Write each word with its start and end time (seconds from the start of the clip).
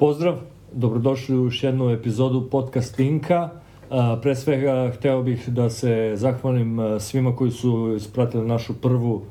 Pozdrav, 0.00 0.34
dobrodošli 0.72 1.36
u 1.36 1.44
još 1.44 1.62
jednu 1.62 1.90
epizodu 1.90 2.48
podcast 2.50 2.98
Linka. 2.98 3.50
A, 3.90 4.18
Pre 4.22 4.36
svega 4.36 4.92
hteo 4.94 5.22
bih 5.22 5.48
da 5.48 5.70
se 5.70 6.12
zahvalim 6.14 6.78
svima 7.00 7.36
koji 7.36 7.50
su 7.50 7.94
ispratili 7.96 8.46
našu 8.46 8.74
prvu 8.74 9.22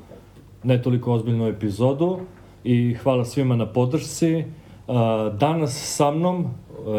ne 0.62 0.82
toliko 0.82 1.12
ozbiljnu 1.12 1.46
epizodu 1.46 2.18
i 2.64 2.94
hvala 2.94 3.24
svima 3.24 3.56
na 3.56 3.66
podršci. 3.66 4.44
Danas 5.38 5.96
sa 5.96 6.10
mnom 6.10 6.46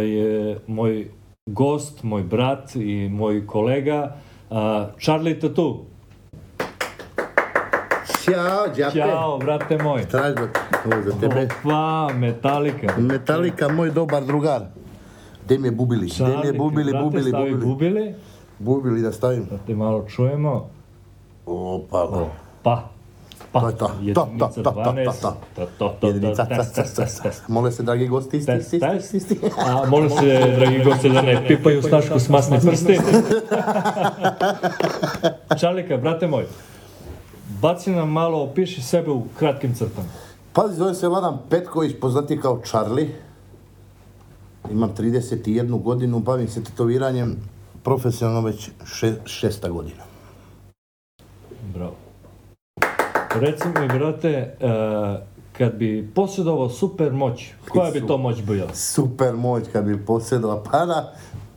je 0.03 0.59
moj 0.67 1.07
gost, 1.49 2.03
moj 2.03 2.23
brat 2.23 2.75
i 2.75 3.09
moj 3.09 3.47
kolega 3.47 4.15
Charlie 4.99 5.39
Tatu. 5.39 5.79
Ćao, 8.33 8.67
džape. 8.75 8.99
Ćao, 8.99 9.37
brate 9.37 9.77
moj. 9.77 10.05
Tražno, 10.05 10.47
ovo 10.85 11.01
za 11.05 11.19
tebe. 11.19 11.47
Opa, 11.63 12.13
Metallica. 12.13 12.97
Metalika, 12.97 13.67
moj 13.67 13.91
dobar 13.91 14.25
drugar. 14.25 14.61
Gde 15.45 15.57
mi 15.57 15.67
je 15.67 15.71
bubili? 15.71 16.07
Gde 16.15 16.37
mi 16.37 16.47
je 16.47 16.53
bubili, 16.53 16.91
brate, 16.91 17.03
bubili, 17.03 17.29
stavi 17.29 17.51
bubili? 17.51 17.65
bubili. 17.65 18.15
Bubili 18.59 19.01
da 19.01 19.11
stavim. 19.11 19.45
Da 19.49 19.57
te 19.57 19.75
malo 19.75 20.05
čujemo. 20.07 20.69
Opa, 21.45 22.03
O, 22.03 22.29
pa. 22.63 22.89
To 23.51 23.69
je 23.69 23.75
to. 23.77 23.87
To, 24.13 24.29
to, 24.39 24.47
to, 24.55 24.63
to, 24.63 24.71
12. 24.71 25.21
to. 25.21 25.67
To, 25.77 25.95
to, 25.99 26.07
Jedinica. 26.07 26.47
Mole 27.47 27.71
se, 27.71 27.83
dragi 27.83 28.07
gosti, 28.07 28.37
isti, 28.37 28.51
isti, 28.59 28.79
isti, 28.97 29.17
isti. 29.17 29.39
A 29.65 29.85
molim 29.89 30.09
se, 30.09 30.53
dragi 30.55 30.83
gosti, 30.83 31.09
da 31.09 31.21
ne 31.21 31.47
pipaju 31.47 31.81
snašku 31.81 32.19
s 32.19 32.29
masne 32.29 32.59
prsti. 32.59 32.99
Čalika, 35.59 35.97
brate 35.97 36.27
moj, 36.27 36.45
baci 37.61 37.91
nam 37.91 38.11
malo, 38.11 38.43
opiši 38.43 38.81
sebe 38.81 39.11
u 39.11 39.23
kratkim 39.39 39.75
crtama. 39.75 40.07
Pazi, 40.53 40.75
zovem 40.75 40.95
se 40.95 41.07
Vladan 41.07 41.37
Petković, 41.49 41.95
poznati 42.01 42.39
kao 42.39 42.61
Charlie. 42.65 43.09
Imam 44.71 44.89
31 44.97 45.81
godinu, 45.81 46.19
bavim 46.19 46.47
se 46.47 46.63
tetoviranjem 46.63 47.35
profesionalno 47.83 48.41
već 48.41 48.69
še, 48.85 49.13
šesta 49.25 49.69
godina. 49.69 50.03
Bravo. 51.73 51.95
Reci 53.35 53.67
mi, 53.67 53.87
brate, 53.87 54.29
e, 54.29 54.55
kad 55.57 55.73
bi 55.75 56.11
posjedovao 56.15 56.69
super 56.69 57.13
moć, 57.13 57.51
koja 57.69 57.91
bi 57.91 58.07
to 58.07 58.17
moć 58.17 58.41
bila? 58.41 58.73
super 58.73 59.35
moć 59.35 59.63
kad 59.71 59.85
bi 59.85 60.05
posjedova, 60.05 60.63
pa 60.71 60.85
da, 60.85 61.13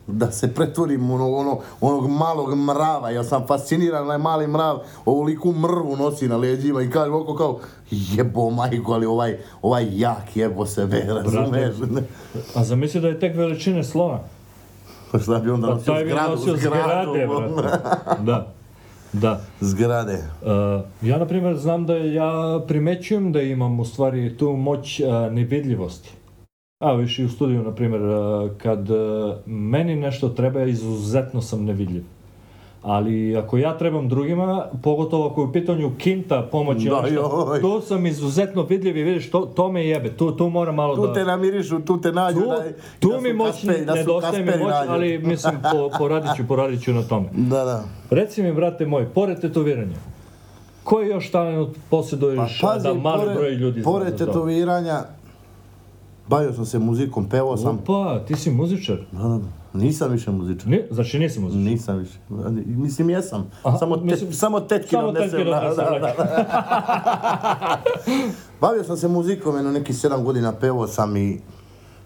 da 0.06 0.30
se 0.30 0.55
pretvorim 0.55 1.10
u 1.10 1.14
ono, 1.14 1.36
ono, 1.36 1.58
onog 1.80 2.10
malog 2.10 2.55
mrava, 2.55 3.10
ja 3.10 3.24
sam 3.24 3.47
fasciniran, 3.47 4.02
onaj 4.02 4.19
mali 4.19 4.47
mrav, 4.47 4.78
ovoliku 5.05 5.52
mrvu 5.52 5.97
nosi 5.97 6.28
na 6.28 6.36
leđima 6.36 6.83
i 6.83 6.91
kaže 6.91 7.10
oko 7.10 7.34
kao, 7.34 7.58
jebo 7.91 8.50
majko, 8.50 8.92
ali 8.92 9.06
ovaj, 9.06 9.38
ovaj 9.62 9.86
jak 9.98 10.36
jebo 10.36 10.66
sebe, 10.66 11.05
razumeš? 11.08 11.75
A 12.55 12.64
zamisli 12.64 13.00
da 13.00 13.08
je 13.08 13.20
tek 13.20 13.36
veličine 13.36 13.84
slona. 13.84 14.19
Pa 15.12 15.19
šta 15.19 15.38
bi 15.38 15.50
onda 15.50 15.66
Pa 15.66 15.75
nosio 15.75 15.94
zgradu, 16.05 16.30
nosio 16.30 16.56
zgradu, 16.56 17.12
zgrade, 17.12 17.27
brate. 17.27 17.78
Da, 18.30 18.52
da. 19.12 19.41
Zgrade. 19.60 20.25
Uh, 20.42 21.08
ja, 21.08 21.19
na 21.19 21.27
primjer, 21.27 21.56
znam 21.56 21.86
da 21.86 21.97
ja 21.97 22.60
primećujem 22.69 23.32
da 23.32 23.42
imam 23.42 23.80
u 23.80 23.84
stvari 23.84 24.36
tu 24.36 24.52
moć 24.52 25.00
uh, 25.00 25.32
nevidljivosti. 25.32 26.10
A, 26.78 26.92
viš 26.92 27.19
i 27.19 27.25
u 27.25 27.28
studiju, 27.28 27.62
na 27.62 27.75
primjer, 27.75 28.03
uh, 28.03 28.50
kad 28.58 28.91
uh, 28.91 28.97
meni 29.47 29.97
nešto 29.97 30.28
treba, 30.28 30.62
izuzetno 30.62 31.42
sam 31.42 31.64
nevidljiv. 31.64 32.03
Ali 32.83 33.36
ako 33.36 33.58
ja 33.58 33.78
trebam 33.78 34.08
drugima, 34.08 34.66
pogotovo 34.83 35.27
ako 35.27 35.41
je 35.41 35.47
u 35.47 35.53
pitanju 35.53 35.92
kinta, 35.98 36.48
pomoći, 36.53 36.89
Da, 36.89 36.97
ono 36.97 37.58
tu 37.61 37.81
sam 37.81 38.06
izuzetno 38.06 38.62
vidljiv 38.62 38.97
i 38.97 39.03
vidiš, 39.03 39.31
to, 39.31 39.41
to 39.41 39.72
me 39.72 39.86
jebe, 39.86 40.16
tu, 40.16 40.36
tu 40.36 40.48
moram 40.48 40.75
malo 40.75 40.97
Tu 40.97 41.06
da... 41.06 41.12
te 41.12 41.25
namirišu, 41.25 41.81
tu 41.81 42.00
te 42.00 42.12
nađu. 42.12 42.41
Tu, 42.41 42.47
da, 42.47 42.64
tu 43.00 43.09
da 43.09 43.20
mi 43.20 43.33
moć 43.33 43.64
da 43.64 43.94
nedostaje 43.94 44.44
mi 44.44 44.59
moć, 44.59 44.70
nađu. 44.70 44.91
ali 44.91 45.19
mislim, 45.19 45.55
po, 45.72 45.91
poradit 45.98 46.31
ću, 46.36 46.47
poradit 46.48 46.83
ću 46.83 46.92
na 46.92 47.03
tome. 47.03 47.28
Da, 47.33 47.64
da. 47.64 47.84
Reci 48.11 48.42
mi, 48.42 48.53
brate 48.53 48.86
moj, 48.86 49.06
pored 49.14 49.41
tetoviranja, 49.41 49.97
koji 50.84 51.09
još 51.09 51.31
talent 51.31 51.77
posjeduješ 51.91 52.60
Pa 52.60 52.66
pazi, 52.66 52.88
da 52.88 52.94
mali 52.94 53.21
pored, 53.21 53.37
broj 53.37 53.50
ljudi 53.50 53.82
pored 53.82 54.16
tetoviranja, 54.19 55.03
bavio 56.28 56.52
sam 56.52 56.66
se 56.66 56.78
muzikom, 56.78 57.28
pevao 57.28 57.56
sam. 57.56 57.78
Opa, 57.78 58.20
ti 58.26 58.36
si 58.36 58.50
muzičar? 58.50 58.96
Da, 59.12 59.22
da, 59.22 59.38
nisam 59.72 60.12
više 60.12 60.30
muzičar. 60.30 60.68
Ni, 60.68 60.82
znači 60.90 61.18
nisi 61.18 61.40
muzičar? 61.40 61.62
Nisam 61.62 61.98
više. 61.98 62.18
Mislim, 62.66 63.10
jesam. 63.10 63.50
Aha, 63.62 63.78
samo, 63.78 63.96
te, 63.96 64.04
mislim, 64.04 64.32
samo 64.32 64.60
tetki 64.60 64.90
Samo 64.90 65.08
odnesem, 65.08 65.30
tetke 65.30 65.44
da, 65.44 65.74
da, 65.76 65.98
da. 65.98 67.82
Bavio 68.60 68.84
sam 68.84 68.96
se 68.96 69.08
muzikom, 69.08 69.56
jedno 69.56 69.72
neki 69.72 69.92
sedam 69.92 70.24
godina 70.24 70.52
pevao 70.52 70.86
sam 70.86 71.16
i 71.16 71.40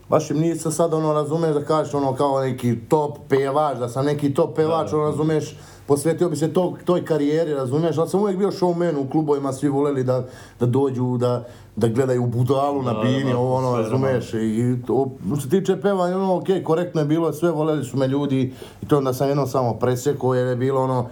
baš 0.09 0.31
im 0.31 0.39
nisam 0.39 0.73
sad 0.73 0.95
ono 0.95 1.13
razumeš 1.13 1.55
da 1.55 1.65
kažeš 1.65 1.95
ono 1.95 2.15
kao 2.15 2.41
neki 2.41 2.77
top 2.89 3.19
pevač, 3.29 3.79
da 3.79 3.89
sam 3.89 4.05
neki 4.05 4.35
top 4.35 4.57
pevač, 4.57 4.93
ono 4.93 5.05
razumeš, 5.05 5.57
posvetio 5.89 6.29
bi 6.29 6.37
se 6.37 6.53
to, 6.53 6.77
toj 6.85 7.05
karijeri, 7.05 7.55
razumeš, 7.55 7.99
ali 7.99 8.09
sam 8.09 8.21
uvijek 8.21 8.39
bio 8.39 8.51
showman 8.51 8.97
u 8.99 9.11
klubovima, 9.11 9.53
svi 9.53 9.69
voleli 9.69 10.05
da, 10.05 10.25
da 10.61 10.67
dođu, 10.67 11.17
da, 11.17 11.47
da 11.77 11.89
gledaju 11.89 12.27
budalu 12.27 12.83
na 12.83 12.93
Da, 12.93 13.01
bini, 13.01 13.33
da, 13.33 13.39
ovo 13.39 13.55
ono, 13.55 13.73
sve 13.73 13.83
razumeš, 13.83 14.35
i 14.35 14.77
to, 14.87 15.11
što 15.27 15.41
se 15.41 15.49
tiče 15.49 15.81
pevanja, 15.81 16.17
ono, 16.17 16.37
okej, 16.37 16.65
korektno 16.65 17.01
je 17.01 17.05
bilo, 17.05 17.33
sve 17.33 17.51
voleli 17.51 17.85
su 17.85 17.97
me 17.97 18.09
ljudi, 18.09 18.53
i 18.83 18.87
to 18.87 18.99
onda 18.99 19.13
sam 19.13 19.29
jednom 19.29 19.47
samo 19.47 19.75
presjekao, 19.75 20.35
jer 20.35 20.47
je 20.47 20.57
bilo 20.57 20.83
ono, 20.83 21.09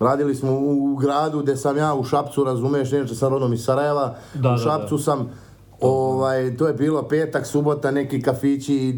Radili 0.00 0.34
smo 0.34 0.52
u, 0.52 0.96
gradu 0.96 1.40
gdje 1.42 1.56
sam 1.56 1.76
ja 1.76 1.94
u 1.94 2.04
Šapcu, 2.04 2.44
razumiješ, 2.44 2.92
inače 2.92 3.14
sam 3.14 3.32
rodom 3.32 3.52
iz 3.52 3.64
Sarajeva, 3.64 4.14
Da, 4.34 4.48
u 4.48 4.52
da, 4.52 4.58
Šapcu 4.58 4.98
sam, 4.98 5.30
ovaj, 5.80 6.56
to 6.56 6.66
je 6.66 6.74
bilo 6.74 7.02
petak, 7.02 7.46
subota, 7.46 7.90
neki 7.90 8.22
kafići, 8.22 8.94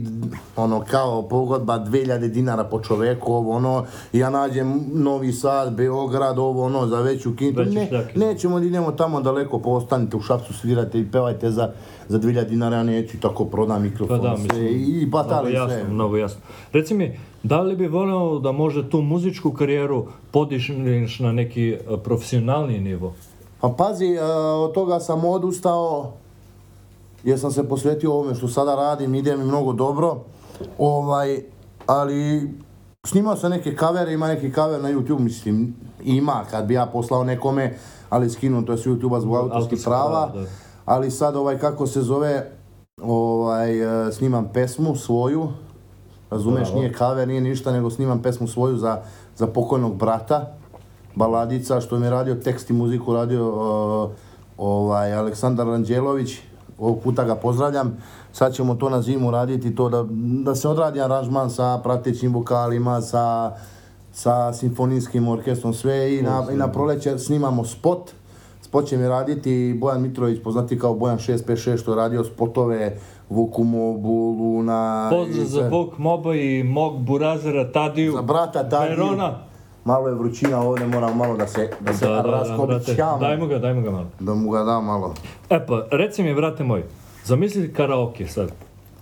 ono, 0.56 0.84
kao 0.90 1.22
pogodba 1.22 1.78
2000 1.78 2.28
dinara 2.28 2.64
po 2.64 2.80
čoveku, 2.80 3.32
ovo, 3.32 3.52
ono, 3.56 3.84
i 4.12 4.18
ja 4.18 4.30
nađem 4.30 4.84
Novi 4.92 5.32
Sad, 5.32 5.74
Beograd, 5.74 6.38
ovo, 6.38 6.64
ono, 6.64 6.86
za 6.86 7.00
veću 7.00 7.36
kintu, 7.36 7.60
Veći 7.60 7.74
ne, 7.74 8.08
nećemo, 8.14 8.58
idemo 8.58 8.92
tamo 8.92 9.20
daleko, 9.20 9.58
postanite 9.58 10.16
u 10.16 10.20
Šapcu, 10.20 10.54
svirate 10.54 11.00
i 11.00 11.10
pevajte 11.12 11.50
za, 11.50 11.72
za 12.08 12.18
2000 12.18 12.44
dinara, 12.44 12.76
ja 12.76 12.82
neću, 12.82 13.20
tako 13.20 13.44
prodam 13.44 13.82
mikrofon, 13.82 14.20
Pa 14.20 14.28
da, 14.28 14.36
sve, 14.36 14.42
mislim, 14.44 14.66
i 14.66 15.06
Mnogo 15.06 15.10
batali 15.10 15.52
jasno, 15.52 15.78
sve. 15.78 15.88
mnogo 15.88 16.16
jasno. 16.16 16.40
Reci 16.72 16.94
mi, 16.94 17.18
da 17.42 17.60
li 17.60 17.76
bi 17.76 17.86
voleo 17.86 18.38
da 18.38 18.52
može 18.52 18.90
tu 18.90 19.00
muzičku 19.02 19.52
karijeru 19.52 20.06
podižeš 20.30 21.18
na 21.18 21.32
neki 21.32 21.70
e, 21.70 21.78
profesionalni 22.04 22.78
nivo? 22.80 23.14
Pa 23.60 23.74
pazi, 23.78 24.06
e, 24.06 24.22
od 24.54 24.72
toga 24.72 25.00
sam 25.00 25.24
odustao, 25.24 26.12
jer 27.24 27.40
sam 27.40 27.50
se 27.50 27.68
posvetio 27.68 28.12
ovome 28.12 28.34
što 28.34 28.48
sada 28.48 28.74
radim, 28.74 29.14
ide 29.14 29.36
mi 29.36 29.44
mnogo 29.44 29.72
dobro, 29.72 30.24
ovaj, 30.78 31.42
ali 31.86 32.50
snimao 33.06 33.36
sam 33.36 33.50
neke 33.50 33.76
kavere, 33.76 34.12
ima 34.12 34.28
neki 34.28 34.52
kaver 34.52 34.82
na 34.82 34.88
YouTube, 34.92 35.18
mislim, 35.18 35.74
ima, 36.04 36.44
kad 36.50 36.66
bi 36.66 36.74
ja 36.74 36.86
poslao 36.86 37.24
nekome, 37.24 37.74
ali 38.10 38.30
skinuto 38.30 38.72
je 38.72 38.78
s 38.78 38.86
YouTube-a 38.86 39.20
zbog 39.20 39.36
autorskih 39.36 39.80
prava, 39.84 40.30
da. 40.34 40.44
ali 40.84 41.10
sad 41.10 41.36
ovaj, 41.36 41.58
kako 41.58 41.86
se 41.86 42.02
zove, 42.02 42.50
ovaj, 43.02 44.06
e, 44.08 44.12
snimam 44.12 44.50
pesmu 44.52 44.96
svoju, 44.96 45.48
razumeš, 46.30 46.68
Bravo. 46.68 46.78
nije 46.78 46.92
kaver, 46.92 47.28
nije 47.28 47.40
ništa, 47.40 47.72
nego 47.72 47.90
snimam 47.90 48.22
pesmu 48.22 48.46
svoju 48.46 48.76
za, 48.76 49.02
za 49.36 49.46
pokojnog 49.46 49.96
brata, 49.96 50.54
baladica, 51.14 51.80
što 51.80 51.98
mi 51.98 52.06
je 52.06 52.10
radio 52.10 52.34
tekst 52.34 52.70
i 52.70 52.72
muziku, 52.72 53.14
radio 53.14 53.48
uh, 53.48 54.10
ovaj, 54.58 55.14
Aleksandar 55.14 55.66
Ranđelović, 55.66 56.38
ovog 56.78 57.00
puta 57.04 57.24
ga 57.24 57.34
pozdravljam, 57.34 57.96
sad 58.32 58.54
ćemo 58.54 58.74
to 58.74 58.88
na 58.88 59.02
zimu 59.02 59.30
raditi, 59.30 59.74
to 59.74 59.88
da, 59.88 60.04
da 60.44 60.54
se 60.54 60.68
odradi 60.68 61.00
aranžman 61.00 61.50
sa 61.50 61.80
pratećim 61.82 62.34
vokalima, 62.34 63.00
sa, 63.00 63.52
sa 64.12 64.52
simfonijskim 64.52 65.28
orkestrom, 65.28 65.74
sve 65.74 66.18
i 66.18 66.22
na, 66.22 66.46
i 66.52 66.56
na 66.56 66.68
proleće 66.72 67.18
snimamo 67.18 67.64
spot, 67.64 68.10
spot 68.62 68.86
će 68.86 68.96
mi 68.96 69.08
raditi 69.08 69.76
Bojan 69.80 70.02
Mitrović, 70.02 70.42
poznati 70.44 70.78
kao 70.78 70.94
Bojan 70.94 71.18
656, 71.18 71.80
što 71.80 71.92
je 71.92 71.96
radio 71.96 72.24
spotove 72.24 72.98
Vuku 73.30 73.64
Mobu, 73.64 74.36
Luna... 74.38 75.08
Pozdrav 75.10 75.46
za. 75.46 75.68
Vuk 75.68 75.98
Moba 75.98 76.34
i 76.34 76.62
mog 76.62 76.98
burazera 76.98 77.72
Tadiju. 77.72 78.12
Za 78.12 78.22
brata 78.22 78.68
Tadiju. 78.68 78.90
Verona. 78.90 79.47
Malo 79.88 80.08
je 80.08 80.14
vrućina 80.14 80.62
ovdje, 80.62 80.86
moram 80.86 81.16
malo 81.16 81.36
da 81.36 81.46
se, 81.46 81.70
da 81.80 81.92
se 81.92 82.06
Da, 82.06 82.10
da, 82.10 82.16
da, 82.16 82.22
brate, 82.22 82.48
raskobićam. 82.48 83.20
dajmo 83.20 83.46
ga, 83.46 83.58
dajmo 83.58 83.80
ga 83.80 83.90
malo. 83.90 84.06
Da 84.20 84.34
mu 84.34 84.50
ga 84.50 84.62
dam 84.62 84.84
malo. 84.84 85.14
E 85.50 85.66
pa, 85.66 85.86
reci 85.90 86.22
mi, 86.22 86.34
brate 86.34 86.64
moj, 86.64 86.84
zamisli 87.24 87.72
karaoke 87.72 88.26
sad. 88.26 88.52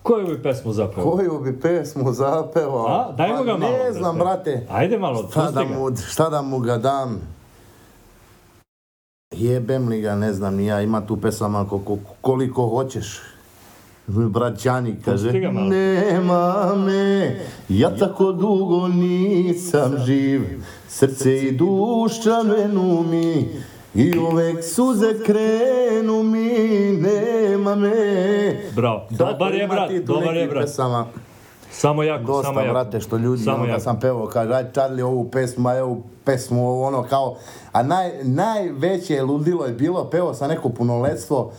Koju 0.03 0.27
bi 0.27 0.43
pesmu 0.43 0.73
zapeo? 0.73 1.05
Koju 1.05 1.41
bi 1.41 1.61
pesmu 1.61 2.13
zapevao? 2.13 2.87
A, 2.87 3.13
dajmo 3.13 3.43
ga 3.43 3.53
Pa 3.53 3.59
malo, 3.59 3.73
Ne 3.73 3.93
znam, 3.93 4.19
brate. 4.19 4.67
Ajde 4.71 4.99
malo, 4.99 5.29
Šta 5.31 5.51
da, 5.51 5.65
mu, 5.65 5.97
šta 5.97 6.29
da 6.31 6.43
mu 6.43 6.59
ga 6.59 6.79
dam? 6.79 7.21
Jebem 9.35 9.89
li 9.89 10.01
ga, 10.01 10.15
ne 10.15 10.33
znam 10.33 10.55
ni 10.55 10.67
ja, 10.67 10.81
ima 10.81 11.07
tu 11.07 11.17
pesama 11.17 11.69
koliko, 11.69 11.97
koliko 12.21 12.69
hoćeš. 12.69 13.21
Brat 14.07 14.65
Đani 14.65 14.97
kaže, 15.05 15.33
nema 15.33 16.75
me, 16.77 17.37
ja 17.69 17.97
tako 17.97 18.33
dugo 18.33 18.89
nisam 18.89 19.93
živ, 20.07 20.43
srce 20.89 21.37
i 21.39 21.53
duša 21.53 22.43
me 22.43 22.69
numi, 22.69 23.49
I 23.95 24.19
uvek 24.19 24.65
suze 24.65 25.15
krenu 25.27 26.23
mi, 26.23 26.49
nema 26.93 27.75
me. 27.75 27.93
Bravo. 28.75 29.07
Dobar 29.11 29.55
je, 29.55 29.69
brat, 29.69 29.91
dobar 29.93 30.37
je, 30.37 30.47
brat. 30.47 30.65
pesama. 30.65 31.07
Samo 31.71 32.03
jako, 32.03 32.25
Dosta, 32.27 32.43
samo 32.43 32.61
jako. 32.61 32.73
brate, 32.73 33.01
što 33.01 33.17
ljudi, 33.17 33.43
Samo 33.43 33.57
ono, 33.57 33.67
jako. 33.69 33.81
sam 33.81 34.01
pevao, 34.01 34.27
kaže, 34.27 34.53
aj 34.53 34.65
Charlie 34.73 35.05
ovu 35.05 35.31
pesmu, 35.31 35.69
aj 35.69 35.81
ovu 35.81 36.03
pesmu, 36.25 36.69
ovo 36.69 36.87
ono, 36.87 37.03
kao, 37.03 37.37
a 37.73 37.83
naj, 37.83 38.11
najveće 38.23 39.23
ludilo 39.23 39.65
je 39.67 39.73
bilo, 39.73 40.11
pevao 40.11 40.35
sam 40.35 40.49
neko 40.49 40.69
punoletstvo, 40.69 41.53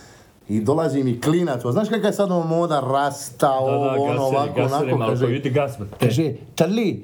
i 0.49 0.61
dolazi 0.61 1.03
mi 1.03 1.21
klinac, 1.21 1.65
o, 1.65 1.71
znaš 1.71 1.89
kakva 1.89 2.07
je 2.07 2.13
sad 2.13 2.29
moda, 2.29 2.79
rasta, 2.81 3.47
Da, 3.47 3.53
ovo, 3.53 3.85
da, 3.85 3.91
ono, 3.91 4.05
gaseri, 4.05 4.19
ovako, 4.27 4.53
gaseri 4.55 4.91
onako, 4.91 5.11
kaže, 5.11 5.35
idi 5.35 5.49
gas, 5.49 5.77
brate. 5.79 5.95
kaže, 5.99 6.33
Charlie, 6.55 6.95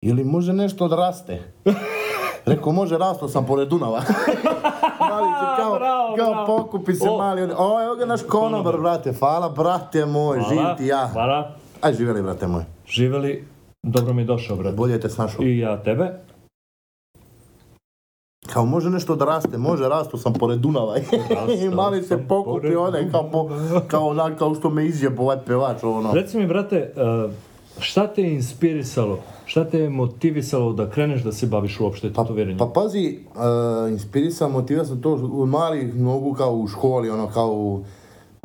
ili 0.00 0.24
može 0.24 0.52
nešto 0.52 0.84
odraste? 0.84 1.42
Rekao, 2.46 2.72
može, 2.72 2.98
rastao 2.98 3.28
sam 3.28 3.46
pored 3.46 3.68
Dunava. 3.68 4.02
mali 5.10 5.28
se 5.30 5.46
kao, 5.56 5.74
bravo, 5.74 6.16
kao 6.16 6.30
bravo. 6.30 6.46
pokupi 6.46 6.94
se 6.94 7.10
O. 7.10 7.18
mali, 7.18 7.42
o, 7.42 7.82
evo 7.84 7.94
ga 7.94 8.06
naš 8.06 8.20
konobar, 8.22 8.76
brate, 8.76 9.12
hvala, 9.12 9.48
brate 9.48 10.06
moj, 10.06 10.38
Hvala, 10.40 10.76
ti 10.76 10.86
ja. 10.86 11.08
Hvala. 11.08 11.50
Aj, 11.80 11.94
živjeli, 11.94 12.22
brate 12.22 12.46
moj. 12.46 12.62
Živeli, 12.88 13.44
dobro 13.82 14.12
mi 14.12 14.22
je 14.22 14.26
došao, 14.26 14.56
brate. 14.56 14.76
Bolje 14.76 15.00
te 15.00 15.08
snašao. 15.08 15.44
I 15.44 15.58
ja 15.58 15.82
tebe. 15.82 16.18
Kao 18.52 18.64
može 18.64 18.90
nešto 18.90 19.16
da 19.16 19.24
raste, 19.24 19.58
može 19.58 19.88
rastu 19.88 20.18
sam 20.18 20.32
pored 20.32 20.58
Dunava. 20.58 20.96
I 21.62 21.68
mali 21.68 22.02
se 22.02 22.18
pokupi 22.28 22.76
onaj 22.76 23.10
kao, 23.10 23.30
po, 23.30 23.50
kao, 23.88 24.08
onak, 24.08 24.38
kao 24.38 24.54
što 24.54 24.70
me 24.70 24.86
izjebo 24.86 25.22
ovaj 25.22 25.38
pevač 25.46 25.82
ono. 25.82 26.12
Reci 26.12 26.38
mi, 26.38 26.46
brate, 26.46 26.92
uh, 26.96 27.32
šta 27.78 28.06
te 28.06 28.22
je 28.22 28.34
inspirisalo, 28.34 29.18
šta 29.44 29.64
te 29.64 29.78
je 29.78 29.90
motivisalo 29.90 30.72
da 30.72 30.90
kreneš 30.90 31.22
da 31.22 31.32
se 31.32 31.46
baviš 31.46 31.80
uopšte 31.80 32.08
tetoviranjem? 32.08 32.58
Pa 32.58 32.66
pazi, 32.74 33.18
uh, 33.34 33.92
inspirisan, 33.92 34.50
motiviran 34.50 34.86
sam 34.86 35.02
to 35.02 35.14
u 35.14 35.46
malih 35.46 35.94
nogu 35.94 36.34
kao 36.34 36.52
u 36.52 36.68
školi, 36.68 37.10
ono 37.10 37.26
kao 37.26 37.80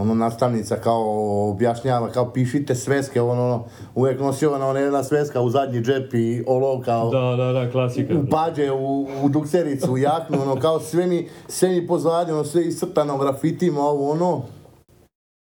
ono 0.01 0.13
nastavnica 0.15 0.75
kao 0.75 1.05
objašnjava, 1.51 2.09
kao 2.09 2.31
pišite 2.33 2.75
sveske, 2.75 3.21
ono, 3.21 3.43
ono 3.45 3.63
uvijek 3.95 4.19
nosio 4.19 4.53
ona, 4.55 4.67
ona 4.67 4.79
jedna 4.79 5.03
sveska 5.03 5.41
u 5.41 5.49
zadnji 5.49 5.81
džep 5.81 6.13
i 6.13 6.43
olovka, 6.47 6.97
Da, 7.11 7.35
da, 7.35 7.51
da, 7.51 7.71
klasika. 7.71 8.13
u 8.13 8.29
pađe, 8.29 8.71
u, 8.71 9.07
u 9.23 9.29
duksericu, 9.29 9.91
u 9.91 9.97
jaknu, 9.97 10.41
ono, 10.41 10.55
kao 10.55 10.79
sve 10.79 11.07
mi, 11.07 11.27
sve 11.47 11.69
mi 11.69 11.87
pozadnje, 11.87 12.33
ono, 12.33 12.43
sve 12.43 12.67
iscrtano 12.67 13.17
grafitima, 13.17 13.81
ovo, 13.81 14.11
ono. 14.11 14.41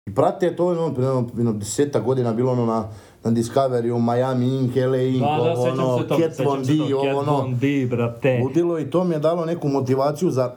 I 0.08 0.10
brate, 0.10 0.56
to 0.56 0.66
ono, 0.66 0.94
jedno, 1.36 1.52
deseta 1.52 2.00
godina 2.00 2.32
bilo 2.32 2.52
ono 2.52 2.66
na, 2.66 2.88
na 3.24 3.30
Discovery, 3.30 3.92
u 3.92 4.00
Miami 4.00 4.46
Ink, 4.46 4.76
LA 4.76 4.96
Ink, 4.96 5.20
Da, 5.20 5.26
da, 5.26 5.52
ovo, 5.52 5.62
ono, 5.62 5.98
Cat 6.08 6.46
Von 6.46 6.62
D, 6.62 6.94
ovo, 6.94 7.04
Cat 7.04 7.14
ono. 7.14 7.48
D, 7.60 7.86
brate. 7.90 8.40
Ludilo 8.42 8.78
i 8.78 8.90
to 8.90 9.04
mi 9.04 9.14
je 9.14 9.18
dalo 9.18 9.44
neku 9.44 9.68
motivaciju 9.68 10.30
za, 10.30 10.52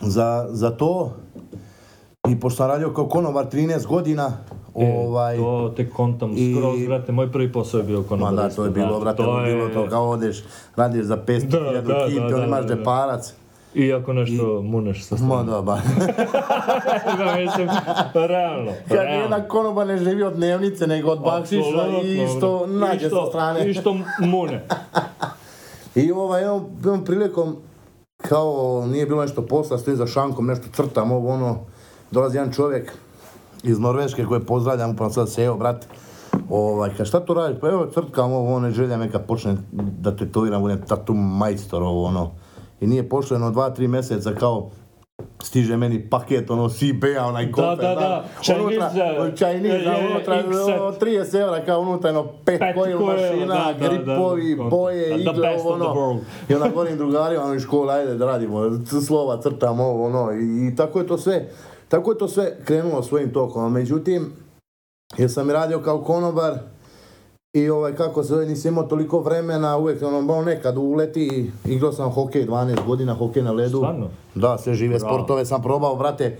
za, 0.00 0.46
za 0.50 0.70
to. 0.70 1.12
I 2.30 2.36
pošto 2.36 2.56
sam 2.56 2.68
radio 2.68 2.90
kao 2.90 3.06
konobar 3.06 3.46
13 3.46 3.86
godina, 3.86 4.32
E, 4.76 4.92
ovaj... 4.98 5.36
To 5.36 5.72
te 5.76 5.90
kontam 5.90 6.32
i- 6.32 6.54
skroz, 6.54 6.80
brate, 6.86 7.12
moj 7.12 7.32
prvi 7.32 7.52
posao 7.52 7.78
je 7.78 7.84
bio 7.84 7.98
Ma 7.98 8.04
konobar. 8.04 8.34
da, 8.34 8.46
isto, 8.46 8.56
to 8.56 8.64
je 8.64 8.70
bilo, 8.72 9.00
brate, 9.00 9.16
to 9.16 9.22
bilo 9.44 9.64
je- 9.64 9.72
to 9.74 9.88
kao 9.88 10.08
odeš, 10.08 10.44
radiš 10.76 11.04
za 11.04 11.16
500 11.18 11.46
Da, 11.72 11.80
da, 11.82 12.06
kinti, 12.06 12.20
da, 12.20 12.26
on 12.26 12.32
da, 12.32 12.46
imaš 12.46 12.60
da, 12.60 12.66
da. 12.66 12.74
deparac. 12.74 13.34
Iako 13.74 14.12
nešto 14.12 14.62
muneš 14.62 15.04
sa 15.04 15.14
Ma 15.14 15.18
strane. 15.18 15.44
da, 15.44 15.62
ba. 15.62 15.74
da, 17.18 17.36
mislim, 17.36 17.68
realno, 18.16 18.70
Kad 18.80 18.90
realno. 18.90 19.12
nijedan 19.12 19.42
konobar 19.48 19.86
ne 19.86 19.98
živi 19.98 20.22
od 20.22 20.32
dnevnice, 20.32 20.86
nego 20.86 21.10
od 21.10 21.20
bakšiša 21.20 21.86
i 22.04 22.26
što 22.28 22.66
nađe 22.66 23.06
I 23.06 23.10
sa 23.10 23.26
strane. 23.28 23.70
I 23.70 23.74
što 23.74 23.96
mune. 24.20 24.64
I 25.94 26.12
ovaj, 26.12 26.44
evo, 26.44 26.68
jednom 26.74 27.04
prilikom, 27.04 27.56
kao 28.18 28.52
nije 28.86 29.06
bilo 29.06 29.22
nešto 29.22 29.42
posla, 29.42 29.78
stojim 29.78 29.96
za 29.96 30.06
šankom, 30.06 30.46
nešto 30.46 30.66
crtam, 30.72 31.12
ovo 31.12 31.28
ono, 31.30 31.58
dolazi 32.10 32.36
jedan 32.36 32.52
čovjek 32.52 32.92
iz 33.62 33.78
Norveške 33.78 34.24
koje 34.24 34.40
pozdravljam, 34.40 34.90
upravo 34.90 35.10
sad 35.10 35.30
se, 35.30 35.44
evo, 35.44 35.56
brate, 35.56 35.86
ovaj, 36.50 36.90
ka 36.96 37.04
šta 37.04 37.20
to 37.20 37.34
radiš? 37.34 37.60
Pa 37.60 37.68
evo, 37.68 37.86
crtkam 37.94 38.32
ovo, 38.32 38.54
ono, 38.54 38.70
želja 38.70 38.96
neka 38.96 39.18
počne 39.18 39.56
da 39.72 40.16
tetoviram, 40.16 40.62
budem 40.62 40.82
tatu 40.88 41.14
majstor, 41.14 41.82
ovo, 41.82 42.04
ono. 42.04 42.30
I 42.80 42.86
nije 42.86 43.08
pošlo 43.08 43.34
jedno 43.34 43.50
dva, 43.50 43.70
tri 43.70 43.88
mjeseca, 43.88 44.34
kao, 44.34 44.70
stiže 45.42 45.76
meni 45.76 46.08
paket, 46.10 46.50
ono, 46.50 46.68
CB-a, 46.68 47.26
onaj 47.26 47.52
kofer, 47.52 47.76
da, 47.76 47.94
da. 47.94 48.24
unutra, 48.60 48.90
Chinese, 48.90 49.36
Chinese, 49.36 49.76
je, 49.76 49.82
je, 49.82 50.10
unutra, 50.10 50.34
ono, 50.34 50.92
30 51.00 51.40
evra, 51.40 51.64
kao 51.64 51.80
unutra, 51.80 52.08
jedno, 52.08 52.26
pet 52.44 52.60
Pet 52.60 52.74
coil 52.76 53.00
mašina, 53.00 53.46
da, 53.46 53.72
da, 53.72 53.88
da, 53.88 53.88
gripovi, 53.88 54.56
da. 54.56 54.64
boje, 54.64 55.08
The 55.08 55.20
igle, 55.20 55.56
ovo, 55.58 55.72
ono. 55.72 56.20
I 56.48 56.54
onda 56.54 56.68
govorim 56.68 56.96
drugarima, 56.96 57.44
ono 57.44 57.54
iz 57.54 57.62
škola, 57.62 57.94
ajde 57.94 58.14
da 58.14 58.26
radimo, 58.26 58.60
slova, 59.06 59.40
crtamo 59.40 59.84
ovo, 59.84 60.06
ono, 60.06 60.32
i, 60.32 60.68
i 60.68 60.76
tako 60.76 60.98
je 60.98 61.06
to 61.06 61.18
sve, 61.18 61.48
tako 61.90 62.10
je 62.12 62.18
to 62.18 62.28
sve 62.28 62.56
krenulo 62.64 63.02
svojim 63.02 63.32
tokom, 63.32 63.72
međutim, 63.72 64.32
jer 65.18 65.30
sam 65.30 65.50
radio 65.50 65.80
kao 65.80 66.02
konobar, 66.02 66.58
i 67.52 67.70
ovaj, 67.70 67.94
kako 67.94 68.22
se 68.22 68.34
nisam 68.34 68.72
imao 68.72 68.84
toliko 68.84 69.20
vremena, 69.20 69.76
uvijek 69.76 70.02
ono, 70.02 70.20
malo 70.20 70.42
nekad 70.42 70.76
uleti, 70.78 71.50
igrao 71.64 71.92
sam 71.92 72.10
hokej 72.10 72.46
12 72.46 72.86
godina, 72.86 73.14
hokej 73.14 73.42
na 73.42 73.52
ledu. 73.52 73.78
Stvarno? 73.78 74.08
Da, 74.34 74.58
sve 74.58 74.74
žive 74.74 74.98
Bravo. 74.98 75.14
sportove 75.14 75.44
sam 75.44 75.62
probao, 75.62 75.96
brate, 75.96 76.38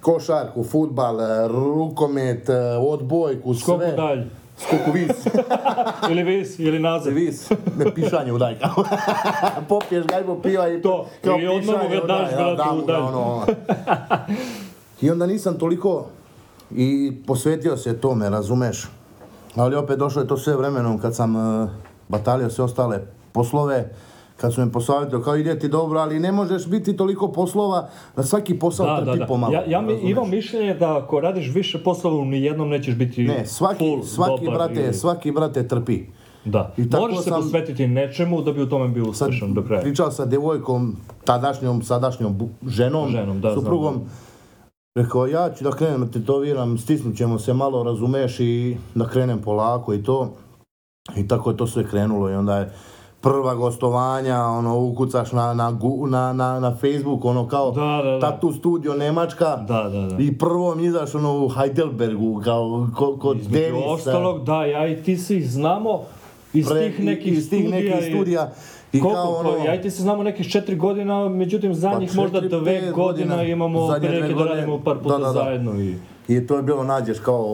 košarku, 0.00 0.64
futbal, 0.64 1.16
rukomet, 1.48 2.48
odbojku, 2.88 3.54
sve. 3.54 3.74
Skoku 3.74 3.96
dalje. 3.96 4.26
Skoku 4.58 4.92
vis. 4.92 5.26
Ili 6.10 6.22
vis, 6.22 6.58
ili 6.58 6.78
nazad. 6.78 7.12
vis, 7.12 7.50
ne 7.78 7.94
pišanje 7.94 8.32
udaj 8.32 8.58
kao. 8.58 8.84
Popiješ 9.68 10.06
gajbo 10.06 10.42
piva 10.42 10.68
i 10.68 10.82
To, 10.82 11.06
i 11.24 11.46
odmah 11.48 11.82
mu 11.82 11.88
ga 11.88 12.06
daš, 12.06 12.32
ja, 12.32 12.36
brate, 12.36 12.56
ga, 12.56 12.74
udaj. 12.82 13.00
ono. 13.00 13.46
I 15.00 15.10
onda 15.10 15.26
nisam 15.26 15.54
toliko 15.54 16.06
i 16.72 17.12
posvetio 17.26 17.76
se 17.76 17.96
tome, 17.96 18.30
razumeš. 18.30 18.88
Ali 19.54 19.76
opet 19.76 19.98
došlo 19.98 20.22
je 20.22 20.28
to 20.28 20.36
sve 20.36 20.56
vremenom 20.56 20.98
kad 20.98 21.14
sam 21.14 21.36
uh, 21.36 21.68
batalio 22.08 22.50
sve 22.50 22.64
ostale 22.64 23.00
poslove, 23.32 23.90
kad 24.36 24.54
su 24.54 24.60
me 24.60 24.72
posavjetili 24.72 25.22
kao 25.22 25.36
ide 25.36 25.58
ti 25.58 25.68
dobro, 25.68 26.00
ali 26.00 26.20
ne 26.20 26.32
možeš 26.32 26.66
biti 26.66 26.96
toliko 26.96 27.28
poslova 27.28 27.88
da 28.16 28.22
svaki 28.22 28.54
posao 28.54 28.86
Da, 28.86 28.96
trpi 28.96 29.10
da, 29.10 29.16
da. 29.16 29.26
pomalo. 29.26 29.52
Ja, 29.52 29.62
ja 29.66 29.80
mi 29.80 29.92
imam 29.94 30.30
mišljenje 30.30 30.74
da 30.74 30.98
ako 30.98 31.20
radiš 31.20 31.48
više 31.48 31.78
poslova 31.78 32.16
u 32.16 32.24
nijednom 32.24 32.68
nećeš 32.68 32.94
biti 32.94 33.24
Ne, 33.24 33.46
svaki, 33.46 33.78
full, 33.80 34.02
svaki, 34.04 34.44
dobar 34.44 34.58
brate, 34.58 34.88
i- 34.88 34.94
svaki 34.94 35.32
brate 35.32 35.68
trpi. 35.68 36.04
Da. 36.44 36.72
I 36.76 36.90
tako 36.90 37.02
Moraš 37.02 37.18
se 37.18 37.24
sam- 37.24 37.42
posvetiti 37.42 37.86
nečemu 37.86 38.42
da 38.42 38.52
bi 38.52 38.62
u 38.62 38.68
tome 38.68 38.88
bio 38.88 39.04
Sad 39.04 39.28
uspešan 39.28 39.54
do 39.54 39.62
kraja. 39.62 39.82
pričao 39.82 40.10
sa 40.10 40.26
djevojkom, 40.26 40.96
tadašnjom, 41.24 41.82
sadašnjom 41.82 42.34
bu- 42.34 42.48
ženom, 42.66 43.08
Ženom, 43.08 43.40
da, 43.40 43.54
suprugom. 43.54 43.94
znam. 43.94 44.27
Rekao, 44.98 45.26
ja 45.26 45.50
ću 45.58 45.64
da 45.64 45.70
krenem 45.70 46.00
da 46.00 46.10
tetoviram, 46.10 46.78
stisnut 46.78 47.16
ćemo 47.16 47.38
se 47.38 47.54
malo, 47.54 47.82
razumeš, 47.82 48.40
i 48.40 48.76
da 48.94 49.08
krenem 49.08 49.38
polako 49.42 49.94
i 49.94 50.02
to. 50.02 50.30
I 51.16 51.28
tako 51.28 51.50
je 51.50 51.56
to 51.56 51.66
sve 51.66 51.88
krenulo 51.88 52.30
i 52.30 52.34
onda 52.34 52.56
je 52.58 52.72
prva 53.20 53.54
gostovanja, 53.54 54.42
ono, 54.44 54.78
ukucaš 54.78 55.32
na, 55.32 55.54
na, 55.54 55.78
na, 56.08 56.32
na, 56.32 56.60
na 56.60 56.76
Facebook, 56.76 57.24
ono, 57.24 57.48
kao 57.48 57.70
Da, 57.70 58.00
da, 58.04 58.10
da. 58.10 58.20
Tatu 58.20 58.52
Studio 58.52 58.94
Njemačka. 58.96 59.56
Da, 59.56 59.82
da, 59.82 60.00
da. 60.06 60.16
I 60.18 60.38
prvo 60.38 60.74
mi 60.74 60.84
izaš 60.84 61.14
ono 61.14 61.44
u 61.44 61.48
Heidelbergu, 61.48 62.40
kao 62.44 62.88
ko, 62.96 63.16
kod 63.16 63.40
Između 63.40 63.58
Denisa. 63.58 63.88
ostalog, 63.88 64.44
da, 64.44 64.64
ja 64.64 64.88
i 64.88 65.02
ti 65.02 65.16
se 65.16 65.40
znamo 65.40 66.00
iz 66.52 66.66
pre- 66.66 66.96
tih 66.96 67.04
nekih 67.04 67.32
iz 67.32 67.50
tih 67.50 67.64
studija. 67.68 67.94
nekih 67.94 68.14
studija. 68.14 68.42
I 68.44 68.77
Koliko? 68.92 69.12
kao 69.12 69.30
ono, 69.30 69.50
Pa 69.50 69.64
ja 69.64 69.74
i 69.74 69.82
ti 69.82 69.90
se 69.90 70.02
znamo 70.02 70.22
nekih 70.22 70.50
četiri 70.50 70.76
godina, 70.76 71.28
međutim 71.28 71.74
zadnjih 71.74 72.10
Pa 72.14 72.20
možda 72.20 72.40
četiri, 72.40 72.60
dve 72.60 72.80
pet 72.80 72.92
godina 72.92 73.34
godina. 73.36 73.42
imamo 73.44 73.88
dve 73.88 74.00
prilike 74.00 74.34
da 74.34 74.44
radimo 74.44 74.80
par 74.80 74.98
puta 74.98 75.08
Da, 75.08 75.18
da, 75.18 75.24
da. 75.24 75.32
zajedno 75.34 75.80
i... 75.80 75.94
I 76.28 76.46
to 76.46 76.56
je 76.56 76.62
bilo, 76.62 76.84
nađeš 76.84 77.18
kao 77.18 77.44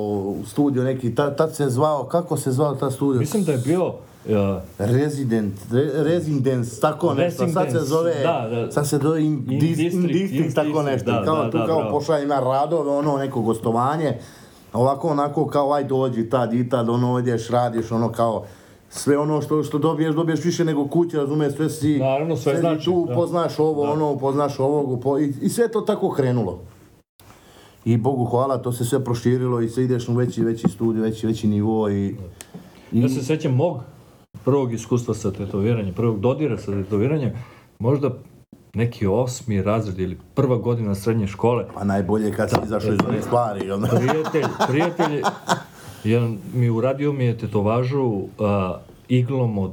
studio 0.46 0.84
neki, 0.84 1.14
tad, 1.14 1.36
tad 1.36 1.54
se 1.54 1.68
zvao, 1.68 2.04
kako 2.04 2.36
se 2.36 2.52
zvao 2.52 2.74
ta 2.74 2.90
studio? 2.90 3.20
Mislim 3.20 3.44
da 3.44 3.52
je 3.52 3.58
bilo... 3.58 3.86
uh, 4.26 4.32
Resident, 4.78 5.54
re, 5.72 5.90
Residence, 5.94 6.80
tako 6.80 7.14
nešto, 7.14 7.48
sad 7.48 7.70
se 7.70 7.78
zove, 7.80 8.14
da, 8.22 8.48
da. 8.50 8.70
sad 8.72 8.88
se 8.88 8.98
zove 8.98 9.24
in, 9.24 9.32
In 9.32 9.60
dis- 9.60 9.78
in 9.78 9.84
District, 10.02 10.12
district, 10.12 10.54
tako 10.54 10.66
District, 10.68 10.86
nešto, 10.86 11.12
da, 11.12 11.24
kao 11.24 11.36
da, 11.36 11.50
tu 11.50 11.58
da, 11.58 11.66
kao 11.66 11.90
pošalje 11.90 12.26
na 12.26 12.40
radove, 12.40 12.90
ono 12.90 13.16
neko 13.16 13.40
gostovanje, 13.40 14.18
ovako 14.72 15.08
onako 15.08 15.46
kao 15.46 15.72
aj 15.72 15.84
dođi 15.84 16.30
tad 16.30 16.54
i 16.54 16.68
tad, 16.68 16.88
ono 16.88 17.18
ideš, 17.18 17.48
radiš, 17.48 17.92
ono 17.92 18.12
kao, 18.12 18.44
sve 18.94 19.18
ono 19.18 19.42
što, 19.42 19.62
što 19.62 19.78
dobiješ, 19.78 20.14
dobiješ 20.14 20.44
više 20.44 20.64
nego 20.64 20.86
kuće, 20.88 21.16
razumiješ, 21.16 21.54
sve 21.54 21.70
si, 21.70 21.98
Naravno, 21.98 22.36
sve 22.36 22.54
si 22.54 22.60
znači, 22.60 22.84
tu, 22.84 23.04
da. 23.06 23.12
upoznaš 23.12 23.58
ovo, 23.58 23.92
ono, 23.92 24.12
upoznaš 24.12 24.58
ovog, 24.58 24.92
upo, 24.92 25.18
i, 25.18 25.32
i 25.42 25.48
sve 25.48 25.68
to 25.68 25.80
tako 25.80 26.10
krenulo. 26.10 26.60
I 27.84 27.96
Bogu 27.96 28.24
hvala, 28.24 28.58
to 28.58 28.72
se 28.72 28.84
sve 28.84 29.04
proširilo 29.04 29.60
i 29.60 29.68
sve 29.68 29.84
ideš 29.84 30.08
u 30.08 30.14
veći, 30.14 30.44
veći 30.44 30.68
studij, 30.68 31.02
veći, 31.02 31.26
veći 31.26 31.46
nivo 31.46 31.90
i... 31.90 32.16
i 32.92 33.00
Ja 33.00 33.08
se 33.08 33.24
sjećam 33.24 33.54
mog 33.54 33.80
prvog 34.44 34.72
iskustva 34.72 35.14
sa 35.14 35.32
tetoviranjem, 35.32 35.94
prvog 35.94 36.20
dodira 36.20 36.58
sa 36.58 36.72
tetoviranjem, 36.72 37.32
možda 37.78 38.10
neki 38.74 39.06
osmi 39.06 39.62
razred 39.62 39.98
ili 39.98 40.18
prva 40.34 40.56
godina 40.56 40.94
srednje 40.94 41.26
škole. 41.26 41.66
Pa 41.74 41.84
najbolje 41.84 42.32
kad 42.32 42.50
si 42.50 42.56
izašao 42.64 42.92
iz 42.92 42.98
one 43.08 43.22
stvari. 43.22 43.60
Prijatelj, 43.90 44.44
prijatelj, 44.68 45.22
jedan 46.04 46.38
mi 46.54 46.70
uradio 46.70 47.12
mi 47.12 47.24
je 47.24 47.38
tetovažu 47.38 48.02
uh, 48.02 48.26
iglom 49.08 49.58
od 49.58 49.72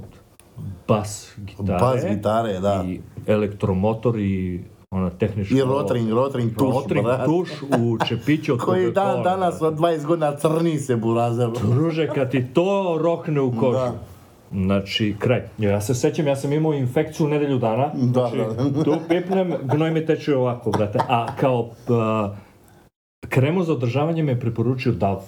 bas 0.88 1.33
gitare. 1.38 1.79
Bas 1.79 2.05
gitare, 2.09 2.59
da. 2.59 2.85
I 2.88 3.00
elektromotor 3.27 4.19
i 4.19 4.61
ona 4.91 5.09
tehnička... 5.09 5.55
I 5.55 5.61
rotring, 5.61 6.11
rotring 6.11 6.57
tuš, 6.57 6.73
Rotring 6.73 7.05
brat. 7.05 7.25
tuš 7.25 7.50
u 7.61 7.97
čepiću 8.07 8.53
od 8.53 8.59
Koji 8.65 8.91
dan 8.91 9.23
danas 9.23 9.61
od 9.61 9.73
20 9.73 10.05
godina 10.05 10.35
crni 10.35 10.77
se 10.77 10.95
burazer. 10.95 11.50
Druže, 11.63 12.07
kad 12.07 12.31
ti 12.31 12.45
to 12.53 12.97
rokne 13.01 13.41
u 13.41 13.51
kožu. 13.51 13.77
Da. 13.77 13.93
Znači, 14.51 15.15
kraj. 15.19 15.41
Ja 15.57 15.81
se 15.81 15.95
sećam, 15.95 16.27
ja 16.27 16.35
sam 16.35 16.53
imao 16.53 16.73
infekciju 16.73 17.27
nedelju 17.27 17.57
dana. 17.57 17.91
Da, 17.93 18.31
znači, 18.33 18.38
da. 18.71 18.83
tu 18.83 18.95
pipnem, 19.09 19.53
gnoj 19.63 19.91
mi 19.91 20.05
teče 20.05 20.35
ovako, 20.35 20.71
brate. 20.71 21.00
A 21.09 21.35
kao 21.35 21.69
a, 21.89 22.35
kremu 23.29 23.63
za 23.63 23.73
održavanje 23.73 24.23
me 24.23 24.31
je 24.31 24.39
preporučio 24.39 24.91
Dav. 24.91 25.23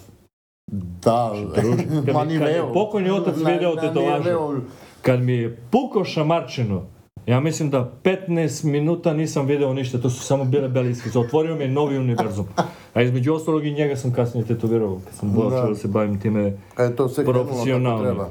Da, 0.67 1.31
Kad, 1.55 1.65
ma 2.07 2.23
ni 2.23 2.37
veo. 2.37 2.73
pokojni 2.73 3.09
otac 3.11 3.35
video 3.37 3.75
na- 3.75 3.81
tetovažu, 3.81 4.61
kad 5.01 5.21
mi 5.21 5.33
je 5.33 5.57
pukao 5.71 6.03
šamarčinu, 6.05 6.81
ja 7.25 7.39
mislim 7.39 7.69
da 7.69 7.91
15 8.03 8.65
minuta 8.65 9.13
nisam 9.13 9.45
video 9.45 9.73
ništa, 9.73 9.97
to 9.97 10.09
su 10.09 10.19
samo 10.19 10.43
bile 10.45 10.69
bele 10.69 10.91
iskice. 10.91 11.19
Otvorio 11.19 11.55
mi 11.55 11.63
je 11.63 11.67
novi 11.69 11.97
univerzum. 11.97 12.45
A 12.93 13.01
između 13.01 13.33
ostalog 13.33 13.65
i 13.65 13.73
njega 13.73 13.95
sam 13.95 14.13
kasnije 14.13 14.45
tetovirao, 14.45 14.99
kad 15.05 15.13
sam 15.13 15.33
počeo 15.35 15.61
Da. 15.61 15.67
da 15.67 15.75
se 15.75 15.87
bavim 15.87 16.19
time 16.19 16.57
E, 16.79 16.95
to 16.95 17.07
kako 17.09 17.31
profesionalno. 17.33 18.03
treba. 18.03 18.29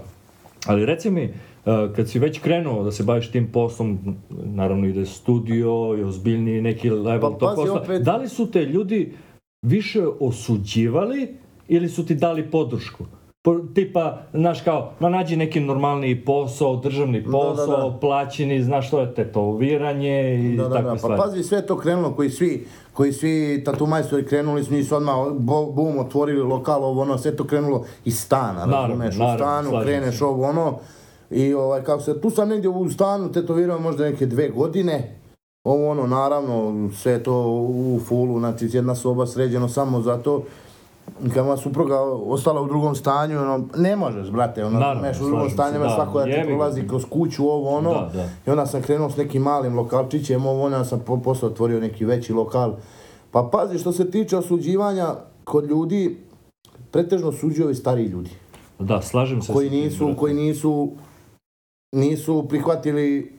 Ali 0.67 0.87
reci 0.87 1.11
mi, 1.11 1.25
uh, 1.25 1.33
kad 1.97 2.09
si 2.09 2.19
već 2.19 2.39
krenuo 2.39 2.85
da 2.85 2.93
se 2.93 3.03
baviš 3.03 3.31
tim 3.31 3.49
poslom, 3.49 3.99
naravno 4.31 4.87
ide 4.87 5.07
studio 5.07 5.69
i 5.99 6.05
ozbiljniji 6.05 6.63
neki 6.63 6.91
level 6.91 7.21
Pa 7.23 7.39
tog 7.39 7.55
posla, 7.57 7.81
opet- 7.81 7.99
da 7.99 8.17
li 8.17 8.29
su 8.29 8.47
te 8.47 8.61
ljudi 8.61 9.13
više 9.63 10.03
osuđivali 10.21 11.35
ili 11.73 11.89
su 11.89 12.07
ti 12.07 12.15
dali 12.15 12.51
podršku? 12.51 13.05
Po, 13.43 13.59
tipa, 13.75 14.19
znaš 14.35 14.61
kao, 14.61 14.93
ma 15.01 15.09
nađi 15.09 15.37
neki 15.37 15.61
normalni 15.61 16.25
posao, 16.25 16.77
državni 16.77 17.21
da, 17.21 17.31
posao, 17.31 17.91
da. 17.91 17.99
plaćeni, 17.99 18.63
znaš 18.63 18.87
što 18.89 19.01
je 19.01 19.15
tetoviranje 19.15 20.35
i 20.35 20.57
Da, 20.57 20.63
da, 20.63 20.75
takve 20.75 20.85
da, 20.85 20.91
pa 20.91 20.99
stvari. 20.99 21.23
pazi, 21.23 21.43
sve 21.43 21.67
to 21.67 21.77
krenulo, 21.79 22.13
koji 22.13 22.31
svi, 22.31 22.67
koji 22.93 23.13
svi 23.13 23.63
tatu 23.65 23.87
majstori 23.87 24.27
krenuli 24.27 24.65
su, 24.65 24.73
nisu 24.73 24.97
odmah 24.97 25.15
bum, 25.75 25.99
otvorili 25.99 26.43
lokal, 26.43 26.85
ovo 26.85 27.03
ono, 27.03 27.19
sve 27.19 27.37
to 27.37 27.45
krenulo 27.45 27.85
iz 28.05 28.19
stana, 28.19 28.65
razumeš, 28.65 29.15
u 29.15 29.37
stanu 29.37 29.71
kreneš 29.83 30.19
se. 30.19 30.25
ovo 30.25 30.49
ono, 30.49 30.79
i 31.31 31.55
ovaj, 31.55 31.83
kako 31.83 32.03
se, 32.03 32.21
tu 32.21 32.31
sam 32.31 32.49
negdje 32.49 32.71
u 32.71 32.91
stanu 32.91 33.33
tetovirao 33.33 33.79
možda 33.79 34.05
neke 34.05 34.27
dve 34.27 34.49
godine, 34.49 35.19
ovo 35.65 35.91
ono, 35.91 36.07
naravno, 36.07 36.91
sve 36.93 37.23
to 37.23 37.47
u 37.69 38.01
fulu, 38.05 38.39
znači 38.39 38.69
jedna 38.73 38.95
soba 38.95 39.27
sređeno 39.27 39.69
samo 39.69 40.01
zato, 40.01 40.43
kad 41.35 41.45
moja 41.45 41.57
supruga 41.57 42.01
ostala 42.27 42.61
u 42.61 42.67
drugom 42.67 42.95
stanju, 42.95 43.39
ono, 43.39 43.69
ne 43.77 43.97
možeš, 43.97 44.31
brate, 44.31 44.65
ono, 44.65 44.79
Naravno, 44.79 45.03
razumeš, 45.03 45.21
u 45.21 45.31
drugom 45.31 45.51
stanju, 45.51 45.79
da, 45.79 45.89
svako 45.89 46.19
da 46.19 46.25
ti 46.25 46.43
prolazi 46.47 46.89
kroz 46.89 47.05
kuću, 47.11 47.49
ovo 47.49 47.71
ono, 47.71 47.91
Da, 47.91 48.11
da. 48.15 48.29
i 48.47 48.51
onda 48.51 48.67
sam 48.67 48.83
krenuo 48.83 49.11
s 49.11 49.17
nekim 49.17 49.43
malim 49.43 49.77
lokalčićem, 49.77 50.47
ovo 50.47 50.65
onda 50.65 50.85
sam 50.85 51.01
po, 51.01 51.17
posle 51.17 51.49
otvorio 51.49 51.81
neki 51.81 52.05
veći 52.05 52.33
lokal. 52.33 52.75
Pa 53.31 53.49
pazi, 53.53 53.79
što 53.79 53.93
se 53.93 54.11
tiče 54.11 54.37
osuđivanja 54.37 55.15
kod 55.45 55.65
ljudi, 55.65 56.17
pretežno 56.91 57.29
osuđuju 57.29 57.65
ovi 57.67 57.75
stariji 57.75 58.07
ljudi. 58.07 58.31
Da, 58.79 59.03
slažem 59.03 59.43
se. 59.43 59.53
Koji 59.53 59.71
tim, 59.71 59.81
nisu, 59.81 60.05
brate. 60.05 60.19
koji 60.21 60.35
nisu, 60.35 60.91
nisu 61.93 62.47
prihvatili 62.49 63.39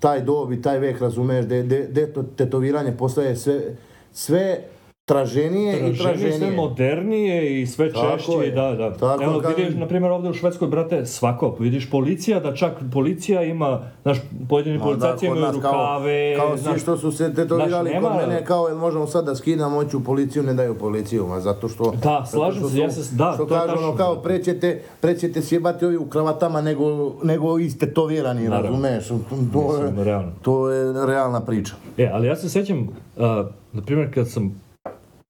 taj 0.00 0.20
dob 0.20 0.52
i 0.52 0.62
taj 0.62 0.78
vek, 0.78 1.00
razumeš, 1.00 1.44
da 1.44 1.62
de, 1.62 2.12
tetoviranje 2.36 2.96
postaje 2.96 3.36
sve, 3.36 3.76
sve 4.12 4.64
traženije 5.06 5.72
i 5.72 5.78
Traženije, 5.78 5.96
sve 6.14 6.30
traženije. 6.30 6.56
modernije 6.56 7.62
i 7.62 7.66
sve 7.66 7.92
Tako 7.92 8.06
češće, 8.08 8.32
je. 8.34 8.50
da, 8.50 8.72
da. 8.72 8.92
Tako 8.92 9.22
Evo, 9.22 9.40
kažem. 9.40 9.56
vidiš, 9.56 9.74
na 9.76 9.86
primjer, 9.86 10.12
ovdje 10.12 10.30
u 10.30 10.34
Švedskoj, 10.34 10.68
brate, 10.68 11.06
svako, 11.06 11.56
vidiš 11.58 11.90
policija, 11.90 12.40
da 12.40 12.54
čak 12.54 12.72
policija 12.92 13.42
ima, 13.42 13.80
znaš, 14.02 14.18
pojedini 14.48 14.78
policajci 14.80 15.26
da, 15.26 15.30
kod 15.30 15.38
imaju 15.38 15.52
kao- 15.52 15.72
rukave, 15.72 16.34
Kao 16.36 16.50
svi 16.50 16.62
znaš, 16.62 16.80
što 16.80 16.96
su 16.96 17.12
se 17.12 17.34
tetovirali 17.34 17.70
znaš, 17.70 17.94
nema- 17.94 18.08
kod 18.10 18.28
mene, 18.28 18.44
kao 18.44 18.68
jel 18.68 18.78
možemo 18.78 19.06
sad 19.06 19.24
da 19.24 19.34
skidamo, 19.34 19.74
hoću 19.74 19.98
u 19.98 20.02
policiju, 20.02 20.42
ne 20.42 20.54
daju 20.54 20.74
policiju, 20.76 21.26
ma 21.26 21.40
zato 21.40 21.68
što... 21.68 21.90
Da, 21.92 22.24
slažem 22.26 22.64
se, 22.64 22.78
ja 22.78 22.90
se- 22.90 23.14
da, 23.14 23.32
Što 23.34 23.44
to 23.44 23.48
kažu 23.50 23.64
ono 23.68 23.80
tačno. 23.80 23.96
kao, 23.96 24.16
prećete, 24.16 24.82
prećete 25.00 25.42
sjebati 25.42 25.84
ovi 25.84 25.96
u 25.96 26.06
kravatama 26.06 26.60
nego, 26.60 26.84
nego 27.22 27.58
istetovirani, 27.58 28.42
Naravno. 28.42 28.68
razumeš? 28.68 29.08
To, 29.08 29.18
to, 29.52 29.68
Mislim, 29.68 29.98
je, 29.98 30.04
realno. 30.04 30.32
to 30.42 30.70
je 30.70 31.06
realna 31.06 31.40
priča. 31.40 31.74
E, 31.98 32.10
ali 32.12 32.26
ja 32.26 32.36
se 32.36 32.48
sjećam, 32.50 32.78
uh, 33.16 33.22
na 33.72 33.82
primjer, 33.82 34.14
kad 34.14 34.30
sam 34.30 34.61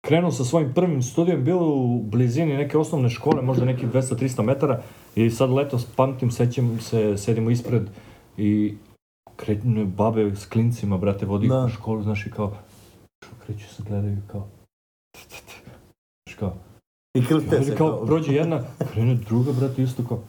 krenuo 0.02 0.30
sa 0.30 0.44
svojim 0.44 0.72
prvim 0.74 1.02
studijom, 1.02 1.44
bilo 1.44 1.66
u 1.68 2.02
blizini 2.02 2.54
neke 2.54 2.78
osnovne 2.78 3.10
škole, 3.10 3.42
možda 3.42 3.64
nekih 3.64 3.88
200-300 3.88 4.42
metara, 4.42 4.82
i 5.14 5.30
sad 5.30 5.50
letos 5.50 5.86
pamtim, 5.86 6.30
sećam 6.30 6.80
se, 6.80 7.16
sedimo 7.16 7.50
ispred 7.50 7.82
i 8.36 8.74
kretnu 9.36 9.86
babe 9.86 10.36
s 10.36 10.46
klincima, 10.46 10.98
brate, 10.98 11.26
vodi 11.26 11.48
Da. 11.48 11.58
u 11.58 11.68
školu, 11.68 12.02
znaš, 12.02 12.26
i 12.26 12.30
kao, 12.30 12.52
kreću 13.38 13.74
se, 13.74 13.82
gledaju 13.82 14.16
kao, 14.26 14.46
znaš, 16.26 16.36
kao, 16.38 16.54
I 17.14 17.24
krste 17.24 17.62
se 17.62 17.76
kao, 17.76 17.88
kao. 17.88 18.06
prođe 18.06 18.34
jedna, 18.34 18.60
krene 18.92 19.14
druga, 19.14 19.52
brate, 19.52 19.82
isto 19.82 20.02
kao, 20.04 20.20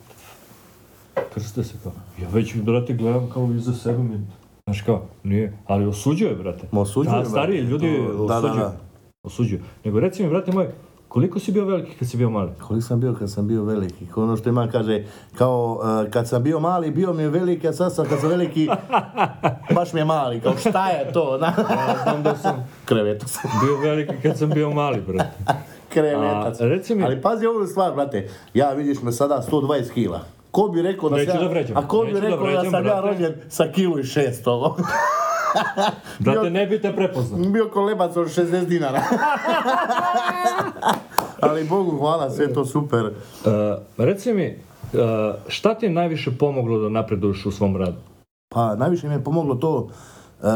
krste 1.33 1.63
se 1.63 1.73
kao. 1.83 1.91
Ja 2.21 2.27
već, 2.29 2.55
brate, 2.55 2.93
gledam 2.93 3.29
kao 3.29 3.51
iza 3.51 3.73
sebe 3.73 3.97
mi, 3.99 4.19
znaš 4.67 4.81
kao, 4.81 5.01
nije, 5.23 5.57
ali 5.65 5.85
osuđuje, 5.85 6.35
brate. 6.35 6.67
Ma 6.71 6.81
osuđuju, 6.81 7.15
Da, 7.15 7.25
stariji 7.25 7.59
ljudi 7.61 7.95
to- 7.97 8.11
da, 8.17 8.27
da, 8.27 8.37
osuđuju. 8.37 8.55
da. 8.55 8.77
Osuđuju. 9.23 9.59
Nego 9.83 9.99
reci 9.99 10.23
mi, 10.23 10.29
brate 10.29 10.51
moj, 10.51 10.67
koliko 11.07 11.39
si 11.39 11.51
bio 11.51 11.65
veliki 11.65 11.91
kad 11.99 12.09
si 12.09 12.17
bio 12.17 12.29
mali? 12.29 12.51
Koliko 12.61 12.85
sam 12.85 12.99
bio 12.99 13.13
kad 13.13 13.31
sam 13.31 13.47
bio 13.47 13.63
veliki? 13.63 14.05
Ono 14.15 14.37
što 14.37 14.49
ima 14.49 14.67
kaže, 14.67 15.03
kao 15.35 15.79
uh, 16.03 16.11
kad 16.11 16.27
sam 16.27 16.43
bio 16.43 16.59
mali, 16.59 16.91
bio 16.91 17.13
mi 17.13 17.23
je 17.23 17.29
veliki, 17.29 17.67
a 17.67 17.73
sad 17.73 17.95
sam 17.95 18.05
kad 18.05 18.19
sam 18.19 18.29
veliki, 18.29 18.67
baš 19.75 19.93
mi 19.93 19.99
je 19.99 20.05
mali. 20.05 20.39
Kao 20.39 20.53
šta 20.59 20.87
je 20.87 21.11
to? 21.13 21.37
Na? 21.41 21.45
Ja 21.47 21.95
znam 22.03 22.23
da 22.23 22.35
sam 22.35 22.69
Krevetac. 22.85 23.37
bio 23.65 23.77
veliki 23.81 24.13
kad 24.23 24.37
sam 24.37 24.49
bio 24.49 24.69
mali, 24.71 25.01
brate. 25.01 25.29
Krevetac. 25.93 26.61
A, 26.61 26.65
reci 26.65 26.95
mi- 26.95 27.03
Ali 27.03 27.21
pazi 27.21 27.45
ovu 27.45 27.67
stvar, 27.67 27.93
brate. 27.93 28.29
Ja 28.53 28.71
vidiš 28.71 29.01
me 29.01 29.11
sada 29.11 29.41
120 29.51 29.91
kila. 29.93 30.19
Ko 30.51 30.67
bi 30.67 30.81
rekao 30.81 31.09
da 31.09 31.15
Neću 31.15 31.31
sam 31.31 31.39
da 31.39 31.45
ja, 31.45 31.49
vređam, 31.49 31.77
a 31.77 31.87
ko 31.87 32.03
bi 32.03 32.13
da 32.13 32.19
rekao 32.19 32.37
da, 32.37 32.43
vređam, 32.43 32.63
sam 32.65 32.85
ja 32.85 33.01
brate. 33.01 33.07
rođen 33.07 33.33
sa 33.49 33.67
kilu 33.71 33.99
i 33.99 34.03
600? 35.53 35.91
Brate, 36.19 36.49
ne 36.49 36.65
bi 36.65 36.81
te 36.81 36.95
prepoznao. 36.95 37.49
Bio 37.49 37.69
kolebac 37.69 38.15
od 38.15 38.27
60 38.27 38.65
dinara. 38.65 39.03
Ali 41.41 41.63
Bogu 41.63 41.97
hvala, 41.97 42.29
sve 42.29 42.53
to 42.53 42.65
super. 42.65 43.05
Uh, 43.05 43.11
reci 43.97 44.33
mi, 44.33 44.55
uh, 44.93 44.99
šta 45.47 45.75
ti 45.75 45.85
je 45.85 45.89
najviše 45.89 46.31
pomoglo 46.39 46.79
da 46.79 46.89
napreduješ 46.89 47.45
u 47.45 47.51
svom 47.51 47.77
radu? 47.77 47.97
Pa 48.53 48.75
najviše 48.75 49.07
mi 49.07 49.13
je 49.13 49.23
pomoglo 49.23 49.55
to 49.55 49.89
e, 50.43 50.47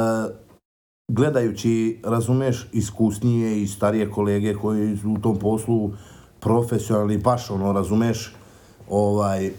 gledajući, 1.11 1.99
razumeš, 2.03 2.67
iskusnije 2.73 3.61
i 3.61 3.67
starije 3.67 4.11
kolege 4.11 4.53
koji 4.53 4.97
su 4.97 5.11
u 5.11 5.17
tom 5.17 5.39
poslu 5.39 5.91
profesionalni, 6.39 7.17
baš 7.17 7.51
ono, 7.51 7.73
razumeš, 7.73 8.35
ovaj, 8.89 9.51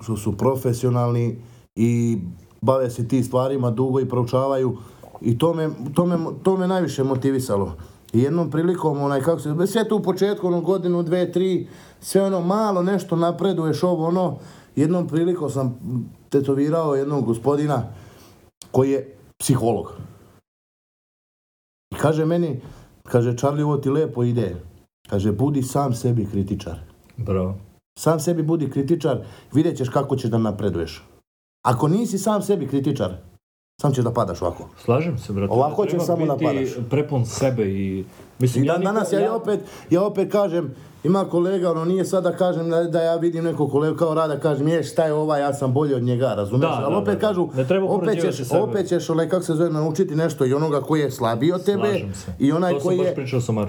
što 0.00 0.16
su 0.16 0.36
profesionalni 0.36 1.36
i 1.76 2.18
bave 2.60 2.90
se 2.90 3.08
ti 3.08 3.22
stvarima 3.22 3.70
dugo 3.70 4.00
i 4.00 4.08
proučavaju 4.08 4.76
i 5.20 5.38
to 5.38 5.54
me, 5.54 5.70
to 5.94 6.06
me, 6.06 6.18
to 6.42 6.56
me 6.56 6.66
najviše 6.66 7.04
motivisalo. 7.04 7.76
I 8.12 8.20
jednom 8.20 8.50
prilikom, 8.50 9.02
onaj, 9.02 9.20
kako 9.20 9.40
se, 9.40 9.66
sve 9.66 9.88
to 9.88 9.96
u 9.96 10.02
početku, 10.02 10.46
ono, 10.46 10.60
godinu, 10.60 11.02
dve, 11.02 11.32
tri, 11.32 11.68
sve 12.00 12.22
ono, 12.22 12.40
malo 12.40 12.82
nešto 12.82 13.16
napreduješ, 13.16 13.82
ovo, 13.82 14.06
ono, 14.06 14.38
jednom 14.76 15.08
prilikom 15.08 15.50
sam 15.50 15.78
tetovirao 16.28 16.94
jednog 16.94 17.24
gospodina 17.24 17.82
koji 18.70 18.90
je 18.90 19.16
psiholog. 19.38 19.92
I 21.94 21.96
kaže 21.98 22.24
meni, 22.24 22.60
kaže, 23.02 23.36
Charlie, 23.36 23.64
ovo 23.64 23.76
ti 23.76 23.90
lepo 23.90 24.24
ide. 24.24 24.56
Kaže, 25.08 25.32
budi 25.32 25.62
sam 25.62 25.94
sebi 25.94 26.26
kritičar. 26.32 26.78
Bravo. 27.16 27.54
Sam 27.98 28.20
sebi 28.20 28.42
budi 28.42 28.70
kritičar, 28.70 29.24
vidjet 29.52 29.76
ćeš 29.76 29.88
kako 29.88 30.16
ćeš 30.16 30.30
da 30.30 30.38
napreduješ. 30.38 31.09
Ako 31.62 31.88
nisi 31.88 32.18
sam 32.18 32.42
sebi 32.42 32.66
kritičar, 32.66 33.10
sam 33.82 33.92
ćeš 33.92 34.04
da 34.04 34.12
padaš 34.12 34.42
ovako. 34.42 34.68
Slažem 34.78 35.18
se, 35.18 35.32
brate. 35.32 35.52
Ovako 35.52 35.84
Treba 35.84 35.98
će 35.98 36.06
samo 36.06 36.16
biti 36.18 36.28
napadaš. 36.28 36.68
prepun 36.90 37.26
sebe 37.26 37.64
i... 37.64 38.04
Mislim, 38.38 38.64
I 38.64 38.66
dan 38.66 38.76
nikad- 38.76 38.84
danas 38.84 39.12
ja, 39.12 39.20
ja 39.20 39.34
opet, 39.34 39.60
ja 39.90 40.02
opet 40.02 40.32
kažem, 40.32 40.74
ima 41.04 41.24
kolega, 41.24 41.70
ono 41.70 41.84
nije 41.84 42.04
sada 42.04 42.32
kažem 42.32 42.70
da, 42.70 42.84
da 42.84 43.02
ja 43.02 43.16
vidim 43.16 43.44
nekog 43.44 43.70
kolegu 43.70 43.96
kao 43.96 44.14
rada, 44.14 44.38
kažem 44.38 44.68
je 44.68 44.82
šta 44.82 45.04
je 45.04 45.12
ovaj, 45.12 45.40
ja 45.40 45.54
sam 45.54 45.72
bolji 45.72 45.94
od 45.94 46.02
njega, 46.02 46.26
razumiješ? 46.26 46.70
Da, 46.70 46.76
Ali 46.76 46.94
da, 46.94 46.98
opet 46.98 47.06
da, 47.06 47.14
da. 47.14 47.20
kažu, 47.20 47.48
Ne 47.54 47.66
treba 47.66 47.86
opet 47.86 48.20
ćeš, 48.20 48.36
sebe. 48.38 48.60
opet 48.60 48.88
ćeš, 48.88 49.10
onaj, 49.10 49.28
kako 49.28 49.42
se 49.42 49.54
zove, 49.54 49.70
naučiti 49.70 50.14
nešto 50.14 50.46
i 50.46 50.54
onoga 50.54 50.80
koji 50.80 51.00
je 51.00 51.10
slabiji 51.10 51.52
od 51.52 51.64
tebe 51.64 51.88
Slažem 51.88 52.14
se. 52.14 52.32
i 52.38 52.52
onaj 52.52 52.72
To 52.72 52.80
koji 52.80 52.98
je, 52.98 53.14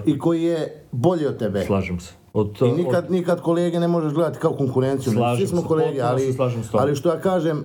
i 0.06 0.18
koji 0.18 0.42
je 0.42 0.82
bolji 0.92 1.26
od 1.26 1.38
tebe. 1.38 1.64
Slažem 1.64 2.00
se. 2.00 2.12
Od, 2.34 2.56
I 2.62 2.72
nikad, 2.74 3.10
nikad 3.10 3.40
kolege 3.40 3.80
ne 3.80 3.88
možeš 3.88 4.12
gledati 4.12 4.38
kao 4.38 4.52
konkurenciju, 4.52 5.12
Slažem 5.12 5.38
svi 5.38 5.46
smo 5.48 5.62
kolege, 5.62 6.00
ali, 6.02 6.36
ali 6.72 6.96
što 6.96 7.08
ja 7.08 7.20
kažem, 7.20 7.64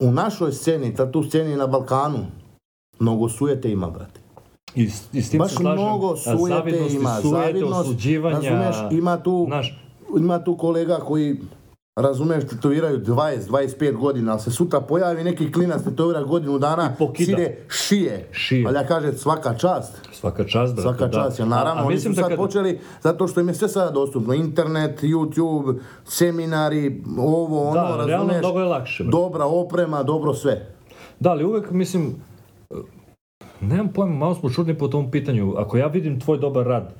u 0.00 0.12
našoj 0.12 0.52
sceni, 0.52 0.94
ta 0.94 1.12
tu 1.12 1.22
sceni 1.22 1.56
na 1.56 1.66
Balkanu, 1.66 2.18
mnogo 2.98 3.28
sujete 3.28 3.70
ima, 3.70 3.90
brate. 3.90 4.20
I, 4.74 4.82
i 5.12 5.22
s 5.22 5.30
tim 5.30 5.38
Baš 5.38 5.50
se 5.50 5.56
slažem. 5.56 5.84
mnogo 5.84 6.16
sujete 6.16 6.86
ima, 6.90 7.20
zavidnost, 7.20 7.80
osuđivanja. 7.80 8.50
razumeš, 8.50 8.92
ima 8.92 9.22
tu, 9.22 9.44
Znaš, 9.48 9.80
ima 10.18 10.44
tu 10.44 10.56
kolega 10.56 10.96
koji 10.96 11.36
razumiješ, 11.96 12.44
tetoviraju 12.44 12.98
20-25 12.98 13.92
godina, 13.94 14.32
ali 14.32 14.40
se 14.40 14.50
sutra 14.50 14.80
pojavi 14.80 15.24
neki 15.24 15.52
klinac 15.52 15.82
tetovira 15.82 16.22
godinu 16.22 16.58
dana, 16.58 16.96
side 17.16 17.56
šije. 17.70 18.28
Šije. 18.32 18.64
Ali 18.66 18.76
ja 18.76 18.86
kažem 18.86 19.12
svaka 19.14 19.54
čast. 19.54 20.00
Svaka 20.12 20.44
čast, 20.44 20.74
brate. 20.74 20.82
Svaka 20.82 21.06
da. 21.06 21.12
čast, 21.14 21.38
jer 21.38 21.48
naravno 21.48 21.80
A- 21.80 21.84
a 21.84 21.86
oni 21.86 21.98
su 21.98 22.08
da 22.08 22.14
sad 22.14 22.28
kad- 22.28 22.36
počeli, 22.36 22.78
zato 23.00 23.28
što 23.28 23.40
im 23.40 23.48
je 23.48 23.54
sve 23.54 23.68
sada 23.68 23.90
dostupno, 23.90 24.34
internet, 24.34 25.02
YouTube, 25.02 25.78
seminari, 26.04 27.02
ovo, 27.18 27.62
ono, 27.62 27.74
Da, 27.74 27.80
realno 27.82 28.06
razumiješ, 28.06 28.40
mnogo 28.40 28.58
je 28.60 28.64
lakše, 28.66 29.02
brate. 29.02 29.10
dobra 29.12 29.44
oprema, 29.44 30.02
dobro 30.02 30.34
sve. 30.34 30.66
Da, 31.20 31.30
ali 31.30 31.44
uvek 31.44 31.70
mislim, 31.70 32.14
nemam 33.60 33.88
pojma, 33.88 34.14
malo 34.14 34.34
smo 34.34 34.50
čudni 34.50 34.74
po 34.74 34.88
tom 34.88 35.10
pitanju. 35.10 35.54
Ako 35.56 35.76
ja 35.76 35.86
vidim 35.86 36.20
tvoj 36.20 36.38
dobar 36.38 36.66
rad, 36.66 36.94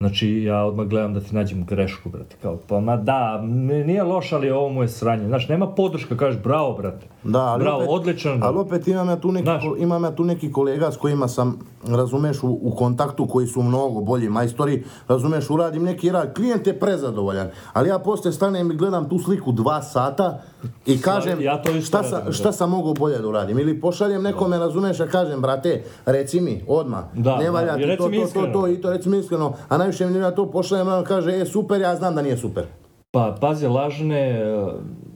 znači 0.00 0.42
ja 0.42 0.64
odmah 0.64 0.86
gledam 0.86 1.14
da 1.14 1.20
ti 1.20 1.34
nađem 1.34 1.64
grešku, 1.64 2.08
brate. 2.08 2.36
Kao, 2.42 2.58
pa 2.68 2.80
ma 2.80 2.96
da, 2.96 3.42
nije 3.86 4.02
loš, 4.02 4.32
ali 4.32 4.50
ovo 4.50 4.68
mu 4.68 4.82
je 4.82 4.88
sranje. 4.88 5.26
Znaš, 5.26 5.48
nema 5.48 5.66
podrška, 5.66 6.16
kažeš 6.16 6.42
bravo, 6.42 6.72
brate. 6.72 7.06
Da, 7.24 7.38
ali 7.38 7.64
bravo, 7.64 7.82
opet, 7.82 7.90
odličan. 7.90 8.42
Ali 8.42 8.58
opet 8.58 8.88
imam 8.88 9.08
ja 9.08 9.16
tu 9.16 9.32
neki, 9.32 9.44
Znaš. 9.44 9.64
imam 9.78 10.04
ja 10.04 10.10
tu 10.10 10.24
neki 10.24 10.52
kolega 10.52 10.92
s 10.92 10.96
kojima 10.96 11.28
sam, 11.28 11.58
razumeš, 11.88 12.42
u, 12.42 12.58
u 12.62 12.74
kontaktu 12.76 13.26
koji 13.26 13.46
su 13.46 13.62
mnogo 13.62 14.00
bolji 14.00 14.28
majstori, 14.28 14.84
razumeš, 15.08 15.50
uradim 15.50 15.82
neki 15.82 16.10
rad, 16.10 16.34
klijent 16.34 16.66
je 16.66 16.78
prezadovoljan, 16.78 17.48
ali 17.72 17.88
ja 17.88 17.98
poslije 17.98 18.32
stanem 18.32 18.70
i 18.70 18.76
gledam 18.76 19.08
tu 19.08 19.18
sliku 19.18 19.52
dva 19.52 19.82
sata 19.82 20.42
i 20.86 21.00
kažem 21.00 21.40
ja 21.40 21.62
to 21.62 21.80
šta, 21.80 22.02
sa, 22.02 22.10
radim, 22.10 22.26
da. 22.26 22.32
šta 22.32 22.52
sam 22.52 22.70
mogao 22.70 22.94
bolje 22.94 23.18
da 23.18 23.28
uradim, 23.28 23.58
ili 23.58 23.80
pošaljem 23.80 24.22
nekome, 24.22 24.58
razumeš, 24.58 25.00
a 25.00 25.06
kažem, 25.06 25.40
brate, 25.40 25.82
reci 26.06 26.40
mi, 26.40 26.64
odmah, 26.68 27.04
Da, 27.14 27.36
ne 27.36 27.44
da, 27.44 27.50
valja 27.50 27.76
ti 27.76 27.96
to, 27.98 28.08
to, 28.08 28.40
to, 28.40 28.52
to, 28.52 28.68
i 28.68 28.80
to, 28.80 28.90
reci 28.90 29.08
mi 29.08 29.18
iskreno, 29.18 29.52
a 29.68 29.78
najviše 29.90 30.06
mi 30.06 30.18
ja 30.18 30.30
to 30.30 30.50
pošaljem, 30.50 31.04
kaže, 31.04 31.32
e, 31.32 31.44
super, 31.44 31.80
ja 31.80 31.96
znam 31.96 32.14
da 32.14 32.22
nije 32.22 32.36
super. 32.36 32.64
Pa, 33.10 33.36
pazi, 33.40 33.66
lažne, 33.66 34.42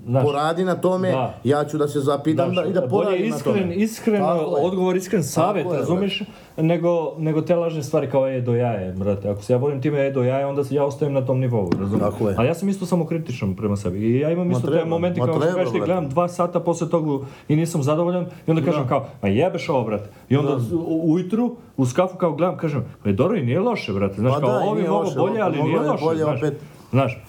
znaš, 0.05 0.25
Poradi 0.25 0.65
na 0.65 0.75
tome, 0.75 1.11
Da. 1.11 1.35
ja 1.45 1.65
ću 1.65 1.79
da 1.79 1.89
se 1.89 2.01
zapitam 2.01 2.47
Znaš, 2.47 2.65
da, 2.65 2.71
i 2.71 2.75
da 2.75 2.83
poradim 2.83 3.21
na 3.21 3.27
iskren, 3.29 3.55
tome. 3.57 3.75
iskren 3.75 4.21
Tako 4.21 4.41
je. 4.41 4.47
odgovor, 4.63 4.97
iskren 4.97 5.23
savjet, 5.25 5.67
je, 5.67 5.73
razumiješ, 5.75 6.23
nego, 6.59 6.91
nego 7.19 7.43
te 7.43 7.57
lažne 7.57 7.83
stvari 7.83 8.11
kao 8.11 8.29
e 8.29 8.41
do 8.41 8.55
jaje, 8.55 8.93
brate. 8.93 9.29
Ako 9.29 9.43
se 9.43 9.53
ja 9.53 9.59
volim 9.59 9.83
time 9.83 10.07
e 10.07 10.11
do 10.11 10.23
jaje, 10.23 10.47
onda 10.47 10.65
se 10.65 10.75
ja 10.75 10.85
ostajem 10.85 11.13
na 11.13 11.21
tom 11.23 11.41
nivou, 11.41 11.71
razumiješ? 11.73 12.03
Tako 12.03 12.29
je. 12.29 12.35
Ali 12.39 12.49
ja 12.49 12.55
sam 12.55 12.69
isto 12.69 12.87
samokritičan 12.87 13.55
prema 13.55 13.77
sebi. 13.77 13.99
I 14.01 14.21
ja 14.21 14.31
imam 14.31 14.47
Ma 14.47 14.53
isto 14.53 14.67
te 14.67 14.73
treba, 14.73 14.87
momenti 14.87 15.21
ma 15.21 15.27
kao 15.27 15.35
što 15.35 15.41
treba, 15.41 15.57
kažeš 15.57 15.73
ti 15.73 15.79
brate. 15.79 15.87
gledam 15.87 16.09
dva 16.09 16.29
sata 16.29 16.61
posle 16.61 16.89
toga 16.89 17.05
i 17.49 17.57
nisam 17.57 17.83
zadovoljan 17.83 18.27
i 18.47 18.51
onda 18.51 18.63
kažem 18.63 18.89
kao, 18.89 19.07
ma 19.23 19.29
jebeš 19.29 19.69
ovo, 19.69 19.85
brate. 19.85 20.09
I 20.29 20.37
onda 20.37 20.57
u- 20.75 21.13
ujutru 21.13 21.57
uz 21.77 21.93
kafu 21.93 22.17
kao 22.17 22.33
gledam, 22.33 22.57
kažem, 22.57 22.85
pa 23.03 23.09
je 23.09 23.15
dobro 23.15 23.37
i 23.37 23.43
nije 23.43 23.61
loše, 23.61 23.93
brate. 23.93 24.15
Znaš, 24.15 24.35
Pa 24.35 24.41
kao 24.41 24.49
da, 24.51 24.59
ovi 24.61 24.83
mogu 24.83 25.11
bolje, 25.17 25.41
ali 25.41 25.63
nije 25.63 25.75
je 25.75 25.81
loše. 26.25 26.51
Znaš, 26.91 27.23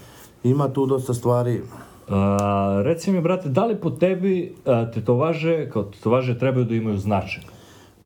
Ima 0.43 0.69
tu 0.69 0.85
dosta 0.85 1.13
stvari. 1.13 1.61
A, 2.09 2.81
reci 2.85 3.11
mi, 3.11 3.21
brate, 3.21 3.49
da 3.49 3.65
li 3.65 3.75
po 3.75 3.89
tebi 3.89 4.55
a, 4.65 4.91
tetovaže, 4.91 5.69
kao 5.69 5.83
tetovaže 5.83 6.39
trebaju 6.39 6.65
da 6.65 6.75
imaju 6.75 6.97
značaj? 6.97 7.43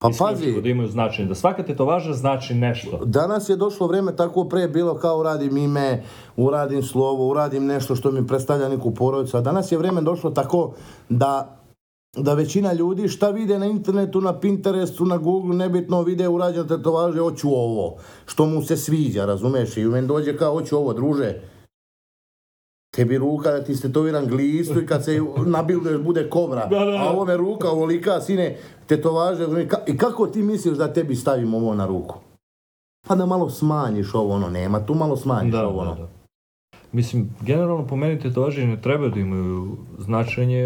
Pa 0.01 0.09
pazi, 0.19 0.61
da 0.61 0.69
imaju 0.69 0.89
značaj, 0.89 1.25
da 1.25 1.35
svaka 1.35 1.63
tetovaža 1.63 2.13
znači 2.13 2.53
nešto. 2.53 2.99
danas 3.05 3.49
je 3.49 3.55
došlo 3.55 3.87
vrijeme 3.87 4.15
tako 4.15 4.49
pre 4.49 4.67
bilo 4.67 4.95
kao 4.95 5.19
uradim 5.19 5.57
ime, 5.57 6.03
uradim 6.37 6.83
slovo, 6.83 7.27
uradim 7.27 7.65
nešto 7.65 7.95
što 7.95 8.11
mi 8.11 8.27
predstavlja 8.27 8.69
neku 8.69 8.93
porodicu, 8.93 9.37
a 9.37 9.41
danas 9.41 9.71
je 9.71 9.77
vrijeme 9.77 10.01
došlo 10.01 10.29
tako 10.29 10.73
da 11.09 11.55
da 12.17 12.33
većina 12.33 12.73
ljudi 12.73 13.07
šta 13.07 13.29
vide 13.29 13.59
na 13.59 13.65
internetu, 13.65 14.21
na 14.21 14.39
Pinterestu, 14.39 15.05
na 15.05 15.17
Google, 15.17 15.55
nebitno 15.55 16.01
vide 16.01 16.27
urađeno 16.27 16.63
tetovaže, 16.63 17.19
hoću 17.19 17.49
ovo, 17.49 17.97
što 18.25 18.45
mu 18.45 18.61
se 18.61 18.77
sviđa, 18.77 19.25
razumeš, 19.25 19.77
i 19.77 19.87
u 19.87 19.91
meni 19.91 20.07
dođe 20.07 20.37
kao 20.37 20.53
hoću 20.53 20.77
ovo, 20.77 20.93
druže, 20.93 21.41
tebi 22.99 23.17
ruka 23.17 23.51
da 23.51 23.63
ti 23.63 23.75
stetoviram 23.75 24.25
glistu 24.27 24.81
i 24.81 24.85
kad 24.85 25.05
se 25.05 25.21
nabilduješ 25.45 26.01
bude 26.01 26.29
kobra, 26.29 26.65
Da, 26.67 26.79
da, 26.79 26.85
da. 26.85 26.97
a 26.97 27.09
ovo 27.09 27.25
me 27.25 27.37
ruka 27.37 27.69
ovolika, 27.69 28.21
sine, 28.21 28.57
tetovaže, 28.87 29.47
i 29.87 29.97
kako 29.97 30.27
ti 30.27 30.43
misliš 30.43 30.77
da 30.77 30.93
tebi 30.93 31.15
stavim 31.15 31.53
ovo 31.53 31.75
na 31.75 31.85
ruku? 31.85 32.15
Pa 33.07 33.15
da 33.15 33.25
malo 33.25 33.49
smanjiš 33.49 34.13
ovo 34.13 34.35
ono, 34.35 34.49
nema 34.49 34.85
tu 34.85 34.93
malo 34.93 35.15
smanjiš 35.17 35.51
Da, 35.51 35.67
ovo 35.67 35.83
da, 35.83 35.91
ono. 35.91 36.01
da. 36.01 36.07
Mislim, 36.91 37.29
generalno 37.41 37.87
po 37.87 37.95
meni 37.95 38.19
tetovaže 38.19 38.65
ne 38.67 38.81
trebaju 38.81 39.11
da 39.11 39.19
imaju 39.19 39.77
značenje, 39.99 40.63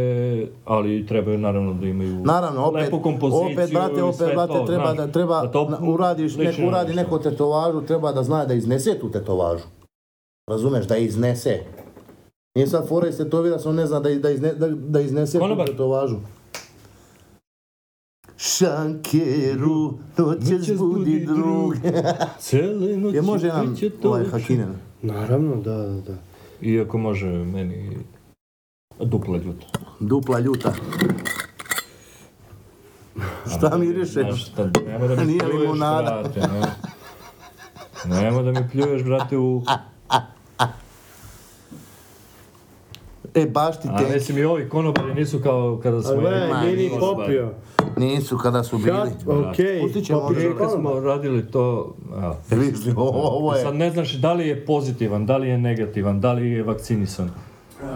ali 0.65 1.05
trebaju 1.05 1.37
naravno 1.37 1.73
da 1.73 1.87
imaju 1.87 2.15
Naravno, 2.25 2.65
opet, 2.65 2.81
lepu 2.81 2.99
kompoziciju 3.01 3.53
opet, 3.53 3.73
brate, 3.73 4.03
opet, 4.03 4.27
brate, 4.33 4.53
to, 4.53 4.65
treba 4.65 4.93
znaš, 4.93 4.97
da, 4.97 5.11
treba, 5.11 5.41
da 5.41 5.51
to 5.51 5.77
uradiš, 5.81 6.35
neko 6.35 6.61
na 6.61 6.67
uradi 6.67 6.93
neku 6.93 7.19
tetovažu, 7.19 7.81
treba 7.81 8.11
da 8.11 8.23
zna 8.23 8.45
da 8.45 8.53
iznese 8.53 8.99
tu 8.99 9.11
tetovažu. 9.11 9.63
Razumeš, 10.49 10.85
da 10.87 10.97
iznese. 10.97 11.82
Nije 12.55 12.67
sad 12.67 12.87
fora 12.87 13.07
iz 13.07 13.17
tetovira, 13.17 13.59
samo 13.59 13.73
ne 13.73 13.87
zna 13.87 13.99
da, 13.99 14.15
da, 14.15 14.29
izne, 14.29 14.53
da, 14.53 14.67
da 14.67 15.01
iznese 15.01 15.39
Konobar. 15.39 15.65
tu 15.67 15.71
tetovažu. 15.71 16.17
Šankeru, 18.37 19.93
noćas 20.17 20.49
Noćas 20.51 20.77
budi 20.77 21.25
drug. 21.25 21.73
Cele 22.39 22.97
noći 22.97 23.15
Je 23.15 23.21
može 23.21 23.47
nam 23.47 23.75
to 24.01 24.07
ovaj. 24.09 24.25
Hakinen? 24.25 24.75
Naravno, 25.01 25.55
da, 25.55 25.77
da, 25.77 26.01
da. 26.01 26.13
Iako 26.61 26.97
može 26.97 27.25
meni 27.27 27.97
dupla 28.99 29.37
ljuta. 29.37 29.65
Dupla 29.99 30.39
ljuta. 30.39 30.73
Šta 33.57 33.77
miriše? 33.77 34.11
Znaš, 34.21 34.45
šta, 34.51 34.69
nemoj 34.85 35.07
da 35.07 35.15
mi 35.15 35.25
Nije 35.31 35.45
limunada. 35.45 36.21
brate, 36.21 36.39
da 38.43 38.51
mi 38.51 38.69
pljuješ, 38.71 39.03
brate, 39.03 39.37
u... 39.37 39.63
E, 43.35 43.45
baš 43.45 43.81
ti 43.81 43.87
A 43.91 43.97
te. 43.97 44.13
mislim 44.13 44.37
i 44.37 44.43
ovi 44.43 44.69
konobari 44.69 45.13
nisu 45.13 45.39
kao 45.39 45.79
kada 45.83 46.01
smo... 46.01 46.13
A 46.13 46.15
gledaj, 46.15 46.47
imali 46.47 46.65
nije 46.65 46.89
ni 46.89 46.89
konobari. 46.89 47.37
popio. 47.37 47.51
Nisu 47.97 48.37
kada 48.37 48.63
su 48.63 48.77
bili. 48.77 48.97
Okej. 49.49 49.77
Je 50.43 50.57
Kad 50.57 50.71
smo 50.71 50.99
radili 50.99 51.51
to... 51.51 51.95
A, 52.15 52.33
li, 52.51 52.73
ovo, 52.95 53.27
ovo 53.27 53.53
Sad 53.53 53.73
je, 53.73 53.79
ne 53.79 53.91
znaš 53.91 54.13
da 54.13 54.33
li 54.33 54.47
je 54.47 54.65
pozitivan, 54.65 55.25
da 55.25 55.37
li 55.37 55.49
je 55.49 55.57
negativan, 55.57 56.21
da 56.21 56.33
li 56.33 56.51
je 56.51 56.63
vakcinisan. 56.63 57.29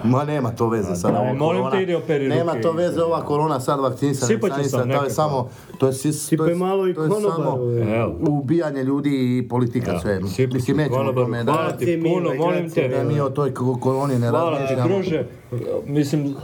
Ma 0.03 0.23
nema 0.25 0.51
to 0.51 0.67
veze 0.67 0.95
sad 0.95 1.11
daj, 1.13 1.21
ovo 1.21 1.33
molim 1.35 1.37
korona. 1.57 1.71
te, 1.71 1.83
idi 1.83 1.95
operi 1.95 2.27
Nema 2.27 2.51
ruke 2.51 2.61
to 2.61 2.71
veze 2.71 3.01
ova 3.01 3.21
korona 3.21 3.59
sad 3.59 3.79
vakcinisan, 3.79 4.27
Sipat 4.27 4.51
sam 4.63 4.89
to 4.89 5.03
je 5.03 5.09
samo, 5.09 5.49
to 5.77 5.87
je, 5.87 5.93
sis, 5.93 6.27
Sipaj 6.27 6.45
to 6.45 6.49
je, 6.49 6.55
malo 6.57 6.87
i 6.87 6.93
to 6.93 7.03
je 7.03 7.09
konobar, 7.09 7.35
samo 7.35 7.49
ove. 7.51 7.95
Evo. 7.95 8.15
ubijanje 8.21 8.83
ljudi 8.83 9.09
i 9.37 9.47
politika 9.49 9.99
sve. 9.99 10.19
Sipi 10.25 10.53
Mislim, 10.53 10.77
nećemo 10.77 10.95
o 10.95 10.99
konobaru, 10.99 11.25
tome 11.25 11.43
da, 11.43 11.51
hvala 11.51 11.71
ti 11.71 11.85
Grazie 11.87 12.03
puno, 12.05 12.29
molim 12.35 12.59
grazie 12.59 12.89
te. 12.89 12.97
da 12.97 13.03
mi 13.03 13.19
o 13.19 13.29
toj 13.29 13.51
ko- 13.51 13.77
koroni 13.77 14.15
ne 14.15 14.29
Hvala 14.29 14.51
ti, 14.51 14.61
razmišljamo. 14.63 14.89
druže. 14.89 15.25
Mislim, 15.85 16.35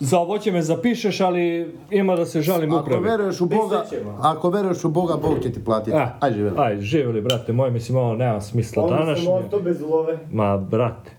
za 0.00 0.18
ovo 0.18 0.38
će 0.38 0.52
me 0.52 0.62
zapišeš, 0.62 1.20
ali 1.20 1.66
ima 1.90 2.16
da 2.16 2.26
se 2.26 2.40
žalim 2.42 2.72
Ako 2.72 2.80
upravi. 2.80 3.04
veruješ 3.04 3.40
u 3.40 3.46
Boga, 3.46 3.84
ako 4.20 4.50
veruješ 4.50 4.84
u 4.84 4.90
Boga, 4.90 5.16
Bog 5.16 5.38
će 5.40 5.52
ti 5.52 5.64
platiti. 5.64 5.96
Ah, 5.96 6.08
Ajde, 6.20 6.36
živjeli. 6.36 6.56
Aj, 6.58 6.80
živjeli, 6.80 7.20
brate 7.20 7.52
moj, 7.52 7.70
mislim, 7.70 7.98
ovo 7.98 8.14
nema 8.14 8.40
smisla 8.40 8.88
sam 8.88 8.98
današnje. 8.98 9.28
ostao 9.30 9.60
bez 9.60 9.80
love. 9.82 10.18
Ma, 10.32 10.56
brate. 10.58 11.10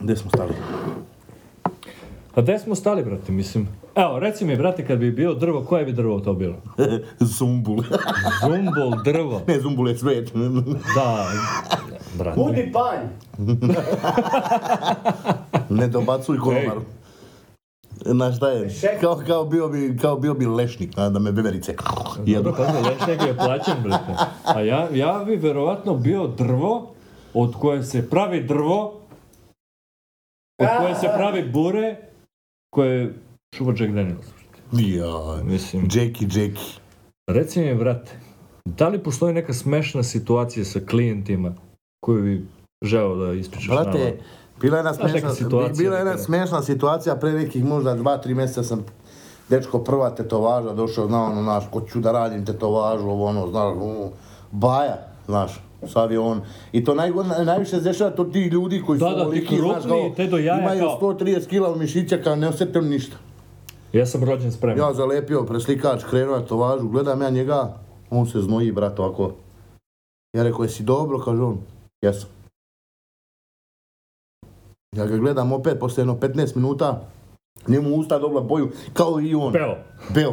Gdje 0.00 0.16
smo 0.16 0.30
stali? 0.30 0.52
A 2.34 2.40
gde 2.40 2.58
smo 2.58 2.74
stali, 2.74 3.04
brate, 3.04 3.32
mislim? 3.32 3.68
Evo, 3.94 4.18
reci 4.18 4.44
mi, 4.44 4.56
brate, 4.56 4.86
kad 4.86 4.98
bi 4.98 5.10
bio 5.10 5.34
drvo, 5.34 5.64
koje 5.64 5.84
bi 5.84 5.92
drvo 5.92 6.20
to 6.20 6.34
bilo? 6.34 6.56
Zumbul. 7.38 7.82
Zumbol 8.42 9.02
drvo. 9.04 9.42
ne, 9.46 9.60
Zumbul 9.60 9.88
je 9.88 9.96
cvet. 9.96 10.32
Da, 10.96 11.26
brate. 12.18 12.40
Budi 12.40 12.72
panj! 12.72 13.08
ne 15.70 15.88
dobacuj 15.88 16.38
konobaru. 16.38 16.82
Znaš 18.04 18.36
šta 18.36 18.48
je? 18.48 18.70
Šek. 18.70 19.00
Kao, 19.00 19.22
kao, 19.26 19.44
bio 19.44 19.68
bi, 19.68 19.98
kao 20.00 20.16
bio 20.16 20.34
bi 20.34 20.46
lešnik, 20.46 20.94
da 20.94 21.10
da 21.10 21.18
me 21.18 21.32
beverice 21.32 21.74
jedu. 22.26 22.42
Dobro, 22.42 22.64
pazi, 22.64 22.88
lešnik 22.88 23.28
je 23.28 23.36
plaćen, 23.36 23.74
brate. 23.82 24.12
A 24.44 24.60
ja, 24.60 24.88
ja 24.94 25.24
bi 25.26 25.36
verovatno 25.36 25.94
bio 25.94 26.26
drvo 26.26 26.90
od 27.34 27.54
koje 27.54 27.82
se 27.82 28.10
pravi 28.10 28.42
drvo, 28.44 28.94
od 30.58 30.68
koje 30.78 30.94
se 30.94 31.08
pravi 31.16 31.50
bure, 31.50 31.96
koje 32.70 33.14
šupa 33.56 33.70
Jack 33.70 33.92
Daniels. 33.92 34.26
Ja, 34.72 35.42
Mislim, 35.44 35.82
Jackie, 35.82 36.28
Jackie. 36.28 36.80
reci 37.30 37.60
mi, 37.60 37.74
brate, 37.74 38.10
da 38.64 38.88
li 38.88 39.02
postoji 39.02 39.34
neka 39.34 39.52
smešna 39.52 40.02
situacija 40.02 40.64
sa 40.64 40.80
klijentima 40.90 41.54
koju 42.04 42.22
bi 42.22 42.46
želeo 42.82 43.16
da 43.16 43.32
ispričaš 43.32 43.68
nama? 43.68 43.82
Brate, 43.82 44.18
bila 44.60 44.76
je 44.76 44.80
jedna 44.80 44.94
smešna, 44.94 45.34
situacija 45.34 45.74
bila 45.78 45.96
je 45.96 46.00
jedna 46.00 46.18
smešna 46.18 46.62
situacija, 46.62 47.16
pre 47.16 47.32
nekih 47.32 47.64
možda 47.64 47.94
dva, 47.94 48.18
tri 48.18 48.34
mjeseca 48.34 48.62
sam 48.62 48.84
dečko 49.48 49.78
prva 49.78 50.10
tetovaža, 50.10 50.72
došao, 50.72 51.06
zna 51.06 51.24
ono, 51.24 51.42
znaš, 51.42 51.64
ko 51.70 51.80
ću 51.80 52.00
da 52.00 52.12
radim 52.12 52.46
tetovažu, 52.46 53.08
ovo 53.08 53.26
ono, 53.26 53.48
znaš, 53.48 53.76
ono, 53.76 54.10
baja, 54.50 54.96
znaš, 55.26 55.60
sad 55.86 56.10
je 56.10 56.18
on, 56.18 56.40
i 56.72 56.84
to 56.84 56.94
najgod, 56.94 57.26
najviše 57.44 57.70
se 57.70 57.80
dešava 57.80 58.10
to 58.10 58.24
ti 58.24 58.40
ljudi 58.40 58.82
koji 58.86 58.98
su 58.98 59.04
Da, 59.04 59.10
da, 59.10 59.16
ti 59.16 59.22
ovoliki, 59.22 59.56
znaš, 59.56 59.84
kao, 59.84 60.10
te 60.16 60.26
do 60.26 60.38
jaja 60.38 60.60
imaju 60.60 60.80
kao- 60.80 60.98
130 61.00 61.46
kila 61.46 61.76
mišića, 61.76 62.18
kao 62.24 62.36
ne 62.36 62.48
osjete 62.48 62.78
oni 62.78 62.88
ništa. 62.88 63.16
Ja 63.92 64.06
sam 64.06 64.24
rođen 64.24 64.52
spreman. 64.52 64.78
Ja 64.78 64.94
zalepio 64.94 65.42
preslikač, 65.42 66.04
krenuo 66.04 66.38
na 66.38 66.44
tovažu, 66.46 66.88
gledam 66.88 67.22
ja 67.22 67.30
njega, 67.30 67.74
on 68.10 68.26
se 68.26 68.40
znoji, 68.40 68.72
brat, 68.72 68.98
ovako. 68.98 69.32
Ja 70.32 70.42
rekao, 70.42 70.62
jesi 70.62 70.82
dobro, 70.82 71.18
kaže 71.18 71.42
on, 71.42 71.58
jesam. 72.02 72.30
Ja 74.96 75.06
ga 75.06 75.16
gledam 75.16 75.52
opet, 75.52 75.78
posle 75.80 76.00
jedno 76.00 76.14
15 76.14 76.56
minuta, 76.56 77.00
njemu 77.68 77.96
usta 77.96 78.18
dobila 78.18 78.40
boju, 78.40 78.70
kao 78.92 79.20
i 79.20 79.34
on. 79.34 79.52
Peo. 79.52 79.76
Beo. 80.14 80.32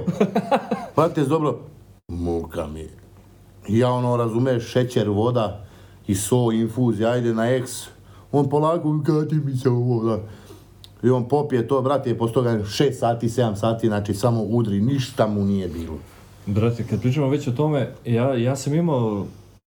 Brate, 0.95 1.23
dobro, 1.33 1.59
muka 2.07 2.67
mi. 2.67 2.81
I 2.81 2.89
Ja 3.67 3.91
ono, 3.91 4.17
razumeš, 4.17 4.71
šećer, 4.71 5.09
voda 5.09 5.65
i 6.07 6.15
so, 6.15 6.51
infuzija, 6.51 7.09
ajde 7.09 7.33
na 7.33 7.49
eks. 7.49 7.71
On 8.31 8.49
polako, 8.49 8.91
gadi 8.91 9.35
mi 9.35 9.57
se 9.57 9.69
ovo, 9.69 10.03
da. 10.03 10.19
I 11.03 11.09
on 11.09 11.27
popije 11.27 11.67
to, 11.67 11.81
brate, 11.81 12.09
i 12.09 12.17
posle 12.17 12.33
toga 12.33 12.49
6 12.49 12.91
sati, 12.91 13.27
7 13.27 13.55
sati, 13.55 13.87
znači 13.87 14.13
samo 14.13 14.41
udri, 14.41 14.81
ništa 14.81 15.27
mu 15.27 15.45
nije 15.45 15.67
bilo. 15.67 15.97
Brate, 16.45 16.83
kad 16.89 17.01
pričamo 17.01 17.29
već 17.29 17.47
o 17.47 17.51
tome, 17.51 17.91
ja, 18.05 18.33
ja 18.33 18.55
sam 18.55 18.73
imao 18.73 19.25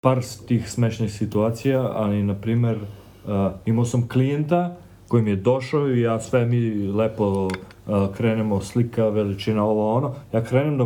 par 0.02 0.22
tih 0.48 0.72
smešnih 0.72 1.14
situacija, 1.14 1.92
ali, 1.94 2.24
na 2.24 2.36
primer, 2.36 2.78
uh, 2.78 3.32
imao 3.66 3.86
sam 3.86 4.08
klijenta 4.08 4.76
koji 5.08 5.24
mi 5.24 5.30
je 5.30 5.36
došao 5.36 5.90
i 5.90 6.02
ja 6.02 6.20
sve 6.20 6.46
mi 6.46 6.88
lepo 6.88 7.26
uh, 7.26 7.50
krenemo, 8.18 8.62
slika, 8.62 9.10
veličina, 9.10 9.66
ovo 9.66 9.96
ono. 9.96 10.16
Ja 10.34 10.44
krenem 10.44 10.78
da 10.78 10.86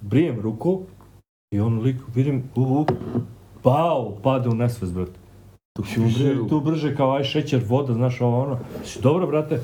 brijem 0.00 0.40
ruku 0.40 0.82
i 1.50 1.60
on 1.60 1.78
lik, 1.80 1.96
vidim, 2.14 2.42
u, 2.54 2.60
u, 2.60 2.86
pao, 3.62 4.12
pade 4.22 4.48
u 4.48 4.54
nesvest, 4.54 4.92
brate. 4.92 5.18
Tu 5.76 5.82
ruku. 6.36 6.48
tu 6.48 6.60
brže 6.60 6.96
kao 6.96 7.12
aj 7.12 7.24
šećer, 7.24 7.62
voda, 7.68 7.94
znaš 7.94 8.20
ovo 8.20 8.42
ono. 8.42 8.58
Si 8.84 9.02
dobro, 9.02 9.26
brate? 9.26 9.60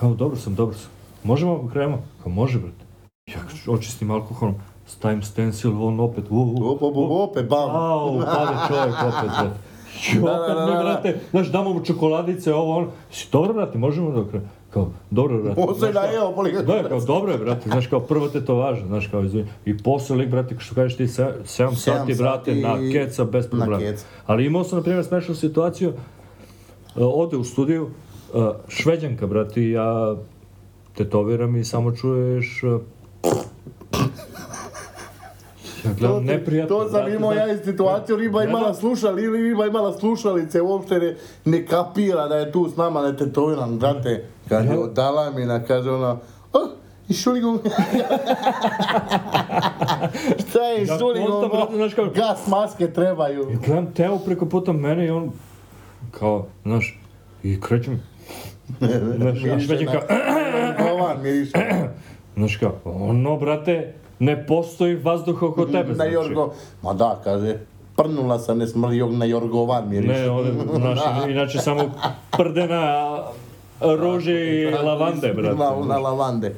Kao, 0.00 0.14
dobro 0.14 0.36
sam, 0.36 0.54
dobro 0.54 0.76
sam. 0.76 0.90
Možemo 1.24 1.54
ako 1.54 1.68
krenemo? 1.68 2.02
Kao, 2.22 2.32
može, 2.32 2.58
brate. 2.58 2.84
Ja 3.26 3.40
očistim 3.72 4.10
alkoholom, 4.10 4.54
stavim 4.86 5.22
stencil, 5.22 5.84
on 5.84 6.00
opet, 6.00 6.24
u, 6.30 6.36
u, 6.36 6.70
op, 6.70 6.82
op, 6.82 6.96
opet, 6.96 7.48
bam. 7.48 7.70
Au, 7.70 8.20
pade 8.20 8.58
čovjek 8.68 8.94
opet, 9.02 9.30
brate. 9.30 9.56
I 10.12 10.18
Da, 10.20 10.42
opet 10.42 10.54
da, 10.54 10.54
da, 10.54 10.66
mi, 10.66 10.72
da. 10.72 10.82
brate, 10.82 11.20
znaš, 11.30 11.48
damo 11.52 11.72
mu 11.72 11.84
čokoladice, 11.84 12.54
ovo, 12.54 12.76
ono. 12.76 12.88
Si 13.10 13.28
dobro, 13.32 13.52
brate, 13.54 13.78
možemo 13.78 14.10
da 14.10 14.28
krenemo? 14.30 14.50
Kao, 14.70 14.90
dobro, 15.10 15.42
brate. 15.42 15.60
Znaš, 15.78 15.92
kao- 15.92 16.02
najeo, 16.02 16.32
boli 16.32 16.52
ga. 16.52 16.62
da, 16.62 16.88
kao 16.88 17.00
dobro 17.00 17.32
je, 17.32 17.38
brate, 17.38 17.70
znaš, 17.70 17.86
kao 17.86 18.00
prvo 18.00 18.28
te 18.28 18.44
to 18.44 18.54
važno, 18.54 18.86
znaš, 18.86 19.06
kao 19.06 19.24
izvini. 19.24 19.48
I 19.64 19.78
posle 19.78 20.16
lik, 20.16 20.28
brate, 20.28 20.56
što 20.58 20.74
kažeš 20.74 20.96
ti, 20.96 21.06
7 21.06 21.32
Sedam 21.44 21.76
sati, 21.76 22.14
brate, 22.14 22.54
sati 22.54 22.60
na 22.60 22.92
keca, 22.92 23.24
bez 23.24 23.44
na 23.44 23.50
problema. 23.50 23.78
keca. 23.78 24.04
Ali 24.26 24.46
imao 24.46 24.64
sam, 24.64 24.78
na 24.78 24.82
primjer, 24.82 25.04
smešnu 25.04 25.34
situaciju, 25.34 25.88
uh, 25.88 25.94
ode 26.96 27.36
u 27.36 27.44
studiju, 27.44 27.90
uh, 28.34 28.44
šveđanka, 28.68 29.26
brate, 29.26 29.62
i 29.62 29.70
ja 29.70 30.16
tetoviram 30.94 31.56
i 31.56 31.64
samo 31.64 31.92
čuješ... 31.96 32.62
Uh, 32.62 32.80
ja 35.84 35.92
gledam, 35.98 36.24
neprijatno, 36.24 36.76
To 36.76 36.88
sam 36.88 37.12
imao 37.12 37.32
ja 37.32 37.52
i 37.52 37.64
situaciju, 37.64 38.16
riba 38.16 38.40
Ne 38.40 38.50
imala 38.50 38.74
slušali, 38.74 39.22
ili 39.22 39.42
riba 39.42 39.66
imala 39.66 39.98
slušalice, 39.98 40.62
uopšte 40.62 40.98
ne, 40.98 41.16
ne 41.44 41.66
kapira 41.66 42.28
da 42.28 42.36
je 42.36 42.52
tu 42.52 42.68
s 42.68 42.76
nama, 42.76 43.00
je 43.00 43.16
tetoviran, 43.16 43.78
brate. 43.78 44.24
Kaže, 44.50 44.68
Ja- 44.68 44.86
dala 44.88 45.30
mi 45.30 45.44
na, 45.44 45.60
kaže 45.60 45.90
ona, 45.90 46.16
oh, 46.52 46.68
i 47.08 47.14
šuligom. 47.14 47.58
Šta 50.40 50.60
je 50.60 50.86
Ja 50.86 50.98
šuligom? 50.98 51.48
brate, 51.50 51.76
znaš 51.76 51.94
kao- 51.94 52.06
Gas 52.06 52.46
maske 52.46 52.86
trebaju. 52.88 53.50
I 53.50 53.56
gledam 53.56 53.86
Teo 53.86 54.18
preko 54.18 54.46
puta 54.46 54.72
mene 54.72 55.06
i 55.06 55.10
on, 55.10 55.30
kao, 56.10 56.46
znaš, 56.62 57.00
i 57.42 57.60
krećem, 57.60 58.02
znaš, 59.16 59.38
a 59.38 59.46
Miriše 59.46 59.60
šveđanka, 59.60 60.00
na- 60.08 60.84
Govan 60.84 61.22
miriše. 61.22 61.52
znaš 62.36 62.56
kao, 62.56 62.72
ono, 62.84 63.36
brate, 63.36 63.94
ne 64.18 64.46
postoji 64.46 64.94
vazduh 64.96 65.42
oko 65.42 65.64
tebe, 65.66 65.88
Na 65.88 65.94
znači. 65.94 66.12
Jorgo, 66.12 66.52
ma 66.82 66.92
da, 66.92 67.20
kaže, 67.24 67.56
prnula 67.96 68.38
sam, 68.38 68.58
ne 68.58 68.66
smrljog 68.66 69.12
na 69.12 69.24
Jorgovan 69.24 69.88
miriše. 69.88 70.12
Ne, 70.14 70.30
ovdje, 70.30 70.52
znaš, 70.76 70.98
inače 71.30 71.58
samo 71.58 71.82
prdena 72.30 73.16
rože 73.80 74.32
i 74.32 74.70
lavande, 74.70 75.32
brate. 75.32 75.58
Na, 75.58 75.86
na 75.86 75.98
lavande. 75.98 76.54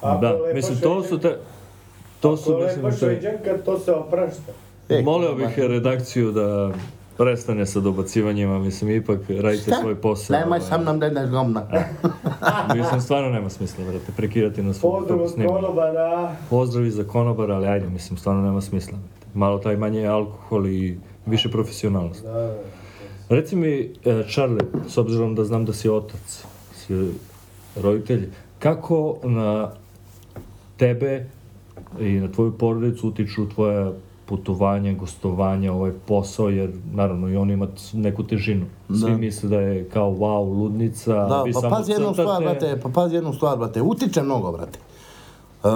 Ako 0.00 0.20
Da, 0.20 0.36
mislim, 0.54 0.80
to 0.80 1.02
su 1.02 1.18
te, 1.18 1.36
to 2.20 2.36
su, 2.36 2.58
mislim, 2.84 3.20
te, 3.20 3.58
to 3.64 3.78
se 3.78 3.92
oprašta. 3.92 4.52
E, 4.88 5.02
molio 5.02 5.34
bih 5.34 5.58
redakciju 5.58 6.32
da 6.32 6.72
prestane 7.16 7.66
sa 7.66 7.80
dobacivanjima, 7.80 8.58
mislim, 8.58 8.90
ipak 8.90 9.20
radite 9.40 9.70
svoj 9.80 9.94
posao. 9.94 10.38
Nemoj 10.38 10.58
ovaj. 10.58 10.68
sa 10.68 10.78
mnom 10.78 10.98
da 11.00 11.06
ideš 11.06 11.30
gomna. 11.30 11.62
Mislim, 12.76 13.00
stvarno 13.00 13.28
nema 13.28 13.50
smisla, 13.50 13.84
brate, 13.84 14.12
prekidati 14.16 14.62
na 14.62 14.72
svom 14.72 14.92
Pozdrav 14.92 15.22
od 15.22 15.34
konobara. 15.46 16.36
Pozdravi 16.50 16.90
za 16.90 17.04
konobara, 17.04 17.54
ali 17.54 17.66
ajde, 17.66 17.88
mislim, 17.88 18.18
stvarno 18.18 18.42
nema 18.42 18.60
smisla. 18.60 18.98
Malo 19.34 19.58
taj 19.58 19.76
manje 19.76 20.06
alkohol 20.06 20.66
i 20.66 20.98
više 21.26 21.50
profesionalnost. 21.50 22.24
Da, 22.24 22.32
da. 22.32 22.54
Reci 23.30 23.56
mi, 23.56 23.68
e, 24.04 24.22
Charlie, 24.28 24.66
s 24.88 24.98
obzirom 24.98 25.34
da 25.34 25.44
znam 25.44 25.64
da 25.64 25.72
si 25.72 25.88
otac, 25.88 26.44
si 26.74 27.12
roditelj, 27.76 28.28
kako 28.58 29.16
na 29.22 29.70
tebe 30.76 31.26
i 32.00 32.10
na 32.12 32.32
tvoju 32.32 32.52
porodicu 32.58 33.08
utiču 33.08 33.48
tvoja 33.48 33.92
putovanja, 34.26 34.92
gostovanja, 34.92 35.72
ovaj 35.72 35.92
posao, 36.06 36.48
jer 36.48 36.70
naravno 36.92 37.28
i 37.28 37.36
on 37.36 37.50
ima 37.50 37.66
neku 37.92 38.22
težinu. 38.22 38.66
Svi 38.88 39.10
Da. 39.10 39.16
misle 39.16 39.48
da 39.48 39.60
je 39.60 39.88
kao 39.88 40.10
wow, 40.10 40.58
ludnica, 40.58 41.14
Da, 41.26 41.42
vi 41.42 41.52
pa 41.52 41.60
samo 41.60 41.76
pazi 41.76 41.92
jednu 41.92 42.06
crtate. 42.14 42.22
stvar, 42.22 42.42
brate, 42.42 42.80
pa 42.82 42.88
pazi 42.88 43.14
jednu 43.14 43.32
stvar, 43.32 43.58
brate, 43.58 43.82
utiče 43.82 44.22
mnogo, 44.22 44.52
brate. 44.52 44.78
E, 45.64 45.68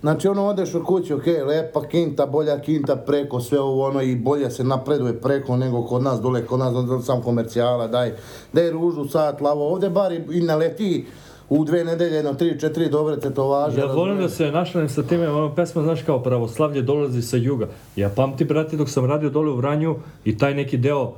znači, 0.00 0.28
ono, 0.28 0.46
odeš 0.46 0.74
u 0.74 0.84
kući, 0.84 1.14
okej, 1.14 1.42
lepa 1.42 1.88
kinta, 1.88 2.26
bolja 2.26 2.58
kinta 2.58 2.96
preko, 2.96 3.40
sve 3.40 3.60
ovo, 3.60 3.86
ono, 3.86 4.02
i 4.02 4.16
bolje 4.16 4.50
se 4.50 4.64
napreduje 4.64 5.20
preko 5.20 5.56
nego 5.56 5.82
kod 5.82 6.02
nas, 6.02 6.20
dole, 6.20 6.46
kod 6.46 6.58
nas, 6.58 6.74
dole, 6.74 7.02
sam 7.02 7.22
komercijala, 7.22 7.86
daj, 7.86 8.12
daj 8.52 8.70
ružu, 8.70 9.08
sat, 9.08 9.40
lavo, 9.40 9.72
ovdje 9.72 9.90
bar 9.90 10.12
i, 10.12 10.22
i 10.30 10.40
naleti 10.40 11.06
u 11.48 11.64
dve 11.64 11.84
nedelje, 11.84 12.16
jedno, 12.16 12.34
tri, 12.34 12.60
četiri 12.60 12.88
dobre 12.88 13.20
tetovaže. 13.20 13.80
Ja 13.80 13.86
volim 13.86 14.18
da 14.18 14.28
se 14.28 14.50
našalim 14.50 14.88
sa 14.88 15.02
time, 15.02 15.28
ono 15.28 15.54
pesma, 15.54 15.82
znaš, 15.82 16.02
kao 16.02 16.22
pravoslavlje 16.22 16.82
dolazi 16.82 17.22
sa 17.22 17.36
juga. 17.36 17.68
Ja 17.96 18.08
pamtim, 18.16 18.48
brate, 18.48 18.76
dok 18.76 18.88
sam 18.88 19.04
radio 19.04 19.30
dole 19.30 19.50
u 19.50 19.56
Vranju 19.56 19.96
i 20.24 20.38
taj 20.38 20.54
neki 20.54 20.76
deo 20.76 21.12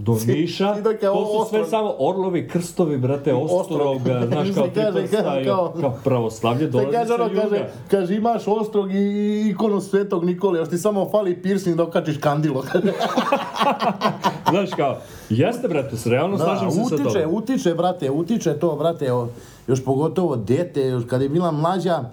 do 0.00 0.16
Niša, 0.26 0.76
to 1.02 1.44
su 1.44 1.50
sve 1.50 1.64
samo 1.66 1.94
orlovi, 1.98 2.48
krstovi, 2.48 2.98
brate, 2.98 3.34
Ostrog. 3.34 4.00
znaš, 4.28 4.48
kao 4.50 4.66
kaže, 4.74 5.06
kaže, 5.08 5.44
kao- 5.44 5.72
kao 5.72 5.98
pravoslavlje 6.04 6.66
dolazi 6.66 6.90
kaže 6.92 7.12
ono, 7.14 7.30
kaže, 7.32 7.58
kaže 7.88 8.16
imaš 8.16 8.42
ostrog 8.46 8.92
i 8.92 9.04
ikonu 9.46 9.80
svetog 9.80 10.24
Nikole, 10.24 10.58
još 10.58 10.68
ti 10.68 10.78
samo 10.78 11.08
fali 11.08 11.36
piercing 11.36 11.76
da 11.76 11.82
okačiš 11.82 12.16
kandilo. 12.18 12.64
Znaš, 14.50 14.70
kao, 14.70 14.96
jeste, 15.30 15.68
brate, 15.68 15.96
s- 15.96 16.06
realno 16.06 16.38
slažem 16.38 16.70
se 16.70 16.76
sa 16.78 16.82
utiče, 16.84 17.02
tobom. 17.14 17.34
utiče, 17.34 17.74
brate, 17.74 18.10
utiče 18.10 18.52
to, 18.54 18.76
brate, 18.76 19.12
o, 19.12 19.28
još 19.66 19.84
pogotovo 19.84 20.36
dete, 20.36 20.82
još 20.82 21.04
kad 21.04 21.22
je 21.22 21.28
bila 21.28 21.50
mlađa, 21.50 22.04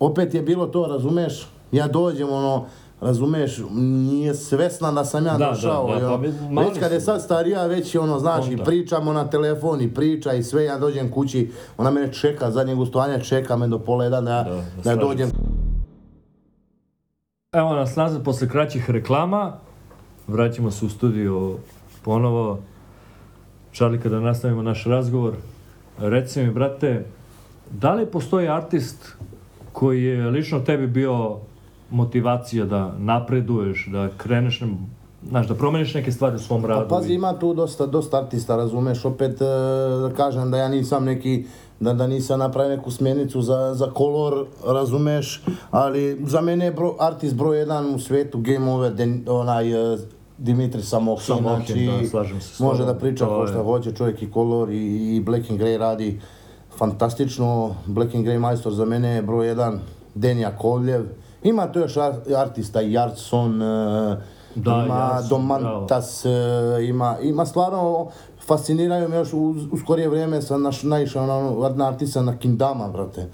opet 0.00 0.34
je 0.34 0.42
bilo 0.42 0.66
to, 0.66 0.86
razumeš, 0.86 1.46
ja 1.72 1.88
dođem, 1.88 2.30
ono, 2.30 2.66
razumeš, 3.04 3.58
nije 3.80 4.34
svesna 4.34 4.92
da 4.92 5.04
sam 5.04 5.26
ja 5.26 5.32
Da, 5.32 5.38
da, 5.38 5.50
došao. 5.50 5.86
da, 5.88 5.96
i 5.96 6.54
pa 6.54 6.60
već 6.62 6.78
kad 6.78 6.92
je 6.92 7.00
sad 7.00 7.22
starija, 7.22 7.66
već 7.66 7.94
je 7.94 8.00
ono, 8.00 8.18
znaš, 8.18 8.48
i 8.48 8.50
Onda. 8.50 8.64
pričamo 8.64 9.12
na 9.12 9.30
telefon 9.30 9.80
i 9.80 9.94
priča 9.94 10.32
i 10.32 10.42
sve, 10.42 10.64
ja 10.64 10.78
dođem 10.78 11.10
kući, 11.10 11.50
ona 11.78 11.90
mene 11.90 12.12
čeka, 12.12 12.50
zadnjeg 12.50 12.76
gostovanja 12.76 13.18
čeka 13.18 13.56
me 13.56 13.68
do 13.68 13.78
pola 13.78 14.04
jedan 14.04 14.24
da, 14.24 14.42
Da, 14.42 14.62
da, 14.84 14.96
da, 14.96 14.96
dođem. 14.96 15.30
Evo 17.52 17.74
nas 17.74 17.96
nazad 17.96 18.24
posle 18.24 18.48
kraćih 18.48 18.90
reklama. 18.90 19.52
Vraćamo 20.26 20.70
se 20.70 20.86
u 20.86 20.88
studio 20.88 21.56
ponovo. 22.02 22.58
Charlie, 23.72 24.00
kada 24.00 24.20
nastavimo 24.20 24.62
naš 24.62 24.84
razgovor, 24.84 25.34
reci 25.98 26.42
mi, 26.42 26.50
brate, 26.52 27.04
da 27.70 27.94
li 27.94 28.06
postoji 28.06 28.48
artist 28.48 29.12
koji 29.72 30.02
je 30.04 30.30
lično 30.30 30.60
tebi 30.60 30.86
bio 30.86 31.36
motivacija 31.90 32.64
da 32.64 32.92
napreduješ, 32.94 33.88
da 33.88 34.08
kreneš, 34.10 34.60
na- 34.60 34.68
znaš, 35.24 35.48
da 35.48 35.54
promeniš 35.54 35.94
neke 35.94 36.12
stvari 36.12 36.36
u 36.36 36.40
svom 36.40 36.64
radu? 36.64 36.80
Pa 36.82 36.96
pazi, 36.96 37.12
i- 37.12 37.14
ima 37.14 37.32
tu 37.34 37.54
dosta, 37.54 37.86
dosta 37.86 38.18
artista, 38.18 38.56
razumeš, 38.56 39.04
opet 39.04 39.32
e, 39.32 39.44
da 40.00 40.10
kažem 40.12 40.50
da 40.50 40.56
ja 40.56 40.68
nisam 40.68 41.04
neki, 41.04 41.44
da, 41.80 41.92
da 41.94 42.06
nisam 42.06 42.38
napravio 42.38 42.76
neku 42.76 42.90
smjernicu 42.90 43.42
za, 43.42 43.74
za 43.74 43.86
kolor, 43.86 44.46
razumeš, 44.66 45.42
ali 45.70 46.20
za 46.22 46.40
mene 46.40 46.64
je 46.64 46.72
bro, 46.72 46.94
artist 47.00 47.34
broj 47.36 47.58
jedan 47.58 47.86
u 47.86 47.98
svetu, 47.98 48.38
Game 48.40 48.70
Over, 48.70 48.92
den, 48.92 49.24
onaj 49.28 49.94
e, 49.94 49.98
Dimitri 50.38 50.82
Samohin, 50.82 51.24
znači, 51.38 51.72
da, 51.98 52.08
slažem 52.08 52.40
se 52.40 52.64
može 52.64 52.84
da 52.84 52.94
priča 52.94 53.26
ko 53.26 53.46
šta 53.46 53.62
hoće, 53.62 53.92
čovjek 53.92 54.22
i 54.22 54.30
kolor 54.30 54.70
i, 54.70 54.76
i 55.16 55.20
Black 55.20 55.50
and 55.50 55.60
Grey 55.60 55.76
radi 55.78 56.20
fantastično, 56.78 57.48
Black 57.86 58.14
and 58.14 58.26
Grey 58.26 58.38
majstor 58.38 58.72
za 58.72 58.84
mene 58.84 59.08
je 59.08 59.22
broj 59.22 59.46
jedan, 59.48 59.80
Denija 60.14 60.50
Kovljev, 60.52 61.04
ima 61.44 61.72
tu 61.72 61.78
još 61.78 61.96
ar- 61.96 62.20
artista, 62.36 62.80
Jartson, 62.80 63.62
e, 63.62 64.16
Da, 64.54 64.84
ima 64.86 65.10
Jartson, 65.12 65.28
Domantas, 65.28 66.24
e, 66.24 66.30
ima, 66.88 67.16
ima 67.22 67.46
stvarno, 67.46 68.08
fasciniraju 68.46 69.08
me 69.08 69.16
još 69.16 69.32
u, 69.32 69.54
u 69.72 69.78
skorije 69.78 70.08
vrijeme 70.08 70.42
sam 70.42 70.62
naš, 70.62 70.82
naišao 70.82 71.26
na, 71.26 71.36
ono- 71.36 71.84
artista 71.84 72.22
na 72.22 72.38
Kindama, 72.38 72.88
brate. 72.88 73.28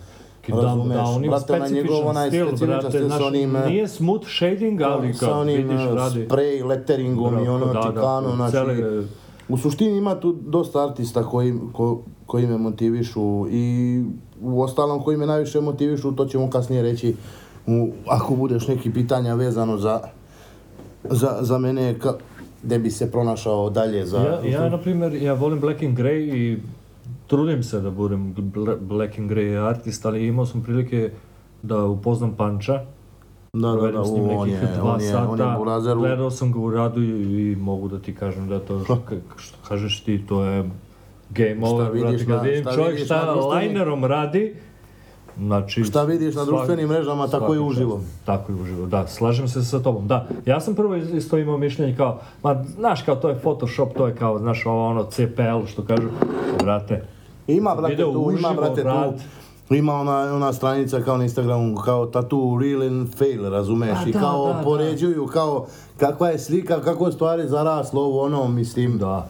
Razumeš, 0.49 0.97
da, 0.97 1.03
on 1.03 1.25
ima 1.25 1.37
brate, 1.37 1.53
onaj 1.53 1.71
njegov 1.71 2.09
onaj 2.09 2.29
stil, 2.29 2.47
brate, 2.67 2.89
stil 2.89 3.01
sa 3.01 3.07
znaš, 3.07 3.23
onim, 3.23 3.57
e, 3.57 3.67
nije 3.67 3.89
smooth 3.89 4.27
shading, 4.37 4.83
ali 4.83 5.15
sa 5.15 5.39
onim 5.39 5.57
vidiš, 5.57 5.81
radi... 5.95 6.27
spray 6.29 6.67
letteringom 6.67 7.45
i 7.45 7.49
ono 7.49 7.67
da, 7.67 7.83
čikano, 7.83 8.29
da, 8.29 8.37
znači, 8.37 8.53
cele 8.53 9.05
U 9.49 9.57
suštini 9.57 9.99
ima 9.99 10.21
tu 10.21 10.33
dosta 10.33 10.85
artista 10.85 11.23
koji, 11.23 11.55
ko, 11.73 12.01
koji 12.27 12.47
me 12.47 12.59
motivišu 12.59 13.47
i 13.51 14.05
u 14.43 14.63
ostalom 14.63 15.03
koji 15.03 15.17
me 15.17 15.27
najviše 15.27 15.61
motivišu, 15.61 16.13
to 16.13 16.25
ćemo 16.27 16.51
kasnije 16.51 16.83
reći 16.83 17.17
ako 18.07 18.35
budeš 18.35 18.69
neki 18.69 18.93
pitanja 18.93 19.35
vezano 19.35 19.79
za, 19.79 20.01
za, 21.05 21.39
za 21.41 21.59
mene, 21.59 21.99
ka, 21.99 22.15
gde 22.63 22.79
bi 22.79 22.91
se 22.91 23.11
pronašao 23.11 23.71
dalje 23.71 24.07
za... 24.07 24.19
Ja, 24.19 24.51
ja, 24.53 24.69
na 24.69 24.79
primjer, 24.79 25.15
ja 25.15 25.33
volim 25.35 25.61
Black 25.61 25.83
and 25.83 25.99
Grey 25.99 26.21
i 26.33 26.59
trudim 27.27 27.63
se 27.63 27.81
da 27.81 27.91
budem 27.91 28.35
bl- 28.35 28.79
Black 28.79 29.19
and 29.19 29.31
Grey 29.31 29.69
artist, 29.69 30.07
ali 30.07 30.27
imao 30.27 30.47
sam 30.47 30.63
prilike 30.63 31.11
da 31.63 31.85
upoznam 31.85 32.35
Panča. 32.35 32.81
da, 33.53 33.61
da, 33.61 33.67
da, 33.67 33.73
provedem 33.73 34.05
s 34.05 34.11
njim 34.11 34.29
on 34.29 34.49
je, 34.49 34.61
dva 34.77 34.95
on 34.95 35.01
je, 35.01 35.07
sata, 35.09 35.29
on 35.29 35.39
je 35.41 35.55
Burazeru. 35.59 36.01
gledao 36.01 36.31
sam 36.31 36.53
ga 36.53 36.59
u 36.59 36.71
radu 36.71 37.03
i, 37.03 37.09
i 37.43 37.57
mogu 37.57 37.89
da 37.89 37.99
ti 37.99 38.15
kažem 38.15 38.49
da 38.49 38.59
to 38.61 38.85
što, 38.85 38.99
što 39.37 39.59
kažeš 39.69 40.01
ti, 40.01 40.27
to 40.29 40.45
je 40.45 40.71
game 41.31 41.57
Šta 41.57 41.67
over, 41.67 41.91
vidiš 41.93 42.27
brate, 42.27 42.33
kad 42.33 42.45
vidim 42.45 42.63
šta 42.63 42.75
čovjek 42.75 43.05
šta 43.05 43.25
društvenim- 43.27 43.69
linerom 43.69 44.05
radi, 44.05 44.55
znači... 45.47 45.85
Šta 45.85 46.05
vidiš 46.05 46.35
na 46.35 46.45
društvenim 46.45 46.89
mrežama, 46.89 47.29
tako 47.29 47.55
i 47.55 47.59
uživo. 47.59 48.01
Tako 48.25 48.53
i 48.53 48.55
uživo, 48.55 48.87
da, 48.87 49.07
slažem 49.07 49.49
se 49.49 49.65
sa 49.65 49.83
tobom, 49.83 50.07
da. 50.09 50.27
Ja 50.47 50.61
sam 50.61 50.75
prvo 50.75 50.97
isto 50.97 51.39
imao 51.39 51.59
mišljenje 51.59 51.97
kao, 51.97 52.21
ma, 52.43 52.65
znaš, 52.79 53.03
kao 53.03 53.17
to 53.17 53.29
je 53.29 53.39
Photoshop, 53.39 53.97
to 53.97 54.07
je 54.07 54.17
kao, 54.17 54.39
znaš, 54.39 54.67
ovo 54.67 54.87
ono 54.87 55.05
CPL, 55.05 55.67
što 55.67 55.85
kažu, 55.85 56.09
brate, 56.63 57.05
Ima, 57.47 57.75
brate, 57.75 57.97
tu, 57.97 58.11
ima, 58.11 58.21
uživo, 58.21 58.55
brate, 58.55 58.83
rad. 58.83 59.23
tu. 59.69 59.75
Ima 59.75 59.95
ona, 59.95 60.35
ona 60.35 60.53
stranica 60.53 61.01
kao 61.03 61.17
na 61.17 61.25
Instagramu, 61.25 61.77
kao 61.77 62.07
tattoo 62.07 62.59
real 62.61 62.83
and 62.83 63.15
fail, 63.15 63.51
razumeš? 63.51 63.99
A, 63.99 64.09
I 64.09 64.13
da, 64.13 64.19
kao 64.19 64.47
da, 64.47 64.53
da. 64.53 64.65
poređuju, 64.65 65.27
kao 65.27 65.67
kakva 65.97 66.29
je 66.29 66.39
slika, 66.39 66.81
kako 66.81 67.07
je 67.07 67.13
stvari 67.13 67.49
zaraslo, 67.49 68.03
ovo 68.03 68.23
ono, 68.23 68.49
mislim. 68.49 68.99
da. 68.99 69.29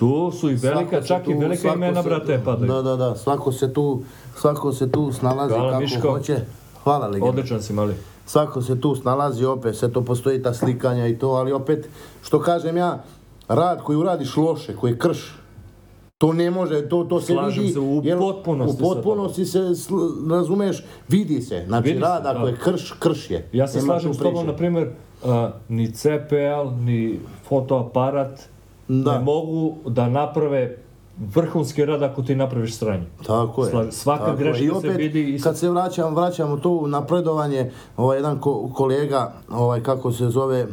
Tu 0.00 0.30
su 0.32 0.50
i 0.50 0.54
velika, 0.54 0.90
Svako 0.92 1.06
čak 1.08 1.22
i 1.22 1.32
tu- 1.32 1.38
velika 1.38 1.60
svako 1.60 1.76
imena, 1.76 2.02
brate, 2.02 2.40
padaju. 2.44 2.72
Da, 2.72 2.82
da, 2.82 2.96
da, 2.96 3.16
svako 3.16 3.52
se 3.52 3.72
tu, 3.72 4.02
svako 4.36 4.72
se 4.72 4.90
tu 4.90 5.12
snalazi 5.12 5.54
Hvala, 5.54 5.70
kako 5.70 5.80
Miško. 5.82 6.10
hoće. 6.10 6.36
Hvala, 6.84 7.06
legenda. 7.06 7.28
Odličan 7.28 7.62
si, 7.62 7.72
mali. 7.72 7.94
Svako 8.26 8.62
se 8.62 8.80
tu 8.80 8.94
snalazi, 8.94 9.44
opet 9.44 9.76
sve 9.76 9.92
to 9.92 10.02
postoji 10.02 10.42
ta 10.42 10.54
slikanja 10.54 11.06
i 11.06 11.18
to, 11.18 11.28
ali 11.28 11.52
opet, 11.52 11.88
što 12.22 12.40
kažem 12.40 12.76
ja, 12.76 13.02
rad 13.48 13.82
koji 13.82 13.96
uradiš 13.96 14.36
loše, 14.36 14.76
koji 14.76 14.90
je 14.90 14.98
krš, 14.98 15.34
to 16.18 16.32
ne 16.32 16.50
može, 16.50 16.88
to, 16.88 17.04
to 17.04 17.20
se 17.20 17.32
Slažem 17.32 17.62
vidi. 17.62 17.72
se 17.72 17.80
u 17.80 18.00
jer 18.04 18.18
potpunosti 18.18 18.76
U 18.76 18.84
potpunosti 18.84 19.44
se, 19.44 19.58
sl- 19.58 20.30
razumeš, 20.30 20.76
vidi 21.08 21.42
se. 21.42 21.64
Znači, 21.66 21.88
Vidi 21.88 22.00
rad 22.00 22.26
ako 22.26 22.40
da. 22.40 22.48
je 22.48 22.56
krš, 22.56 22.92
krš 22.92 23.30
je. 23.30 23.48
Ja 23.52 23.68
se 23.68 23.80
slažem 23.80 24.14
s 24.14 24.18
tobom, 24.18 24.46
na 24.46 24.56
primjer, 24.56 24.88
uh, 25.22 25.30
ni 25.68 25.92
CPL, 25.92 26.70
ni 26.78 27.20
fotoaparat 27.44 28.40
Da. 28.94 29.12
ne 29.12 29.20
mogu 29.20 29.74
da 29.86 30.08
naprave 30.08 30.76
vrhunski 31.18 31.84
rad 31.84 32.02
ako 32.02 32.22
ti 32.22 32.34
napraviš 32.34 32.74
sranje. 32.74 33.06
Tako 33.26 33.64
je. 33.64 33.92
Svaka 33.92 34.24
tako 34.24 34.36
greška 34.36 34.64
I 34.64 34.66
se 34.66 34.72
opet, 34.72 34.96
vidi 34.96 35.22
i- 35.24 35.40
kad 35.40 35.58
se 35.58 35.70
vraćam, 35.70 36.14
vraćamo 36.14 36.56
to 36.56 36.86
napredovanje, 36.86 37.70
ovaj 37.96 38.18
jedan 38.18 38.38
ko- 38.38 38.70
kolega, 38.70 39.32
ovaj 39.50 39.82
kako 39.82 40.12
se 40.12 40.28
zove, 40.28 40.66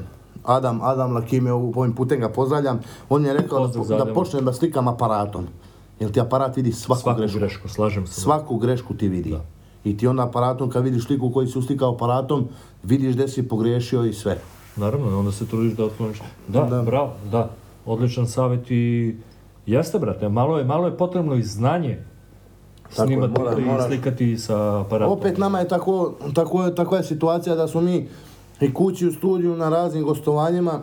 Adam, 0.43 0.80
Adam 0.82 1.13
Lakime, 1.13 1.51
ovim 1.53 1.93
putem 1.93 2.19
ga 2.19 2.30
pozdravljam, 2.30 2.80
on 3.10 3.25
je 3.25 3.34
rekao 3.34 3.63
Pozdrav 3.65 3.99
da, 3.99 4.06
da 4.06 4.13
počnem 4.13 4.45
da 4.45 4.53
slikam 4.53 4.88
aparatom. 4.88 5.45
Jer 5.99 6.12
ti 6.12 6.21
aparat 6.21 6.56
vidi 6.56 6.71
svaku, 6.71 7.01
Svaku 7.01 7.17
grešku. 7.17 7.38
grešku, 7.38 7.69
slažem 7.69 8.08
se. 8.08 8.21
Svaku 8.21 8.58
grešku 8.58 8.93
ti 8.93 9.08
vidi. 9.08 9.30
Da. 9.32 9.41
I 9.84 9.97
ti 9.97 10.08
onda 10.08 10.23
aparatom, 10.23 10.69
kad 10.69 10.84
vidiš 10.84 11.06
sliku 11.06 11.32
koji 11.32 11.47
si 11.47 11.60
uslikao 11.60 11.91
aparatom, 11.91 12.47
vidiš 12.84 13.13
gdje 13.13 13.27
si 13.27 13.43
pogrešio 13.43 14.03
i 14.03 14.13
sve. 14.13 14.38
Naravno, 14.75 15.19
onda 15.19 15.32
se 15.32 15.45
trudiš 15.45 15.73
da 15.73 15.86
otkloniš. 15.86 16.17
Da, 16.47 16.62
Da. 16.62 16.82
bravo, 16.82 17.13
da. 17.32 17.49
Odličan 17.88 18.28
savjet 18.28 18.71
i 18.71 19.15
jeste, 19.65 20.00
brate, 20.00 20.30
malo 20.30 20.58
je, 20.58 20.63
malo 20.65 20.88
je 20.88 20.97
potrebno 20.97 21.36
i 21.36 21.43
znanje 21.43 21.97
Tako 22.95 23.12
je, 23.12 23.17
mora- 23.19 23.58
i 23.58 23.62
moraš- 23.62 23.88
slikati 23.88 24.38
sa 24.38 24.80
aparatom. 24.80 25.13
Opet 25.13 25.38
nama 25.38 25.60
je 25.60 25.67
tako, 25.67 26.13
tako 26.34 26.69
takva 26.69 26.97
je 26.97 27.04
situacija 27.04 27.56
da 27.56 27.67
smo 27.67 27.82
mi 27.82 28.08
i 28.62 28.73
kući 28.73 29.08
u 29.08 29.12
studiju 29.12 29.56
na 29.56 29.69
raznim 29.69 30.04
gostovanjima 30.04 30.80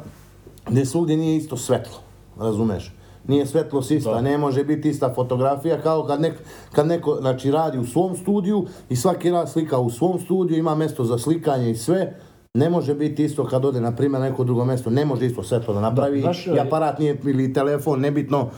gdje 0.67 0.87
svugdje 0.87 1.17
nije 1.17 1.37
isto 1.37 1.57
svetlo, 1.57 1.99
razumeš? 2.38 2.93
Nije 3.27 3.47
svetlost 3.47 3.90
ista, 3.90 4.11
Da. 4.11 4.21
ne 4.21 4.38
može 4.38 4.64
biti 4.64 4.88
ista 4.88 5.14
fotografija 5.14 5.81
kao 5.81 6.05
kad, 6.05 6.21
nek, 6.21 6.35
kad 6.73 6.87
neko 6.87 7.17
znači, 7.21 7.51
radi 7.51 7.79
u 7.79 7.85
svom 7.85 8.17
studiju 8.17 8.67
i 8.88 8.97
svaki 8.97 9.31
raz 9.31 9.53
slika 9.53 9.79
u 9.79 9.90
svom 9.90 10.21
studiju, 10.21 10.59
ima 10.59 10.75
mjesto 10.75 11.05
za 11.05 11.19
slikanje 11.19 11.71
i 11.71 11.77
sve, 11.77 12.17
ne 12.55 12.71
može 12.71 12.95
biti 12.95 13.25
isto 13.25 13.45
kad 13.45 13.64
ode, 13.64 13.81
na 13.81 13.93
primjer, 13.93 14.21
na 14.21 14.29
neko 14.29 14.45
drugo 14.45 14.64
mjesto, 14.64 14.90
ne 14.90 15.05
može 15.05 15.27
isto 15.27 15.43
svetlo 15.43 15.75
da 15.75 15.81
napravi 15.81 16.21
znaš, 16.21 16.47
i 16.47 16.59
aparat 16.61 16.99
nije, 16.99 17.19
ili 17.25 17.53
telefon, 17.53 18.01
nebitno, 18.01 18.49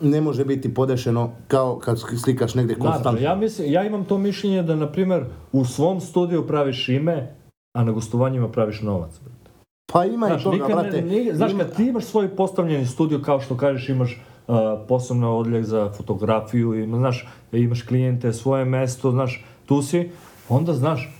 ne 0.00 0.20
može 0.20 0.44
biti 0.44 0.74
podešeno 0.74 1.30
kao 1.48 1.78
kad 1.78 1.98
slikaš 2.24 2.54
negdje 2.54 2.78
konstantno. 2.78 3.20
ja, 3.20 3.34
mislim, 3.34 3.72
ja 3.72 3.84
imam 3.84 4.04
to 4.04 4.18
mišljenje 4.18 4.62
da, 4.62 4.74
na 4.76 4.92
primjer, 4.92 5.24
u 5.52 5.64
svom 5.64 6.00
studiju 6.00 6.46
praviš 6.46 6.88
ime, 6.88 7.34
a 7.74 7.84
na 7.84 7.92
gostovanjima 7.92 8.48
praviš 8.48 8.80
novac. 8.80 9.10
brate. 9.20 9.50
Pa 9.92 10.04
ima 10.04 10.26
Znaš, 10.26 10.40
i 10.40 10.44
toga, 10.44 10.56
nikad 10.56 10.68
ne- 10.70 10.82
brate. 10.82 11.02
nije- 11.02 11.34
znaš, 11.34 11.52
kad 11.58 11.76
ti 11.76 11.84
imaš 11.84 12.04
svoj 12.04 12.28
postavljeni 12.28 12.86
studio, 12.86 13.18
kao 13.18 13.40
što 13.40 13.56
kažeš, 13.56 13.88
imaš 13.88 14.20
uh, 14.48 14.54
posebno 14.88 15.36
odljeg 15.36 15.64
za 15.64 15.92
fotografiju, 15.92 16.74
ima, 16.74 16.96
znaš, 16.98 17.28
imaš 17.52 17.82
klijente, 17.82 18.32
svoje 18.32 18.64
mesto, 18.64 19.10
znaš, 19.10 19.44
tu 19.66 19.82
si, 19.82 20.10
onda 20.48 20.72
znaš, 20.74 21.19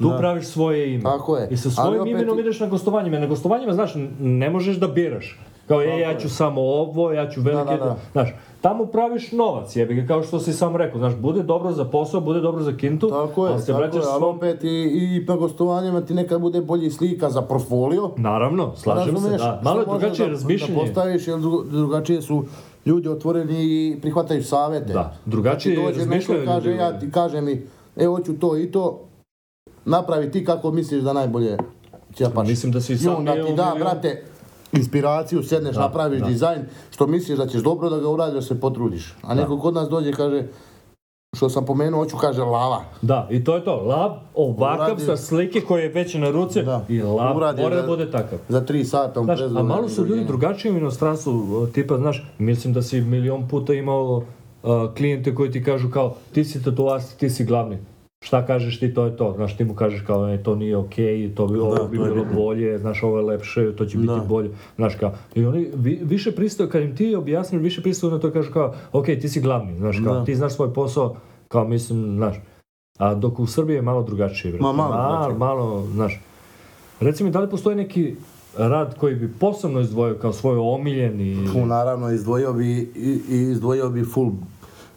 tu 0.00 0.08
Da. 0.08 0.16
praviš 0.16 0.46
svoje 0.46 0.94
ime. 0.94 1.02
Tako 1.02 1.36
je. 1.36 1.48
I 1.50 1.56
sa 1.56 1.70
svojim 1.70 2.02
opet- 2.02 2.10
imenom 2.10 2.38
ideš 2.38 2.60
na 2.60 2.66
gostovanjima. 2.68 3.18
Na 3.18 3.26
gostovanjima, 3.26 3.72
znaš, 3.72 3.92
ne 4.20 4.50
možeš 4.50 4.76
da 4.76 4.88
biraš. 4.88 5.38
Kao, 5.68 5.82
e, 5.82 5.98
ja 5.98 6.18
ću 6.18 6.28
samo 6.30 6.60
ovo, 6.60 7.12
ja 7.12 7.28
ću 7.28 7.40
velike... 7.40 7.70
da, 7.70 7.76
da. 7.78 7.96
Znaš, 8.12 8.28
tamo 8.60 8.86
praviš 8.86 9.32
novac, 9.32 9.76
jebi 9.76 9.94
ga, 9.94 10.06
kao 10.06 10.22
što 10.22 10.38
si 10.38 10.52
sam 10.52 10.76
rekao. 10.76 10.98
Znaš, 10.98 11.14
bude 11.16 11.42
dobro 11.42 11.72
za 11.72 11.84
posao, 11.84 12.20
bude 12.20 12.40
dobro 12.40 12.62
za 12.62 12.72
kintu, 12.72 13.08
Tako 13.08 13.46
je, 13.46 13.58
se 13.58 13.66
tako 13.66 13.78
vraćaš 13.78 13.94
je, 13.96 14.02
ali 14.04 14.18
svom... 14.18 14.36
opet 14.36 14.64
i, 14.64 14.68
i 14.68 15.24
na 15.28 15.36
gostovanjima 15.36 16.00
ti 16.00 16.14
nekad 16.14 16.40
bude 16.40 16.60
bolji 16.60 16.90
slika 16.90 17.30
za 17.30 17.42
portfolio. 17.42 18.10
Naravno, 18.16 18.72
slažem 18.76 19.16
se, 19.18 19.30
da. 19.30 19.60
Malo 19.64 19.80
je 19.80 19.86
drugačije 19.86 20.26
da- 20.26 20.32
razmišljanje. 20.32 20.74
Da 20.74 20.80
postaviš, 20.80 21.28
jer 21.28 21.38
drugačije 21.70 22.22
su 22.22 22.44
ljudi 22.86 23.08
otvoreni 23.08 23.56
i 23.56 23.98
prihvataju 24.02 24.44
savete. 24.44 24.92
Da, 24.92 25.14
drugačije 25.26 25.76
Znači, 25.76 25.98
razmišljaju 25.98 26.46
kaže, 26.46 26.72
ja 26.72 26.98
ti 26.98 27.10
kaže 27.10 27.40
mi, 27.40 27.62
e, 27.96 28.06
hoću 28.06 28.32
to 28.34 28.56
i 28.56 28.66
to, 28.66 29.00
napravi 29.84 30.30
ti 30.30 30.44
kako 30.44 30.70
misliš 30.70 31.02
da 31.02 31.12
najbolje 31.12 31.56
će 32.14 32.24
da 32.24 32.30
paše. 32.30 32.50
Mislim 32.50 32.72
da 32.72 32.80
si 32.80 32.92
I 32.92 32.98
sam 32.98 33.14
onda 33.16 33.34
ti 33.36 33.52
da, 33.54 33.74
brate, 33.78 34.22
inspiraciju, 34.72 35.42
sedneš, 35.42 35.74
Da, 35.74 35.80
napraviš 35.80 36.20
da. 36.20 36.26
dizajn, 36.26 36.60
što 36.90 37.06
misliš 37.06 37.38
da 37.38 37.46
ćeš 37.46 37.62
dobro 37.62 37.90
da 37.90 37.98
ga 37.98 38.08
uradiš, 38.08 38.34
da 38.34 38.42
se 38.44 38.60
potrudiš. 38.60 39.14
A 39.22 39.34
neko 39.34 39.58
kod 39.58 39.74
nas 39.74 39.88
dođe 39.88 40.10
i 40.10 40.14
kaže, 40.14 40.42
što 41.36 41.48
sam 41.48 41.66
pomenuo, 41.66 42.04
hoću, 42.04 42.16
kaže, 42.16 42.42
lava. 42.42 42.84
Da, 43.02 43.28
i 43.30 43.44
to 43.44 43.56
je 43.56 43.64
to. 43.64 43.76
Lab 43.76 44.12
ovakav 44.34 44.86
Uradi- 44.88 45.06
sa 45.06 45.16
slike 45.16 45.60
koje 45.60 45.82
je 45.82 45.88
već 45.88 46.14
na 46.14 46.30
ruce 46.30 46.62
Da. 46.62 46.84
i 46.88 47.02
Uradi 47.02 47.32
mora 47.62 47.76
da 47.76 47.82
da- 47.82 47.86
bude 47.86 48.10
takav. 48.10 48.38
Za 48.48 48.60
tri 48.60 48.84
sata 48.84 49.20
on 49.20 49.24
Znaš, 49.26 49.40
a 49.40 49.62
malo 49.62 49.88
su 49.88 50.06
ljudi 50.06 50.24
drugačiji 50.24 50.72
u 50.72 50.76
inostranstvu, 50.76 51.66
tipa, 51.66 51.96
znaš, 51.96 52.26
mislim 52.38 52.74
da 52.74 52.82
si 52.82 53.00
milion 53.00 53.48
puta 53.48 53.74
imao 53.74 54.22
a, 54.62 54.88
klijente 54.96 55.34
koji 55.34 55.50
ti 55.50 55.64
kažu 55.64 55.90
kao, 55.90 56.14
ti 56.32 56.44
si 56.44 56.64
tatuasti, 56.64 57.18
ti 57.18 57.30
si 57.30 57.44
glavni. 57.44 57.78
Šta 58.22 58.46
kažeš 58.46 58.80
ti, 58.80 58.94
to 58.94 59.04
je 59.04 59.16
to. 59.16 59.32
Znaš, 59.32 59.56
ti 59.56 59.64
mu 59.64 59.74
kažeš 59.74 60.00
kao, 60.00 60.28
e, 60.28 60.42
to 60.42 60.54
nije 60.54 60.76
okej, 60.76 61.34
to 61.34 61.46
bi, 61.46 61.58
ovo 61.58 61.74
Da, 61.74 61.84
bi 61.84 61.96
to 61.96 62.04
je 62.04 62.10
bilo 62.10 62.24
bitno. 62.24 62.40
bolje, 62.40 62.78
znaš, 62.78 63.02
ovo 63.02 63.18
je 63.18 63.24
lepše, 63.24 63.72
to 63.72 63.86
će 63.86 63.98
biti 63.98 64.08
Da. 64.08 64.16
bolje. 64.18 64.50
Znaš, 64.76 64.94
kao, 64.94 65.12
i 65.34 65.44
oni 65.44 65.70
vi- 65.74 66.00
više 66.02 66.32
pristaju, 66.32 66.68
kad 66.68 66.82
im 66.82 66.96
ti 66.96 67.14
objasniš, 67.14 67.62
više 67.62 67.82
pristaju 67.82 68.10
na 68.10 68.18
to 68.18 68.28
i 68.28 68.32
kažu 68.32 68.52
kao, 68.52 68.74
okej, 68.92 69.20
ti 69.20 69.28
si 69.28 69.40
glavni, 69.40 69.76
znaš, 69.76 69.96
kao, 70.04 70.14
Da. 70.14 70.24
ti 70.24 70.34
znaš 70.34 70.54
svoj 70.54 70.74
posao, 70.74 71.16
kao, 71.48 71.64
mislim, 71.64 72.16
znaš, 72.16 72.36
a 72.98 73.14
dok 73.14 73.38
u 73.38 73.46
Srbiji 73.46 73.76
je 73.76 73.82
malo 73.82 74.02
drugačije. 74.02 74.54
Ma, 74.54 74.72
malo 74.72 74.92
drugačije. 75.08 75.38
malo, 75.38 75.86
znaš, 75.86 76.20
Reci 77.00 77.24
mi, 77.24 77.30
da 77.30 77.40
li 77.40 77.50
postoji 77.50 77.76
neki 77.76 78.14
rad 78.56 78.98
koji 78.98 79.14
bi 79.14 79.28
posebno 79.30 79.80
izdvojio 79.80 80.14
kao 80.16 80.32
svoj 80.32 80.56
omiljeni... 80.58 81.46
Fu, 81.48 81.66
naravno, 81.66 82.10
izdvojio 82.10 82.52
bi, 82.52 82.66
i, 82.96 83.20
i 83.28 83.40
izdvojio 83.42 83.88
bi 83.88 84.04
full 84.04 84.30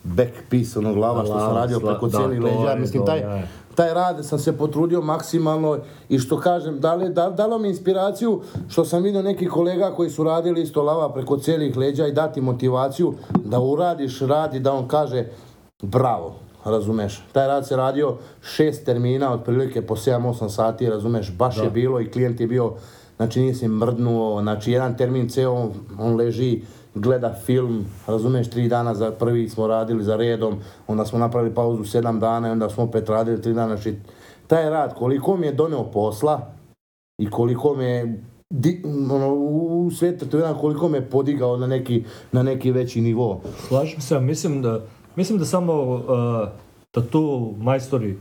back 0.04 0.32
piece 0.50 0.80
onog 0.80 0.98
lava 0.98 1.26
što 1.26 1.40
sam 1.40 1.56
radio 1.56 1.80
preko 1.80 2.08
da, 2.08 2.18
cijelih 2.18 2.42
to 2.42 2.46
leđa. 2.46 2.76
Mislim, 2.76 3.06
taj, 3.06 3.44
taj 3.76 3.94
rad 3.94 4.26
sam 4.26 4.40
se 4.40 4.58
potrudio 4.58 5.02
maksimalno 5.02 5.78
i 6.10 6.20
što 6.20 6.40
kažem, 6.40 6.80
dali, 6.80 7.10
da, 7.10 7.30
dalo 7.30 7.60
mi 7.60 7.68
inspiraciju 7.68 8.42
što 8.68 8.86
sam 8.86 9.04
vidio 9.04 9.22
nekih 9.22 9.50
kolega 9.50 9.92
koji 9.96 10.10
su 10.10 10.24
radili 10.24 10.62
isto 10.62 10.84
lava 10.84 11.14
preko 11.14 11.38
cijelih 11.38 11.78
leđa 11.78 12.08
i 12.08 12.12
dati 12.12 12.42
motivaciju 12.42 13.14
da 13.46 13.60
uradiš 13.60 14.20
rad 14.20 14.54
i 14.54 14.60
da 14.60 14.74
on 14.74 14.88
kaže 14.88 15.26
bravo, 15.82 16.36
razumeš. 16.66 17.24
Taj 17.32 17.48
rad 17.48 17.68
se 17.68 17.76
radio 17.76 18.18
šest 18.42 18.86
termina, 18.86 19.34
otprilike 19.34 19.82
po 19.82 19.96
7-8 19.96 20.50
sati, 20.50 20.90
razumeš, 20.90 21.32
baš 21.38 21.56
Da. 21.56 21.64
je 21.64 21.70
bilo 21.70 22.02
i 22.02 22.12
klijent 22.12 22.40
je 22.40 22.48
bio, 22.48 22.74
znači 23.18 23.42
nije 23.42 23.54
se 23.54 23.68
mrdnuo, 23.68 24.42
znači 24.42 24.72
jedan 24.72 24.98
termin 24.98 25.30
ceo, 25.30 25.70
on 26.00 26.16
leži, 26.16 26.62
gleda 26.96 27.34
film, 27.46 27.86
razumeš, 28.08 28.50
tri 28.50 28.68
dana 28.68 28.96
za 28.96 29.12
prvi 29.12 29.50
smo 29.50 29.68
radili 29.68 30.04
za 30.04 30.16
redom, 30.16 30.60
onda 30.88 31.06
smo 31.06 31.20
napravili 31.20 31.56
pauzu 31.56 31.86
sedam 31.86 32.20
dana 32.20 32.48
i 32.48 32.52
onda 32.52 32.70
smo 32.70 32.84
opet 32.84 33.10
radili 33.10 33.42
tri 33.42 33.54
dana, 33.54 33.68
znači 33.68 33.96
taj 34.48 34.70
rad, 34.70 34.94
koliko 34.94 35.38
mi 35.38 35.46
je 35.46 35.54
doneo 35.54 35.84
posla 35.84 36.54
i 37.22 37.30
koliko 37.30 37.76
me 37.76 38.20
di, 38.50 38.84
ono, 39.12 39.34
u 39.34 39.92
svijetu 39.92 40.26
tetoviranja 40.26 40.60
koliko 40.60 40.90
me 40.90 41.10
podigao 41.10 41.58
na 41.58 41.68
neki, 41.68 42.04
na 42.32 42.44
neki 42.44 42.72
veći 42.72 43.02
nivo. 43.02 43.42
Slažem 43.68 44.02
se, 44.02 44.20
mislim 44.20 44.62
da, 44.62 44.82
mislim 45.16 45.40
da 45.40 45.46
samo 45.46 45.74
uh, 45.74 46.02
tatu 46.92 47.54
majstori 47.58 48.18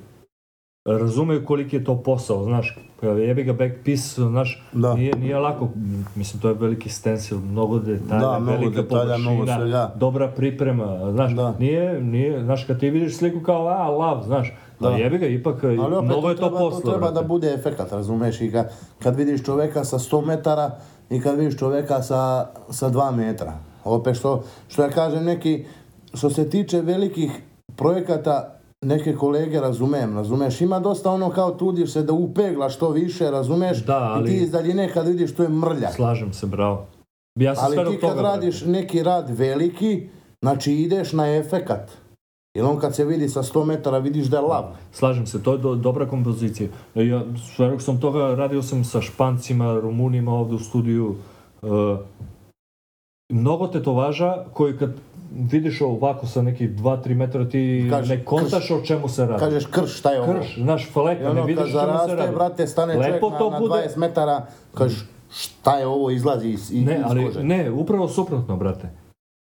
razumeju 0.87 1.45
koliki 1.45 1.77
je 1.77 1.85
to 1.85 1.97
posao, 1.97 2.45
znaš, 2.45 2.79
jebi 3.03 3.45
ga 3.45 3.53
backpiece, 3.53 4.21
znaš, 4.21 4.64
Da. 4.73 4.95
nije, 4.95 5.16
nije 5.16 5.38
lako, 5.38 5.68
mislim 6.14 6.42
to 6.42 6.49
je 6.49 6.55
veliki 6.55 6.88
stencil, 6.88 7.38
mnogo 7.38 7.79
detalja, 7.79 8.21
Da, 8.21 8.38
mnogo 8.38 8.59
velika 8.59 8.83
detalja, 8.83 9.18
mnogo 9.18 9.37
površina, 9.37 9.59
svega. 9.59 9.92
dobra 9.97 10.29
priprema, 10.29 11.11
znaš, 11.12 11.33
Da. 11.33 11.55
nije, 11.59 12.03
nije, 12.03 12.45
znaš, 12.45 12.64
kad 12.64 12.81
ti 12.81 12.90
vidiš 12.90 13.16
sliku 13.16 13.40
kao, 13.40 13.66
a, 13.66 13.88
lav, 13.88 14.23
znaš, 14.23 14.53
Da. 14.81 14.88
ali 14.88 15.01
jebi 15.01 15.18
ga, 15.18 15.27
ipak, 15.27 15.64
Ali 15.64 15.79
opet 15.79 16.03
mnogo 16.03 16.29
je 16.29 16.37
to 16.37 16.40
treba, 16.40 16.59
posla, 16.59 16.81
to 16.81 16.90
treba 16.90 17.11
da 17.11 17.23
bude 17.23 17.51
efekat, 17.51 17.92
razumeš? 17.92 18.40
I 18.40 18.53
kad, 18.53 18.73
kad 18.99 19.16
vidiš 19.16 19.45
čoveka 19.45 19.85
sa 19.85 19.99
100 19.99 20.27
metara 20.27 20.71
i 21.11 21.21
kad 21.21 21.38
vidiš 21.38 21.59
čoveka 21.59 22.03
sa, 22.03 22.47
sa 22.71 22.90
2 22.90 23.16
metra. 23.16 23.53
Opet 23.85 24.16
što, 24.16 24.42
što 24.68 24.83
ja 24.83 24.90
kažem, 24.90 25.25
neki, 25.25 25.64
što 26.14 26.31
se 26.31 26.51
tiče 26.51 26.81
velikih 26.81 27.31
projekata, 27.77 28.59
neke 28.83 29.14
kolege 29.16 29.61
razumem, 29.61 30.16
razumeš? 30.16 30.61
Ima 30.61 30.81
dosta 30.81 31.11
ono 31.11 31.31
kao 31.31 31.51
trudiš 31.51 31.92
se 31.92 32.03
da 32.03 32.12
upegla 32.12 32.68
što 32.68 32.90
više, 32.90 33.31
razumeš? 33.31 33.85
Da, 33.85 33.99
ali- 33.99 34.31
I 34.31 34.33
ti 34.33 34.42
iz 34.42 34.51
daljine 34.51 34.92
kad 34.92 35.07
vidiš 35.07 35.35
to 35.35 35.42
je 35.42 35.49
mrlja. 35.49 35.90
Slažem 35.90 36.33
se, 36.33 36.47
bravo. 36.47 36.87
Ja 37.40 37.55
sam 37.55 37.64
Ali 37.64 37.90
ti 37.90 38.01
kad 38.01 38.18
radiš 38.18 38.64
neki 38.64 39.03
rad 39.03 39.31
veliki, 39.31 40.09
znači 40.42 40.73
ideš 40.73 41.12
na 41.12 41.37
efekat. 41.37 41.90
Jer 42.55 42.64
on 42.64 42.79
kad 42.79 42.95
se 42.95 43.05
vidi 43.05 43.29
sa 43.29 43.42
100 43.42 43.64
metara 43.64 43.99
vidiš 43.99 44.27
da 44.27 44.37
je 44.37 44.42
lav. 44.42 44.64
Slažem 44.92 45.27
se, 45.27 45.42
to 45.42 45.53
je 45.53 45.59
do, 45.59 45.75
dobra 45.75 46.09
kompozicija. 46.09 46.68
Ja, 46.95 47.23
sve 47.57 47.71
dok 47.71 47.83
sam 47.83 48.01
toga, 48.01 48.35
radio 48.35 48.62
sam 48.62 48.85
sa 48.85 49.01
Špancima, 49.01 49.81
Rumunima 49.81 50.33
ovdje 50.33 50.57
u 50.57 50.59
studiju. 50.59 51.16
Uh, 51.62 51.99
mnogo 53.33 53.66
tetovaža 53.66 54.45
koji 54.53 54.77
kad 54.77 54.90
vidiš 55.35 55.81
ovako 55.81 56.27
sa 56.27 56.42
nekih 56.42 56.71
2-3 56.73 57.14
metra 57.14 57.49
ti 57.49 57.87
Kažeš, 57.90 58.09
ne 58.09 58.25
kontaš 58.25 58.71
o 58.71 58.81
čemu 58.81 59.09
se 59.09 59.27
radi. 59.27 59.40
Kažeš 59.40 59.66
krš, 59.66 59.99
šta 59.99 60.11
je 60.11 60.21
ovo? 60.21 60.33
Krš, 60.33 60.55
znaš, 60.57 60.90
fleka, 60.90 61.23
ne 61.25 61.31
ono 61.31 61.45
vidiš 61.45 61.57
kad 61.57 61.66
o 61.66 61.71
čemu 61.71 61.83
se 61.83 61.87
zaraste, 61.87 62.16
radi. 62.16 62.35
brate, 62.35 62.66
stane 62.66 62.95
Lepo 62.95 63.07
čovjek 63.09 63.23
na, 63.25 63.38
to 63.38 63.51
na 63.51 63.59
bude- 63.59 63.75
20 63.75 63.97
metara, 63.97 64.47
kažeš 64.75 65.05
šta 65.31 65.79
je 65.79 65.87
ovo, 65.87 66.11
izlazi 66.11 66.49
iz, 66.49 66.71
iz, 66.73 66.85
Ne, 66.85 67.01
ali 67.05 67.25
kože. 67.25 67.42
ne, 67.45 67.71
upravo 67.71 68.09
suprotno, 68.09 68.57
brate. 68.57 68.88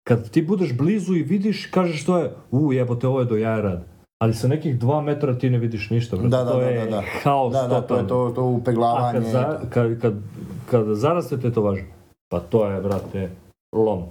Kad 0.04 0.30
ti 0.30 0.42
budeš 0.42 0.74
blizu 0.74 1.16
i 1.16 1.24
vidiš, 1.24 1.66
kažeš 1.66 2.06
to 2.06 2.18
je, 2.18 2.32
u 2.52 2.74
jebote, 2.74 3.08
ovo 3.08 3.20
je 3.20 3.26
do 3.26 3.38
jaja 3.38 3.62
rad. 3.62 3.84
Ali 4.20 4.34
sa 4.34 4.48
nekih 4.48 4.80
dva 4.80 5.02
metra 5.02 5.34
ti 5.34 5.50
ne 5.50 5.58
vidiš 5.58 5.90
ništa, 5.90 6.16
brate. 6.16 6.30
Da, 6.30 6.44
da, 6.44 6.52
to 6.52 6.60
da, 6.60 6.66
je 6.66 6.86
da, 6.86 6.92
da. 6.92 7.04
haos 7.24 7.54
Da, 7.54 7.68
da, 7.68 7.82
to 7.82 7.96
je 7.96 8.08
to, 8.08 8.32
to 8.36 8.42
A 8.42 8.44
upeglavanje. 8.44 9.14
kad, 9.14 9.24
za, 9.24 9.60
kad, 9.70 10.02
kad, 10.02 10.14
kad 10.66 10.86
zaraste 10.90 11.38
tetovaž, 11.38 11.80
pa 12.30 12.40
to 12.40 12.66
je, 12.66 12.82
brate, 12.82 13.30
lom. 13.76 14.04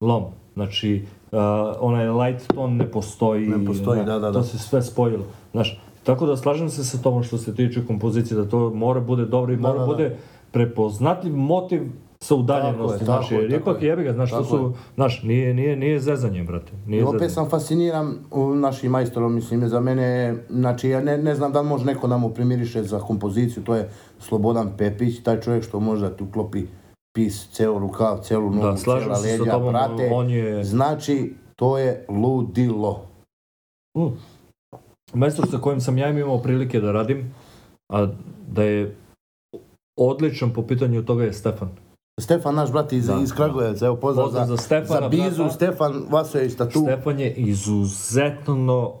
Lom. 0.00 0.24
Znači, 0.56 1.02
uh, 1.32 1.38
onaj 1.80 2.08
light 2.08 2.54
tone 2.54 2.74
ne 2.74 2.90
postoji. 2.90 3.48
Ne 3.48 3.66
postoji, 3.66 4.04
da, 4.04 4.18
da, 4.18 4.32
To 4.32 4.38
da. 4.38 4.42
se 4.42 4.58
sve 4.58 4.82
spojilo. 4.82 5.24
Znaš, 5.52 5.80
tako 6.02 6.26
da 6.26 6.36
slažem 6.36 6.70
se 6.70 6.84
sa 6.84 6.98
tobom 6.98 7.22
što 7.22 7.38
se 7.38 7.54
tiče 7.54 7.86
kompozicije, 7.86 8.36
da 8.36 8.48
to 8.48 8.70
mora 8.70 9.00
bude 9.00 9.24
dobro 9.24 9.52
i 9.52 9.56
Da, 9.56 9.62
mora 9.62 9.74
da, 9.74 9.80
da. 9.80 9.86
bude 9.86 10.16
prepoznatljiv 10.50 11.36
motiv 11.36 11.82
sa 12.20 12.34
udaljenosti, 12.34 12.98
Tako 12.98 13.12
je, 13.12 13.18
znaš, 13.18 13.30
je, 13.30 13.38
jer 13.38 13.52
ipak 13.52 13.82
je. 13.82 13.88
jebi 13.88 14.02
ga, 14.04 14.12
znaš, 14.12 14.30
to 14.30 14.44
su, 14.44 14.72
znaš, 14.94 15.22
nije, 15.22 15.54
nije, 15.54 15.76
nije 15.76 16.00
zezanje, 16.00 16.44
brate, 16.44 16.72
I 16.86 16.90
nije 16.90 17.04
opet 17.04 17.20
zezanje. 17.20 17.30
sam 17.30 17.50
fasciniran 17.50 18.14
u 18.30 18.54
našim 18.54 18.90
majstorom, 18.90 19.34
mislim, 19.34 19.68
za 19.68 19.80
mene, 19.80 20.34
znači, 20.50 20.88
ja 20.88 21.00
ne, 21.00 21.18
ne 21.18 21.34
znam 21.34 21.52
da 21.52 21.62
može 21.62 21.84
neko 21.84 22.08
da 22.08 22.16
mu 22.16 22.28
primiriše 22.30 22.82
za 22.82 22.98
kompoziciju, 23.00 23.62
to 23.64 23.74
je 23.74 23.88
Slobodan 24.18 24.70
Pepić, 24.78 25.22
taj 25.22 25.40
čovjek 25.40 25.64
što 25.64 25.80
može 25.80 26.08
da 26.08 26.16
ti 26.16 26.24
uklopi 26.24 26.64
pis, 27.16 27.48
ceo 27.52 27.78
rukav, 27.78 28.20
celu 28.22 28.50
nogu, 28.50 28.66
Da, 28.66 28.76
cijela 28.76 29.16
se 29.16 29.22
sa 29.22 29.32
leđa, 29.32 29.52
tobom, 29.52 29.72
brate, 29.72 30.10
on 30.12 30.30
je... 30.30 30.64
znači, 30.64 31.34
to 31.56 31.78
je 31.78 32.04
ludilo. 32.08 33.06
Mm. 33.98 34.12
Majstor 35.14 35.48
sa 35.50 35.58
kojim 35.58 35.80
sam 35.80 35.98
ja 35.98 36.10
imao 36.10 36.38
prilike 36.38 36.80
da 36.80 36.92
radim, 36.92 37.34
a 37.88 38.06
da 38.48 38.62
je 38.62 38.96
odličan 39.96 40.52
po 40.52 40.62
pitanju 40.62 41.04
toga 41.04 41.24
je 41.24 41.32
Stefan. 41.32 41.68
Stefan, 42.20 42.54
naš 42.54 42.72
brat 42.72 42.92
iz, 42.92 43.06
Da, 43.06 43.20
iz 43.22 43.32
Kragujevca, 43.32 43.86
evo 43.86 43.96
pozdrav, 43.96 44.26
Pozdrav 44.26 44.46
za, 44.46 44.56
za 44.56 44.62
Stefana, 44.62 45.00
za 45.00 45.08
Bizu, 45.08 45.36
brata. 45.36 45.54
Stefan 45.54 46.04
Vasojević 46.10 46.56
tatu. 46.56 46.80
Stefan 46.80 47.20
je 47.20 47.34
izuzetno 47.34 48.94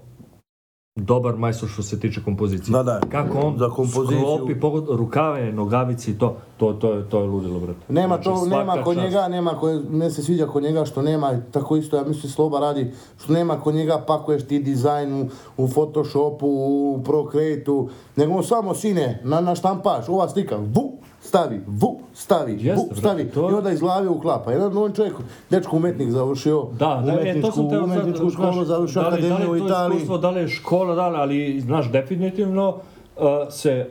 dobar 0.96 1.36
majstor 1.36 1.68
što 1.68 1.82
se 1.82 2.00
tiče 2.00 2.24
kompozicije. 2.24 2.72
Da, 2.72 2.82
da. 2.82 3.00
Kako 3.00 3.38
on 3.38 3.58
Za 3.58 3.68
kompoziciju. 3.70 4.20
sklopi 4.20 4.60
pogod, 4.60 4.86
rukave, 4.90 5.52
nogavici 5.52 6.10
i 6.10 6.18
to, 6.18 6.36
to, 6.56 6.72
to, 6.72 6.92
je, 6.92 7.08
to 7.08 7.20
je 7.20 7.26
ludilo, 7.26 7.60
brate. 7.60 7.80
Nema 7.88 8.14
Znači, 8.14 8.24
to, 8.24 8.46
nema 8.46 8.82
kod 8.84 8.96
njega, 8.96 9.28
nema 9.28 9.50
kod, 9.50 9.90
mene 9.90 10.10
se 10.10 10.22
sviđa 10.22 10.46
kod 10.46 10.62
njega 10.62 10.84
što 10.84 11.02
nema, 11.02 11.40
tako 11.50 11.76
isto 11.76 11.96
ja 11.96 12.04
mislim 12.04 12.32
Sloba 12.32 12.60
radi, 12.60 12.92
što 13.18 13.32
nema 13.32 13.60
kod 13.60 13.74
njega 13.74 14.04
pakuješ 14.06 14.46
ti 14.46 14.58
dizajn 14.58 15.22
u, 15.22 15.28
u 15.56 15.68
Photoshopu, 15.68 16.46
u 16.46 17.02
Procreate-u, 17.04 17.88
nego 18.16 18.42
samo 18.42 18.74
sine, 18.74 19.20
na, 19.24 19.40
na 19.40 19.54
štampaš, 19.54 20.08
ova 20.08 20.28
slika, 20.28 20.56
vu, 20.56 20.92
stavi, 21.26 21.60
vu, 21.66 21.98
stavi, 22.14 22.52
Jeste, 22.54 22.74
vu, 22.74 22.84
brate, 22.84 23.00
stavi, 23.00 23.24
to- 23.26 23.50
i 23.50 23.54
onda 23.54 23.70
iz 23.70 23.80
glave 23.80 24.08
uklapa. 24.08 24.52
Jedan 24.52 24.76
on 24.76 24.92
čovjek, 24.92 25.14
dečko 25.50 25.76
umetnik 25.76 26.10
završio, 26.10 26.66
Da, 26.72 27.02
da, 27.06 27.12
e, 27.20 27.40
to 27.42 27.52
umetničku 27.84 28.30
školu, 28.30 28.52
znaš, 28.52 28.66
završio 28.66 29.02
da 29.02 29.08
li- 29.08 29.14
akademiju 29.14 29.38
da 29.38 29.44
li 29.44 29.50
u 29.50 29.54
je 29.54 29.60
to 29.60 29.66
Italiji. 29.66 29.96
Iskustvo, 29.96 30.18
da 30.18 30.30
li 30.30 30.40
je 30.40 30.48
škola, 30.48 30.94
da 30.94 31.08
li, 31.08 31.16
ali, 31.16 31.60
znaš, 31.60 31.92
definitivno 31.92 32.68
uh, 32.68 33.22
se 33.50 33.86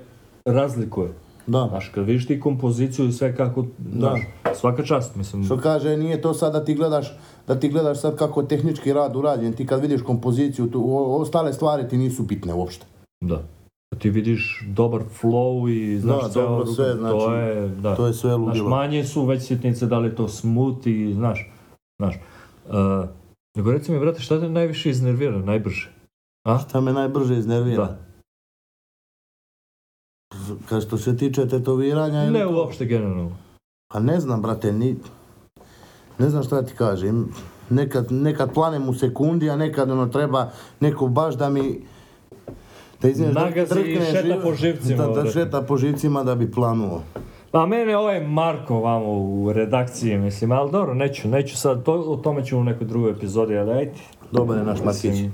razlikuje. 0.45 1.13
Da. 1.47 1.67
Znaš, 1.69 1.89
kad 1.89 2.05
vidiš 2.05 2.27
ti 2.27 2.39
kompoziciju 2.39 3.07
i 3.07 3.11
sve 3.11 3.35
kako, 3.35 3.65
znaš, 3.91 4.19
svaka 4.53 4.83
čast, 4.83 5.15
mislim. 5.15 5.43
Što 5.43 5.57
kaže, 5.57 5.97
nije 5.97 6.21
to 6.21 6.33
sad 6.33 6.53
da 6.53 6.65
ti 6.65 6.73
gledaš, 6.73 7.17
da 7.47 7.55
ti 7.55 7.69
gledaš 7.69 7.99
sad 7.99 8.15
kako 8.15 8.43
tehnički 8.43 8.93
rad 8.93 9.15
urađen, 9.15 9.53
ti 9.53 9.65
kad 9.65 9.81
vidiš 9.81 10.01
kompoziciju, 10.01 10.67
tu, 10.67 10.83
o- 10.87 11.15
ostale 11.15 11.53
stvari 11.53 11.87
ti 11.87 11.97
nisu 11.97 12.23
bitne 12.23 12.53
uopšte. 12.53 12.85
Da. 13.21 13.41
Ti 13.99 14.09
vidiš 14.09 14.63
dobar 14.67 15.01
flow 15.21 15.69
i 15.71 15.99
znaš 15.99 16.23
Da, 16.23 16.29
sve 16.29 16.41
dobro, 16.41 16.65
sve, 16.65 16.91
to 16.91 16.97
znači, 16.97 17.37
je, 17.37 17.67
da. 17.69 17.95
to 17.95 18.07
je 18.07 18.13
sve 18.13 18.29
Znaš, 18.29 18.39
ludilo. 18.39 18.69
manje 18.69 19.03
su 19.03 19.25
već 19.25 19.43
sitnice, 19.43 19.85
da 19.85 19.99
li 19.99 20.07
je 20.07 20.15
to 20.15 20.27
smooth 20.27 20.87
i, 20.87 21.13
znaš, 21.13 21.51
znaš. 21.99 22.15
Uh, 22.65 22.73
nego 23.55 23.71
reci 23.71 23.91
mi, 23.91 23.99
brate, 23.99 24.21
šta 24.21 24.39
te 24.39 24.49
najviše 24.49 24.89
iznervira, 24.89 25.37
najbrže? 25.37 25.91
A? 26.47 26.59
Šta 26.59 26.81
me 26.81 26.93
najbrže 26.93 27.37
iznervira? 27.37 27.85
Da. 27.85 27.97
Kad 30.69 30.83
što 30.83 30.97
se 30.97 31.17
tiče 31.17 31.47
tetoviranja 31.47 32.23
ili 32.23 32.33
Ne 32.33 32.43
to? 32.43 32.51
uopšte 32.51 32.85
generalno. 32.85 33.37
Pa 33.93 33.99
ne 33.99 34.19
znam, 34.19 34.41
brate, 34.41 34.73
ni... 34.73 34.95
Ne 36.19 36.29
znam 36.29 36.43
šta 36.43 36.61
ti 36.61 36.73
kažem. 36.73 37.33
Nekad, 37.69 38.11
nekad 38.11 38.53
planem 38.53 38.89
u 38.89 38.93
sekundi, 38.93 39.49
a 39.49 39.55
nekad 39.55 39.91
ono 39.91 40.07
treba 40.07 40.49
neko 40.79 41.07
baš 41.07 41.35
da 41.35 41.49
mi... 41.49 41.85
Da 43.01 43.09
izvineš, 43.09 43.33
da 43.33 43.41
drkne 43.65 44.05
šeta 44.05 44.23
živ- 44.23 44.41
po 44.43 44.53
živcima, 44.53 45.05
Da, 45.05 45.21
da 45.21 45.31
šeta 45.31 45.61
po 45.61 45.77
živcima 45.77 46.23
da 46.23 46.35
bi 46.35 46.51
planuo. 46.51 47.01
Pa 47.51 47.65
mene 47.65 47.97
ovaj 47.97 48.21
Marko 48.21 48.79
vamo 48.79 49.11
u 49.13 49.53
redakciji, 49.53 50.17
mislim, 50.17 50.51
ali 50.51 50.71
dobro, 50.71 50.93
neću, 50.93 51.27
neću 51.27 51.57
sad, 51.57 51.83
to, 51.83 51.93
o 51.93 52.15
tome 52.15 52.45
ću 52.45 52.57
u 52.57 52.63
nekoj 52.63 52.87
drugoj 52.87 53.11
epizodi, 53.11 53.57
ali 53.57 53.71
ajde. 53.71 53.91
Dobar 54.31 54.57
je 54.57 54.63
naš 54.63 54.79
Markić. 54.83 55.29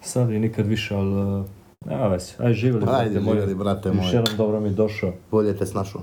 Sad 0.00 0.30
i 0.30 0.38
nikad 0.38 0.66
više, 0.66 0.94
ali... 0.94 1.38
uh, 1.38 1.44
Nema 1.86 2.06
veze, 2.06 2.32
ajde 2.38 2.54
živjeli, 2.54 2.84
Ajde, 2.88 3.10
brate 3.10 3.30
živjeli, 3.30 3.54
brate 3.54 3.88
Još 3.88 3.96
moji. 3.96 4.08
jedan 4.08 4.36
dobro 4.36 4.60
mi 4.60 4.70
došao. 4.70 5.12
Bolje 5.30 5.56
te 5.56 5.66
snašao. 5.66 6.00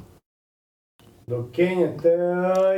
Do 1.28 1.48
Kenjate, 1.52 2.10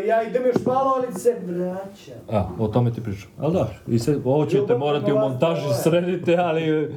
ja 0.08 0.24
idem 0.24 0.44
još 0.46 0.66
malo, 0.66 0.94
ali 0.98 1.14
se 1.14 1.36
vraćam. 1.46 2.22
A, 2.32 2.48
o 2.60 2.68
tome 2.68 2.94
ti 2.94 3.04
pričam. 3.04 3.30
Ali 3.38 3.54
da, 3.54 3.70
i 3.88 4.00
sad, 4.00 4.16
ovo 4.26 4.46
ćete 4.46 4.78
morati 4.78 5.12
u 5.12 5.18
montaži 5.18 5.68
srediti, 5.84 6.36
ali... 6.36 6.96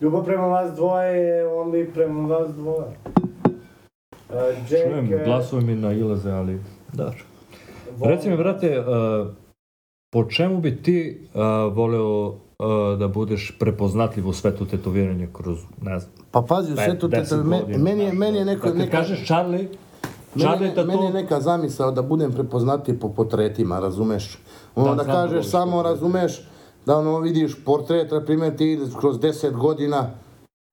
Ljubav 0.00 0.24
prema 0.24 0.46
vas 0.46 0.74
dvoje, 0.74 1.14
onda 1.48 1.78
i 1.78 1.86
prema 1.86 2.28
vas 2.28 2.50
dvoje. 2.50 2.96
Uh, 4.28 4.34
Jack, 4.60 4.68
Čujem, 4.84 5.12
eh, 5.12 5.24
glasovi 5.24 5.64
mi 5.64 5.74
nailaze, 5.74 6.30
ali... 6.30 6.60
Da. 6.92 7.12
volim- 7.90 8.10
Reci 8.10 8.30
mi, 8.30 8.36
brate, 8.36 8.80
uh, 8.80 8.86
po 10.10 10.24
čemu 10.24 10.58
bi 10.58 10.76
ti 10.76 11.20
uh, 11.26 11.40
voleo 11.74 12.28
uh, 12.28 12.36
da 12.98 13.08
budeš 13.08 13.56
prepoznatljiv 13.58 14.28
u 14.28 14.32
svetu 14.32 14.66
tetoviranja 14.66 15.26
kroz, 15.32 15.58
ne 15.82 15.98
znam, 15.98 16.12
Pa 16.30 16.42
pazi, 16.42 16.72
u 16.72 16.76
svetu 16.76 17.08
te, 17.10 17.16
deset 17.16 17.38
me- 17.38 17.60
godina, 17.60 17.78
meni 17.80 18.04
je, 18.04 18.12
meni 18.12 18.36
je 18.36 18.42
ono. 18.42 18.52
neko, 18.52 18.62
Kad 18.62 18.72
ti 18.72 18.78
neka, 18.78 18.90
kažeš 18.92 19.24
Charlie, 19.24 19.68
meni, 20.34 20.64
je- 20.66 20.84
meni 20.84 21.04
je 21.04 21.12
neka 21.12 21.40
zamisao 21.40 21.90
da 21.90 22.02
budem 22.02 22.32
prepoznatiji 22.32 22.94
po 22.94 23.08
portretima, 23.08 23.78
razumeš? 23.78 24.38
Ono 24.74 24.94
Da, 24.94 25.04
da, 25.04 25.12
kažeš 25.12 25.46
samo, 25.46 25.82
razumeš, 25.82 26.42
da 26.86 26.98
ono 26.98 27.20
vidiš 27.20 27.64
portret, 27.64 28.10
na 28.10 28.24
primjer 28.24 28.56
ti 28.56 28.80
kroz 29.00 29.18
10 29.18 29.52
godina 29.52 30.10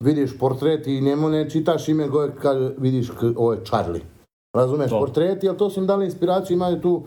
vidiš 0.03 0.37
portret 0.39 0.87
i 0.87 1.01
njemu 1.01 1.29
ne 1.29 1.49
čitaš 1.49 1.87
ime 1.87 2.09
koje 2.09 2.31
kaže, 2.41 2.71
vidiš 2.77 3.11
ovo 3.35 3.53
je 3.53 3.59
Charlie. 3.65 4.01
Razumeš, 4.55 4.89
To. 4.89 4.99
portreti, 4.99 5.49
ali 5.49 5.57
to 5.57 5.69
su 5.69 5.79
im 5.79 5.87
dali 5.87 6.05
inspiraciju, 6.05 6.55
imaju 6.55 6.81
tu 6.81 7.03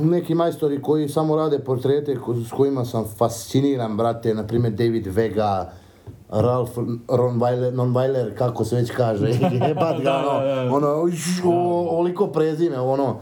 neki 0.00 0.34
majstori 0.34 0.82
koji 0.82 1.08
samo 1.08 1.36
rade 1.36 1.58
portrete 1.58 2.16
s 2.48 2.52
kojima 2.52 2.84
sam 2.84 3.04
fasciniran, 3.18 3.96
brate, 3.96 4.34
na 4.34 4.46
primjer 4.46 4.72
David 4.72 5.06
Vega, 5.06 5.72
Ralph 6.30 6.72
Ronweiler, 7.08 7.74
Nonweiler, 7.74 8.34
kako 8.34 8.64
se 8.64 8.76
već 8.76 8.90
kaže, 8.90 9.26
jebat 9.68 9.96
ga, 9.96 10.02
Da, 10.02 10.22
da, 10.44 10.54
da. 10.54 10.74
ono, 10.74 10.88
ono, 11.44 11.88
oliko 11.90 12.26
prezime, 12.26 12.80
ono, 12.80 13.16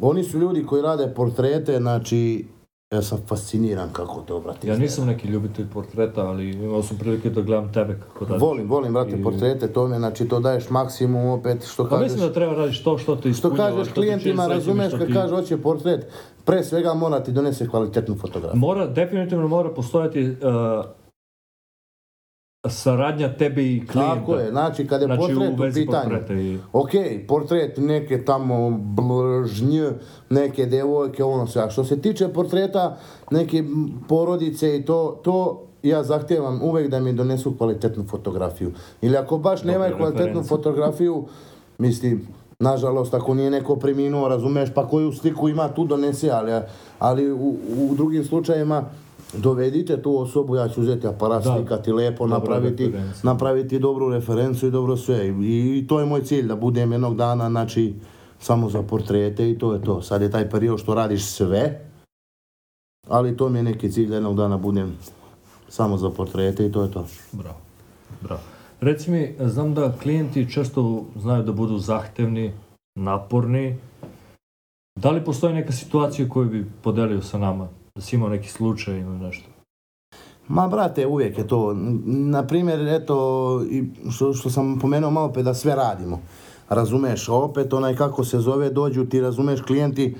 oni 0.00 0.24
su 0.24 0.38
ljudi 0.38 0.66
koji 0.66 0.82
rade 0.82 1.12
portrete, 1.16 1.78
znači, 1.78 2.46
ja 2.90 3.02
sam 3.02 3.18
fasciniran 3.20 3.88
kako 3.90 4.20
to, 4.20 4.40
brate. 4.40 4.68
Ja 4.68 4.76
nisam 4.76 5.06
neki 5.06 5.28
ljubitelj 5.28 5.66
portreta, 5.68 6.22
ali 6.22 6.50
imao 6.52 6.82
sam 6.82 6.98
prilike 6.98 7.30
da 7.30 7.42
gledam 7.42 7.72
tebe 7.72 7.98
kako 8.00 8.24
radiš. 8.24 8.40
Volim, 8.40 8.68
volim, 8.68 8.92
brate, 8.92 9.10
I- 9.10 9.22
portrete, 9.22 9.68
to 9.68 9.88
mi, 9.88 9.96
znači, 9.96 10.24
to 10.26 10.40
daješ 10.40 10.70
maksimum, 10.70 11.26
opet, 11.28 11.64
što 11.64 11.82
Pa 11.84 11.88
kažeš. 11.88 12.04
mislim 12.04 12.28
da 12.28 12.34
treba 12.34 12.54
radiš 12.54 12.82
to 12.82 12.98
što 12.98 13.14
te 13.14 13.20
Što 13.22 13.28
ispunjava. 13.28 13.70
kažeš 13.70 13.84
što 13.84 13.92
ti 13.92 14.00
čini 14.00 14.06
klijentima, 14.06 14.46
razumeš, 14.48 14.88
što 14.88 14.98
kad 14.98 15.06
ti- 15.06 15.12
kaže 15.12 15.34
hoće 15.34 15.56
portret, 15.58 16.06
pre 16.44 16.64
svega 16.64 16.94
mora 16.94 17.20
ti 17.20 17.32
donese 17.32 17.68
kvalitetnu 17.68 18.14
fotografiju. 18.16 18.58
Mora, 18.58 18.86
definitivno 18.88 19.48
mora 19.48 19.68
postojati 19.70 20.22
uh, 20.22 20.36
saradnja 22.66 23.28
tebe 23.28 23.62
i 23.64 23.86
klijenta. 23.86 24.14
Tako 24.14 24.36
je, 24.36 24.50
znači 24.50 24.86
kad 24.86 25.00
je 25.00 25.06
Znači, 25.06 25.18
portret 25.20 25.50
u 25.50 25.54
u, 25.54 25.74
pitanju, 25.74 26.40
i- 26.42 26.58
ok, 26.72 26.90
portret 27.28 27.76
neke 27.78 28.24
tamo 28.24 28.70
blžnj, 28.70 29.80
neke 30.30 30.66
devojke, 30.66 31.24
ono 31.24 31.46
sve, 31.46 31.62
a 31.62 31.70
što 31.70 31.84
se 31.84 32.00
tiče 32.00 32.28
portreta 32.28 32.96
neke 33.30 33.64
porodice 34.08 34.76
i 34.76 34.84
to, 34.84 35.20
to 35.24 35.62
ja 35.82 36.02
zahtijevam 36.02 36.60
uvek 36.62 36.88
da 36.88 37.00
mi 37.00 37.12
donesu 37.12 37.56
kvalitetnu 37.58 38.04
fotografiju. 38.04 38.72
Ili 39.02 39.16
ako 39.16 39.38
baš 39.38 39.64
nemaju 39.64 39.96
kvalitetnu 39.96 40.24
reference. 40.26 40.48
fotografiju, 40.48 41.24
mislim, 41.78 42.26
nažalost, 42.58 43.14
ako 43.14 43.34
nije 43.34 43.50
neko 43.50 43.76
preminuo, 43.76 44.28
razumeš, 44.28 44.74
pa 44.74 44.88
koju 44.88 45.12
sliku 45.12 45.48
ima, 45.48 45.68
tu 45.68 45.84
donese, 45.84 46.30
ali, 46.30 46.52
ali 46.98 47.32
u, 47.32 47.56
u 47.80 47.94
drugim 47.94 48.24
slučajevima 48.24 48.84
dovedite 49.32 50.02
tu 50.02 50.18
osobu, 50.18 50.56
ja 50.56 50.68
ću 50.68 50.80
uzeti 50.80 51.06
aparat, 51.06 51.44
Da. 51.44 51.54
slikati 51.56 51.92
lepo, 51.92 52.24
Dobra 52.26 52.38
napraviti, 52.38 52.84
referenca. 52.86 53.20
napraviti 53.22 53.78
dobru 53.78 54.08
referencu 54.08 54.66
i 54.66 54.70
dobro 54.70 54.96
sve. 54.96 55.28
I, 55.28 55.32
I 55.78 55.86
to 55.86 56.00
je 56.00 56.06
moj 56.06 56.22
cilj, 56.22 56.46
da 56.46 56.56
budem 56.56 56.92
jednog 56.92 57.16
dana, 57.16 57.50
znači, 57.50 57.94
samo 58.38 58.70
za 58.70 58.82
portrete 58.82 59.50
i 59.50 59.58
to 59.58 59.74
je 59.74 59.82
to. 59.82 60.02
Sad 60.02 60.22
je 60.22 60.30
taj 60.30 60.50
period 60.50 60.80
što 60.80 60.94
radiš 60.94 61.24
sve, 61.24 61.80
ali 63.08 63.36
to 63.36 63.48
mi 63.48 63.58
je 63.58 63.62
neki 63.62 63.92
cilj 63.92 64.08
da 64.08 64.14
jednog 64.14 64.36
dana 64.36 64.56
budem 64.56 64.96
samo 65.68 65.96
za 65.96 66.10
portrete 66.10 66.66
i 66.66 66.72
to 66.72 66.82
je 66.82 66.90
to. 66.90 67.06
Bravo, 67.32 67.56
bravo. 68.22 68.40
Reci 68.80 69.10
mi, 69.10 69.34
znam 69.40 69.74
da 69.74 69.92
klijenti 69.92 70.52
često 70.52 71.04
znaju 71.16 71.42
da 71.42 71.52
budu 71.52 71.78
zahtevni, 71.78 72.52
naporni. 72.94 73.76
Da 74.96 75.10
li 75.10 75.24
postoji 75.24 75.54
neka 75.54 75.72
situacija 75.72 76.28
koju 76.28 76.48
bi 76.48 76.66
podelio 76.82 77.22
sa 77.22 77.38
nama? 77.38 77.68
Da 77.94 78.00
si 78.00 78.16
imao 78.16 78.28
neki 78.28 78.50
slučaj 78.50 78.98
ili 78.98 79.18
nešto? 79.18 79.48
Ma 80.48 80.68
brate, 80.68 81.06
uvijek 81.06 81.38
je 81.38 81.48
to. 81.48 81.72
Na 82.04 82.46
primjer, 82.46 82.88
eto, 82.88 83.60
što, 84.10 84.32
što 84.32 84.50
sam 84.50 84.78
pomenuo 84.78 85.10
malo 85.10 85.32
pe 85.32 85.42
da 85.42 85.54
sve 85.54 85.74
radimo. 85.74 86.20
Razumeš, 86.68 87.28
opet 87.28 87.72
onaj 87.72 87.96
kako 87.96 88.24
se 88.24 88.38
zove, 88.38 88.70
dođu 88.70 89.04
ti, 89.04 89.20
razumeš, 89.20 89.60
klijenti 89.60 90.16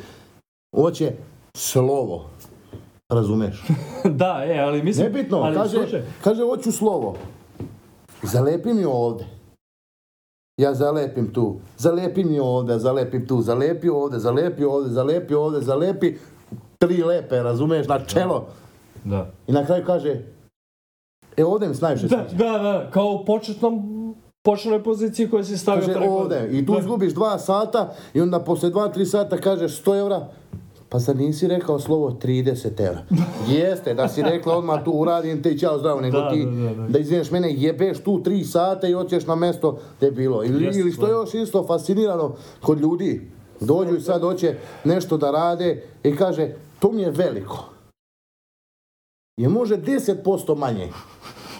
hoće 0.77 1.12
slovo. 1.57 2.31
Razumeš? 3.12 3.64
da, 4.20 4.45
e, 4.47 4.59
ali 4.59 4.83
mislim... 4.83 5.07
Nebitno, 5.07 5.39
ali 5.39 5.57
kaže, 5.57 5.79
slušaj, 5.79 6.03
kaže 6.25 6.43
hoću 6.43 6.72
slovo. 6.72 7.16
Zalepi 8.22 8.75
mi 8.75 8.85
ovdje. 8.85 9.27
Ja 10.57 10.75
zalepim 10.75 11.33
tu. 11.33 11.57
Zalepi 11.79 12.25
mi 12.25 12.39
ovdje, 12.39 12.79
zalepim 12.79 13.27
tu. 13.27 13.41
Zalepi 13.43 13.89
ovdje, 13.89 14.18
zalepi 14.18 14.64
ovdje, 14.64 14.93
zalepi 14.93 15.35
ovdje, 15.35 15.61
zalepi. 15.61 16.14
Tri 16.87 17.03
lepe, 17.03 17.37
razumeš, 17.37 17.89
na 17.89 17.99
čelo. 18.01 18.47
da. 19.05 19.30
I 19.47 19.53
na 19.53 19.66
kraju 19.66 19.85
kaže, 19.87 20.16
e 21.37 21.45
ovdje 21.45 21.68
mi 21.68 21.74
se 21.74 21.82
najviše 21.82 22.07
Da, 22.07 22.24
sviđa. 22.28 22.45
da, 22.45 22.59
da, 22.59 22.91
kao 22.91 23.11
u 23.12 23.24
početnom, 23.24 23.82
početnoj 24.43 24.82
poziciji 24.82 25.30
koju 25.30 25.45
si 25.45 25.59
stavio 25.59 25.80
Kaže 25.80 25.93
preko... 25.95 26.14
ovdje. 26.14 26.49
I 26.53 26.66
tu 26.66 26.72
Da. 26.72 26.78
izgubiš 26.78 27.12
dva 27.12 27.39
sata 27.39 27.95
i 28.14 28.20
onda 28.20 28.41
poslije 28.41 28.70
dva, 28.70 28.89
tri 28.89 29.07
sata 29.07 29.37
kažeš 29.37 29.82
100 29.82 29.99
eura. 29.99 30.28
Pa 30.89 31.01
sad 31.01 31.16
nisi 31.16 31.49
rekao 31.49 31.78
slovo 31.78 32.11
30 32.12 32.80
eura. 32.80 32.99
Jeste, 33.51 33.95
da 33.95 34.09
si 34.09 34.22
rekla 34.22 34.57
odmah 34.57 34.85
tu 34.85 34.93
uradim 34.93 35.43
te 35.43 35.51
i 35.51 35.59
čao 35.59 35.78
zdravo, 35.78 36.01
nego 36.01 36.18
Da, 36.18 36.30
ti 36.30 36.45
da, 36.45 36.51
da, 36.64 36.74
da. 36.76 36.89
da 36.89 36.99
izvineš 36.99 37.30
mene 37.30 37.53
jebeš 37.53 37.99
tu 37.99 38.12
3 38.14 38.45
sata 38.45 38.89
i 38.89 38.93
hoćeš 38.93 39.26
na 39.26 39.35
mesto 39.35 39.78
gdje 39.97 40.07
je 40.07 40.12
bilo. 40.12 40.45
Ili, 40.45 40.64
Jeste, 40.64 40.80
ili 40.80 40.93
što 40.93 41.03
je 41.03 41.07
stvarno. 41.07 41.16
još 41.22 41.35
isto 41.37 41.64
fascinirano 41.64 42.32
kod 42.61 42.80
ljudi. 42.80 43.30
Dođu 43.61 43.97
i 43.97 44.01
sad 44.01 44.22
hoće 44.22 44.55
nešto 44.85 45.16
da 45.16 45.30
rade 45.30 45.82
i 46.03 46.16
kaže 46.16 46.49
to 46.85 46.93
mi 46.93 47.03
je 47.03 47.11
veliko. 47.11 47.64
Je 49.37 49.49
može 49.49 49.76
10% 49.76 50.57
manje. 50.57 50.89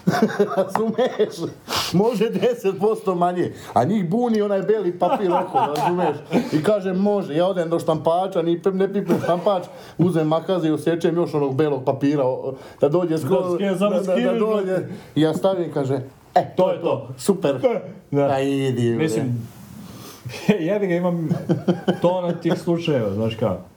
razumeš? 0.57 1.51
Može 1.93 2.29
10% 2.29 3.15
manje. 3.15 3.53
A 3.73 3.83
njih 3.83 4.09
buni 4.09 4.41
onaj 4.41 4.61
beli 4.61 4.99
papir 4.99 5.31
oko, 5.31 5.57
razumeš? 5.57 6.17
I 6.53 6.63
kaže 6.63 6.93
može, 6.93 7.35
ja 7.35 7.47
odem 7.47 7.69
do 7.69 7.79
štampača, 7.79 8.41
ni 8.41 8.61
ne 8.73 8.93
pipnem 8.93 9.19
štampač, 9.23 9.63
uzem 9.97 10.27
makaze 10.27 10.67
i 10.67 10.71
osjećam 10.71 11.15
još 11.15 11.33
onog 11.33 11.55
belog 11.55 11.83
papira, 11.85 12.23
da 12.81 12.89
dođe 12.89 13.17
skoro, 13.17 13.57
Da, 13.57 13.73
da, 13.73 13.89
da, 13.89 14.15
da, 14.15 14.39
dođe. 14.39 14.77
I 15.15 15.21
ja 15.21 15.33
stavim, 15.33 15.73
kaže, 15.73 15.99
e, 16.35 16.55
to 16.55 16.71
je 16.71 16.81
to, 16.81 17.09
super. 17.17 17.55
Da. 18.11 18.25
A 18.25 18.39
idi. 18.39 18.95
Mislim, 18.95 19.49
jebi 20.69 20.87
ga, 20.87 20.95
imam 20.95 21.29
tona 22.01 22.33
tih 22.33 22.53
slučajeva, 22.59 23.13
znaš 23.13 23.35
kao. 23.35 23.74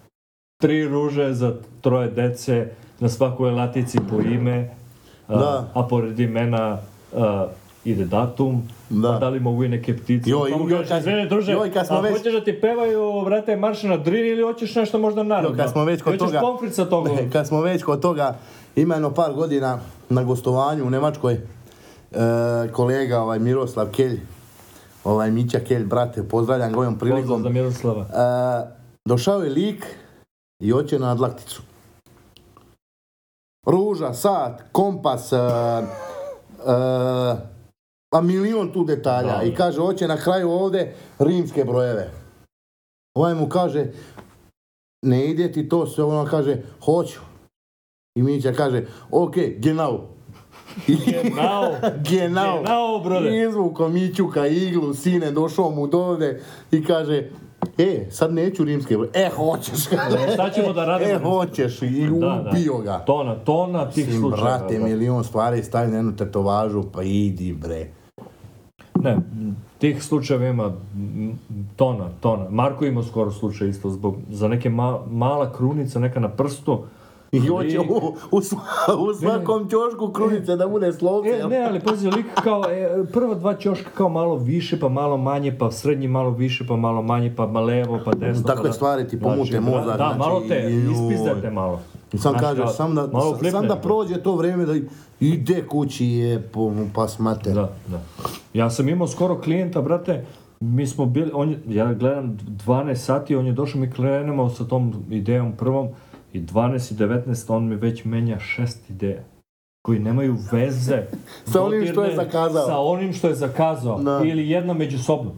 Tri 0.59 0.83
ruže 0.85 1.31
za 1.33 1.53
troje 1.81 2.11
dece, 2.11 2.67
na 2.99 3.09
svakoj 3.09 3.51
latici 3.53 3.99
po 4.01 4.19
ime, 4.19 4.71
a, 5.29 5.37
Da. 5.37 5.69
a 5.75 5.83
pored 5.85 6.19
imena 6.19 6.79
a, 7.13 7.47
ide 7.85 8.05
datum, 8.05 8.63
Da. 8.91 9.09
pa 9.09 9.19
da 9.19 9.29
li 9.29 9.41
mogu 9.41 9.65
i 9.65 9.69
neke 9.69 9.95
ptice. 9.95 10.27
Joj, 10.27 10.51
Pa 10.51 10.57
mu 10.57 10.69
joj, 10.69 10.79
kažeš, 10.79 10.99
"Izvini, 11.01 11.29
druže, 11.29 11.53
joj, 11.53 11.73
kad 11.73 11.87
smo 11.87 12.01
već- 12.01 12.13
hoćeš 12.13 12.33
da 12.33 12.41
ti 12.43 12.53
pevaju, 12.55 13.23
brate, 13.25 13.57
marš 13.57 13.83
na 13.83 13.97
drini 13.99 14.29
ili 14.29 14.43
hoćeš 14.43 14.75
nešto 14.75 14.99
možda 14.99 15.23
narodno? 15.23 15.57
kad 15.57 15.71
smo 15.71 15.85
već 15.85 16.03
kod 16.03 16.19
toga- 16.19 16.41
pomfrit 16.41 16.75
sa 16.75 16.85
toga? 16.87 17.11
Kad 17.33 17.47
smo 17.47 17.61
već 17.61 17.83
kod 17.83 18.01
toga, 18.01 18.37
ima 18.77 18.95
jedno 18.95 19.11
par 19.13 19.33
godina 19.33 19.79
na 20.09 20.23
gostovanju 20.25 20.85
u 20.85 20.91
Njemačkoj, 20.91 21.33
e, 21.33 21.39
kolega 22.73 23.21
ovaj 23.21 23.39
Miroslav 23.39 23.87
Kelj, 23.89 24.21
ovaj 25.05 25.31
Mića 25.31 25.61
Kelj, 25.61 25.85
brate, 25.85 26.23
pozdravljam 26.25 26.73
ga 26.73 26.79
ovom 26.79 26.95
Pozdrav 26.95 27.13
prilikom. 27.13 27.43
za 27.43 27.49
Miroslava. 27.51 28.03
E, 28.03 28.69
došao 29.05 29.39
je 29.39 29.51
lik 29.51 29.87
i 30.61 30.71
hoće 30.71 30.99
na 30.99 31.15
dlakticu. 31.15 31.63
Ruža, 33.67 34.15
sat, 34.15 34.63
kompas, 34.73 35.33
e, 35.33 35.37
e, 35.37 35.43
a 38.13 38.21
milion 38.21 38.73
tu 38.73 38.85
detalja. 38.85 39.39
Da. 39.39 39.43
I 39.43 39.55
kaže, 39.55 39.81
hoće 39.81 40.09
na 40.09 40.17
kraju 40.17 40.51
ovdje 40.51 40.95
rimske 41.19 41.65
brojeve. 41.65 42.11
Ovaj 43.15 43.35
mu 43.35 43.49
kaže, 43.49 43.87
ne 45.03 45.27
ide 45.27 45.53
ti 45.53 45.69
to 45.69 45.87
sve, 45.87 46.05
ono 46.05 46.31
kaže, 46.31 46.63
hoću. 46.85 47.21
I 48.15 48.23
Mića 48.23 48.53
kaže, 48.53 48.87
ok, 49.11 49.35
genau. 49.59 50.01
Genau. 50.87 51.75
genau. 52.11 52.63
Genau, 52.63 53.01
brode. 53.05 53.31
I 53.31 53.43
izvuko 53.43 53.89
Mićuka 53.89 54.47
iglu, 54.47 54.95
sine, 54.95 55.31
došao 55.31 55.71
mu 55.71 55.87
dovde 55.87 56.43
i 56.71 56.85
kaže, 56.85 57.31
e, 57.79 58.07
sad 58.11 58.33
neću 58.33 58.65
rimske. 58.65 58.97
E, 59.15 59.29
hoćeš. 59.31 59.87
E, 59.87 59.97
sad 60.37 60.55
ćemo 60.55 60.73
da 60.73 60.85
radimo 60.85 61.11
E, 61.11 61.19
hoćeš. 61.19 61.83
I 61.83 62.09
Da, 62.11 62.17
da. 62.19 62.51
ubio 62.51 62.79
ga. 62.79 62.99
Tona, 62.99 63.35
tona 63.35 63.85
tih 63.87 64.07
Mislim, 64.07 64.23
slučajeva. 64.23 64.49
brate, 64.51 64.75
brate. 64.75 64.91
milion 64.91 65.25
stvari 65.25 65.63
stavi 65.63 65.91
na 65.91 65.97
jednu 65.97 66.17
tetovažu, 66.17 66.83
pa 66.85 67.03
idi 67.03 67.53
bre. 67.55 67.87
Ne, 68.97 69.17
tih 69.79 70.03
slučajeva 70.03 70.47
ima 70.47 70.73
tona, 71.77 72.09
tona. 72.21 72.47
Marko 72.51 72.85
ima 72.85 73.03
skoro 73.03 73.31
slučaj 73.31 73.69
isto 73.69 73.91
zbog, 73.91 74.17
za 74.31 74.49
neke 74.49 74.71
ma- 74.71 75.01
mala 75.07 75.53
krunica, 75.53 75.99
neka 75.99 76.21
na 76.21 76.29
prstu. 76.29 76.79
I 77.33 77.41
hoće 77.41 77.79
Lik- 77.79 77.91
u, 77.91 77.95
u, 78.31 78.41
u 79.01 79.14
svakom 79.14 79.68
ćošku 79.70 80.09
krunice 80.09 80.57
da 80.57 80.68
bude 80.68 80.93
slovce. 80.93 81.31
E, 81.31 81.49
ne, 81.49 81.59
ali 81.61 81.81
pazi, 81.81 82.09
lik 82.09 82.26
kao, 82.35 82.64
e, 82.64 83.05
prva 83.12 83.35
dva 83.35 83.55
ćoška 83.55 83.91
kao 83.91 84.09
malo 84.09 84.37
više, 84.37 84.81
pa 84.81 84.89
malo 84.89 85.16
manje, 85.16 85.57
pa 85.59 85.70
srednji 85.70 86.09
malo 86.09 86.31
više, 86.31 86.64
pa 86.68 86.76
malo 86.76 87.03
manje, 87.03 87.35
pa 87.37 87.45
levo, 87.45 87.99
pa 88.05 88.12
desno. 88.12 88.43
Takve 88.43 88.62
pa 88.62 88.68
da- 88.68 88.72
stvari 88.72 89.09
ti 89.09 89.20
pomute 89.20 89.51
Znači, 89.51 89.64
mozak, 89.66 89.87
Da, 89.89 89.97
znači, 89.97 90.18
malo 90.18 90.43
te, 90.49 90.70
ispizdate 90.93 91.51
malo. 91.51 91.81
I 92.12 92.18
sam 92.18 92.31
Znaš, 92.33 92.43
kaže, 92.43 92.66
sam 92.66 92.95
da, 92.95 93.03
sam, 93.03 93.12
da 93.33 93.39
flipne. 93.39 93.83
prođe 93.83 94.16
to 94.16 94.35
vrijeme 94.35 94.64
da 94.66 94.74
ide 95.20 95.64
kući 95.64 96.07
je 96.07 96.43
po 96.43 96.72
pas 96.95 97.18
mater. 97.18 97.55
Da, 97.55 97.70
da. 97.87 98.01
Ja 98.55 98.70
sam 98.70 98.89
imao 98.89 99.07
skoro 99.09 99.41
klijenta, 99.41 99.83
brate, 99.83 100.24
mi 100.61 100.87
smo 100.87 101.07
bili, 101.07 101.31
on, 101.35 101.57
ja 101.66 101.95
gledam 101.95 102.39
12 102.66 102.95
sati, 102.95 103.37
on 103.37 103.47
je 103.47 103.53
došao, 103.53 103.81
mi 103.81 103.91
krenemo 103.91 104.49
sa 104.49 104.64
tom 104.64 104.95
idejom 105.11 105.53
prvom 105.53 105.89
i 106.33 106.41
12 106.41 106.93
i 106.93 106.97
19, 106.97 107.53
on 107.55 107.68
mi 107.68 107.76
već 107.76 108.05
menja 108.05 108.39
šest 108.39 108.91
ideja 108.91 109.22
koji 109.83 109.99
nemaju 109.99 110.37
veze 110.53 111.03
Sa 111.53 111.62
onim 111.62 111.87
što 111.87 112.05
je 112.05 112.16
zakazao. 112.16 112.66
Sa 112.66 112.79
onim 112.79 113.12
što 113.12 113.29
je 113.29 113.35
zakazao. 113.35 113.99
Da. 113.99 114.20
Ili 114.24 114.51
jedna 114.51 114.74
međusobno. 114.74 115.31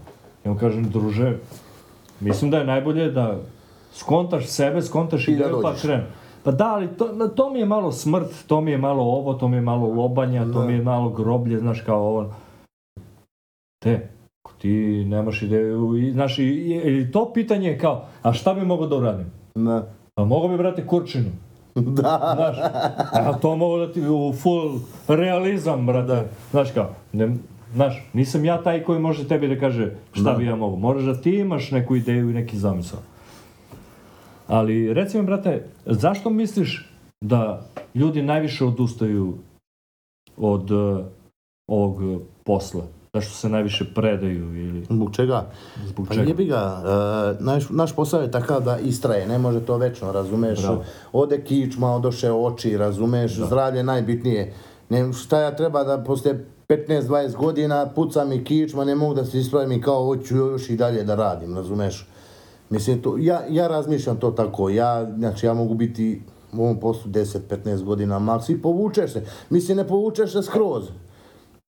Ja 0.44 0.52
mu 0.52 0.58
kažem, 0.58 0.90
druže, 0.90 1.36
mislim 2.20 2.50
da 2.50 2.58
je 2.58 2.64
najbolje 2.64 3.10
da 3.10 3.38
skontaš 3.92 4.46
sebe, 4.46 4.82
skontaš 4.82 5.28
I 5.28 5.36
da 5.36 5.44
ideju 5.44 5.58
pa 5.62 5.74
krenu. 5.74 6.02
Pa 6.42 6.50
da, 6.50 6.74
ali 6.74 6.88
to, 6.88 7.12
na- 7.12 7.28
to 7.28 7.50
mi 7.50 7.58
je 7.58 7.66
malo 7.66 7.92
smrt, 7.92 8.30
to 8.46 8.60
mi 8.60 8.70
je 8.70 8.78
malo 8.78 9.02
ovo, 9.02 9.34
to 9.34 9.48
mi 9.48 9.56
je 9.56 9.60
malo 9.60 9.86
lobanja, 9.88 10.44
to 10.44 10.60
Da. 10.60 10.64
mi 10.64 10.72
je 10.72 10.82
malo 10.82 11.08
groblje, 11.10 11.58
znaš, 11.58 11.80
kao 11.80 12.08
ovo. 12.08 12.34
Te, 13.82 14.08
ako 14.44 14.54
ti 14.58 15.04
nemaš 15.04 15.42
ideju, 15.42 15.96
i, 15.96 16.12
znaš, 16.12 16.38
i, 16.38 16.44
i 16.84 17.12
to 17.12 17.32
pitanje 17.32 17.68
je 17.68 17.78
kao, 17.78 18.04
a 18.22 18.32
šta 18.32 18.54
bi 18.54 18.64
mogao 18.64 18.86
da 18.86 18.96
uradim? 18.96 19.26
Da. 19.54 19.92
Pa 20.20 20.24
mogo 20.24 20.48
bi, 20.48 20.56
brate, 20.56 20.86
kurčinu. 20.86 21.30
Da. 21.74 22.34
Znaš, 22.36 22.56
a 23.12 23.38
to 23.38 23.56
mogu 23.56 23.78
da 23.78 23.92
ti 23.92 24.00
u 24.08 24.32
full 24.42 24.78
realizam, 25.08 25.86
brate. 25.86 26.28
Znaš 26.50 26.70
kao, 26.70 26.90
ne, 27.12 27.36
znaš, 27.74 28.04
nisam 28.12 28.44
ja 28.44 28.62
taj 28.62 28.82
koji 28.82 29.00
može 29.00 29.28
tebi 29.28 29.48
da 29.48 29.60
kaže 29.60 29.92
šta 30.12 30.32
Da. 30.32 30.36
bi 30.38 30.44
ja 30.46 30.56
mogu. 30.56 30.76
Moraš 30.76 31.02
da 31.02 31.20
ti 31.20 31.30
imaš 31.30 31.70
neku 31.70 31.96
ideju 31.96 32.30
i 32.30 32.34
neki 32.34 32.58
zamisao. 32.58 32.98
Ali, 34.46 34.94
reci 34.94 35.18
mi, 35.18 35.26
brate, 35.26 35.64
zašto 35.86 36.30
misliš 36.30 36.88
da 37.20 37.66
ljudi 37.94 38.22
najviše 38.22 38.64
odustaju 38.64 39.34
od 40.36 40.70
uh, 40.70 41.00
ovog 41.68 42.00
uh, 42.00 42.20
posla? 42.44 42.82
Zašto 43.14 43.34
se 43.34 43.48
najviše 43.48 43.84
predaju 43.94 44.56
ili 44.56 44.86
Zbog 44.90 45.14
čega? 45.16 45.46
zbog 45.86 46.08
Pa 46.08 46.14
čega? 46.14 46.28
jebi 46.28 46.44
ga, 46.44 46.82
e, 47.40 47.44
naš, 47.44 47.68
naš 47.70 47.96
posao 47.96 48.20
je 48.20 48.30
takav 48.30 48.62
da 48.62 48.78
istraje, 48.78 49.26
ne 49.26 49.38
može 49.38 49.60
to 49.60 49.76
večno, 49.76 50.12
razumeš? 50.12 50.62
Bravo. 50.62 50.84
Ode 51.12 51.44
kičma, 51.44 51.94
odoše 51.94 52.32
oči, 52.32 52.76
razumeš? 52.76 53.34
Zdravlje 53.34 53.78
je 53.78 53.84
najbitnije. 53.84 54.54
Ne, 54.88 55.12
šta 55.12 55.40
ja 55.40 55.56
treba 55.56 55.84
da 55.84 56.04
poslije 56.04 56.46
15-20 56.68 57.36
godina 57.36 57.86
puca 57.94 58.24
mi 58.24 58.44
kičma, 58.44 58.84
ne 58.84 58.94
mogu 58.94 59.14
da 59.14 59.24
se 59.24 59.38
ispravim 59.38 59.72
i 59.72 59.82
kao 59.82 60.04
hoću 60.04 60.36
još 60.36 60.70
i 60.70 60.76
dalje 60.76 61.04
da 61.04 61.14
radim, 61.14 61.56
razumeš? 61.56 62.08
Mislim, 62.70 63.02
to, 63.02 63.16
ja, 63.18 63.42
ja 63.48 63.68
razmišljam 63.68 64.16
to 64.16 64.30
tako, 64.30 64.68
ja, 64.68 65.10
znači 65.18 65.46
ja 65.46 65.54
mogu 65.54 65.74
biti 65.74 66.22
u 66.52 66.62
ovom 66.62 66.80
poslu 66.80 67.10
10-15 67.10 67.82
godina 67.82 68.18
maks 68.18 68.48
i 68.48 68.62
povučeš 68.62 69.12
se. 69.12 69.22
Mislim, 69.50 69.76
ne 69.76 69.88
povučeš 69.88 70.32
se 70.32 70.42
skroz. 70.42 70.84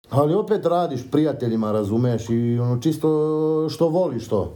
Ali 0.10 0.34
opet 0.34 0.66
radiš 0.66 1.01
prijateljima, 1.12 1.72
razumeš, 1.72 2.30
i 2.30 2.60
ono 2.60 2.82
čisto 2.82 3.10
što 3.70 3.89
voliš 3.89 4.28
to. 4.28 4.53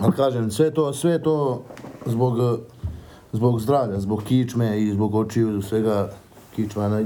Ali 0.00 0.12
kažem, 0.12 0.50
sve 0.50 0.74
to, 0.74 0.92
sve 0.92 1.22
to 1.22 1.62
zbog, 2.06 2.38
zbog 3.32 3.60
zdravlja, 3.60 4.00
zbog 4.00 4.22
kičme 4.22 4.82
i 4.82 4.92
zbog 4.92 5.14
očiju, 5.14 5.62
svega 5.62 6.10
kičma. 6.56 7.00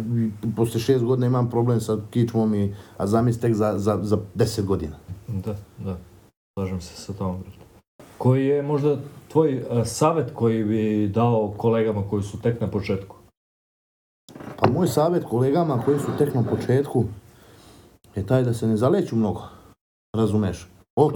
Poslije 0.57 0.80
šest 0.80 1.05
godina 1.05 1.26
imam 1.26 1.50
problem 1.50 1.80
sa 1.80 1.96
kičmom, 2.11 2.55
i, 2.55 2.74
a 2.96 3.07
zamisli 3.07 3.55
za, 3.55 3.78
za, 3.78 3.98
za 4.03 4.18
deset 4.34 4.66
godina. 4.66 4.96
Da, 5.28 5.55
da. 5.78 5.96
Slažem 6.55 6.80
se 6.80 6.96
sa 6.96 7.12
tom. 7.12 7.36
Koji 8.18 8.46
je 8.46 8.62
možda 8.62 8.96
tvoj 9.28 9.57
uh, 9.59 9.86
savjet 9.86 10.30
koji 10.34 10.64
bi 10.64 11.09
dao 11.14 11.55
kolegama 11.57 12.03
koji 12.11 12.22
su 12.22 12.40
tek 12.40 12.61
na 12.61 12.70
početku? 12.70 13.16
Moj 14.72 14.88
savjet 14.88 15.24
kolegama 15.24 15.82
koji 15.84 15.98
su 15.98 16.06
tek 16.18 16.34
na 16.34 16.42
početku 16.42 17.04
je 18.14 18.26
taj 18.26 18.42
da 18.42 18.54
se 18.54 18.66
ne 18.66 18.76
zaleću 18.76 19.16
mnogo. 19.16 19.42
Razumeš? 20.16 20.68
Ok, 20.96 21.14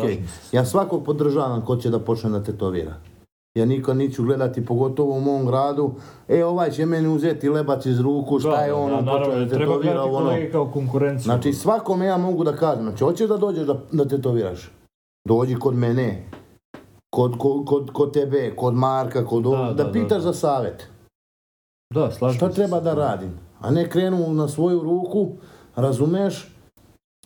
ja 0.52 0.64
svakog 0.64 1.04
podržavam 1.04 1.64
ko 1.64 1.76
će 1.76 1.90
da 1.90 1.98
počne 1.98 2.30
da 2.30 2.42
tetovira. 2.42 2.94
Ja 3.54 3.64
nikad 3.64 3.96
neću 3.96 4.22
gledati, 4.24 4.66
pogotovo 4.66 5.16
u 5.16 5.20
mom 5.20 5.46
gradu, 5.46 5.90
e 6.28 6.44
ovaj 6.44 6.70
će 6.70 6.86
meni 6.86 7.08
uzeti 7.08 7.48
lebac 7.48 7.86
iz 7.86 8.00
ruku, 8.00 8.38
šta 8.40 8.60
je 8.64 8.74
on, 8.74 8.90
Da, 8.90 8.96
on 8.96 9.04
naravno, 9.04 9.26
počeo 9.26 9.44
da 9.44 9.54
treba 9.54 9.78
gledati 9.78 10.08
ono. 10.10 10.32
kao 10.52 10.70
konkurenciju. 10.72 11.24
Znači 11.24 11.52
svakome 11.52 12.06
ja 12.06 12.16
mogu 12.16 12.44
da 12.44 12.56
kažem, 12.56 12.82
znači 12.84 13.04
hoćeš 13.04 13.28
da 13.28 13.36
dođeš 13.36 13.66
da, 13.66 13.80
da 13.92 14.08
tetoviraš, 14.08 14.72
dođi 15.28 15.54
kod 15.54 15.74
mene, 15.74 16.24
kod, 17.14 17.34
kod, 17.38 17.64
kod, 17.66 17.90
kod 17.92 18.12
tebe, 18.12 18.56
kod 18.56 18.74
Marka, 18.74 19.24
kod 19.26 19.42
Da, 19.42 19.50
da, 19.50 19.72
da, 19.72 19.84
da, 19.84 19.92
pitaš 19.92 20.22
da. 20.22 20.32
za 20.32 20.32
savjet. 20.32 20.88
da, 21.94 22.10
slažem 22.10 22.36
Šta 22.36 22.48
se 22.48 22.54
treba 22.54 22.76
sa 22.76 22.80
da 22.84 22.94
radim? 22.94 23.45
A 23.60 23.70
ne 23.70 23.88
krenu 23.90 24.34
na 24.34 24.48
svoju 24.48 24.82
ruku, 24.82 25.28
razumeš? 25.76 26.52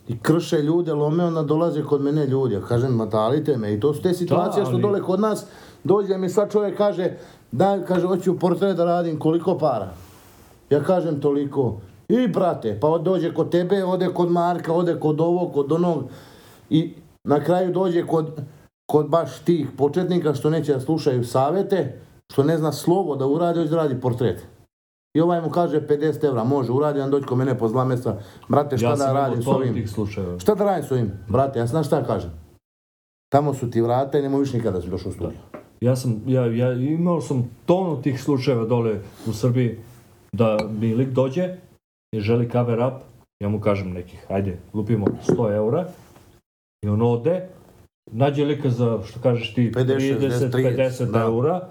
I 0.09 0.19
krše 0.19 0.63
ljude, 0.63 0.93
lome, 0.93 1.25
onda 1.25 1.43
dolaze 1.43 1.83
kod 1.83 2.03
mene 2.03 2.27
ljudi. 2.27 2.55
Ja 2.55 2.61
kažem, 2.61 2.93
matalite 2.93 3.57
me. 3.57 3.75
I 3.75 3.81
to 3.81 3.95
su 3.95 4.03
te 4.03 4.15
situacije 4.15 4.65
što 4.65 4.73
ali- 4.75 4.83
dole 4.83 5.03
kod 5.03 5.21
nas 5.21 5.47
dođe 5.85 6.19
mi 6.19 6.29
sad 6.29 6.53
čovjek 6.53 6.77
kaže, 6.77 7.11
da, 7.53 7.85
kaže, 7.85 8.07
hoću 8.07 8.39
portret 8.39 8.77
da 8.77 8.85
radim, 8.85 9.19
koliko 9.19 9.59
para? 9.59 9.93
Ja 10.71 10.83
kažem 10.83 11.21
toliko. 11.21 11.77
I 12.09 12.29
brate, 12.29 12.79
pa 12.81 12.99
dođe 12.99 13.35
kod 13.35 13.51
tebe, 13.51 13.85
ode 13.85 14.09
kod 14.15 14.31
Marka, 14.31 14.73
ode 14.73 15.01
kod 15.01 15.21
ovog, 15.21 15.53
kod 15.53 15.73
onog. 15.73 16.05
I 16.71 16.95
na 17.25 17.45
kraju 17.45 17.73
dođe 17.73 18.07
kod, 18.07 18.41
kod 18.91 19.09
baš 19.09 19.39
tih 19.39 19.69
početnika 19.79 20.35
što 20.35 20.51
neće 20.51 20.73
da 20.75 20.81
slušaju 20.81 21.25
savete, 21.25 22.01
što 22.33 22.43
ne 22.43 22.59
zna 22.59 22.73
slovo 22.73 23.17
da 23.17 23.27
uradi, 23.27 23.59
hoće 23.59 23.71
da 23.71 23.77
radi 23.77 24.01
portret. 24.01 24.47
I 25.15 25.21
ovaj 25.21 25.41
mu 25.41 25.51
kaže 25.51 25.81
50 25.81 26.27
evra, 26.27 26.45
može, 26.45 26.73
uradi, 26.73 27.01
on 27.01 27.11
dođe 27.11 27.27
kod 27.27 27.39
mene 27.39 27.59
pozla 27.59 27.85
mesta, 27.85 28.19
brate, 28.49 28.79
šta 28.79 28.89
Ja 28.89 28.97
da 28.97 29.13
radim 29.13 29.43
s 29.43 29.47
ovim? 29.47 29.87
Šta 30.39 30.55
da 30.55 30.65
radim 30.65 30.85
s 30.89 30.93
ovim? 30.93 31.13
Brate, 31.29 31.59
ja 31.59 31.67
znaš 31.67 31.87
šta 31.87 32.05
kažem? 32.05 32.31
Tamo 33.33 33.55
su 33.55 33.71
ti 33.71 33.81
vrata 33.81 34.19
i 34.19 34.23
nemoj 34.23 34.41
više 34.41 34.57
nikada 34.57 34.77
da 34.77 34.83
si 34.83 34.91
došao 34.91 35.11
u 35.11 35.13
studiju. 35.13 35.39
Ja 35.81 35.97
sam, 35.97 36.23
ja, 36.27 36.47
ja 36.47 36.73
imao 36.73 37.21
sam 37.21 37.51
tonu 37.67 38.03
tih 38.03 38.23
slučajeva 38.23 38.65
dole 38.65 39.01
u 39.27 39.33
Srbiji 39.33 39.79
da 40.33 40.59
mi 40.81 40.95
lik 40.95 41.09
dođe 41.09 41.57
i 42.13 42.21
želi 42.21 42.51
cover 42.51 42.79
up, 42.79 43.03
ja 43.41 43.49
mu 43.49 43.61
kažem 43.61 43.93
nekih, 43.93 44.27
ajde, 44.29 44.59
lupimo 44.75 45.07
100 45.29 45.55
eura 45.55 45.87
i 46.85 46.89
on 46.89 47.03
ode, 47.03 47.49
nađe 48.13 48.45
lika 48.45 48.71
za, 48.71 49.03
što 49.05 49.21
kažeš 49.21 49.55
ti, 49.55 49.73
50, 49.75 50.19
30, 50.19 50.51
30, 50.51 50.77
50 50.77 51.11
da. 51.11 51.21
eura 51.21 51.69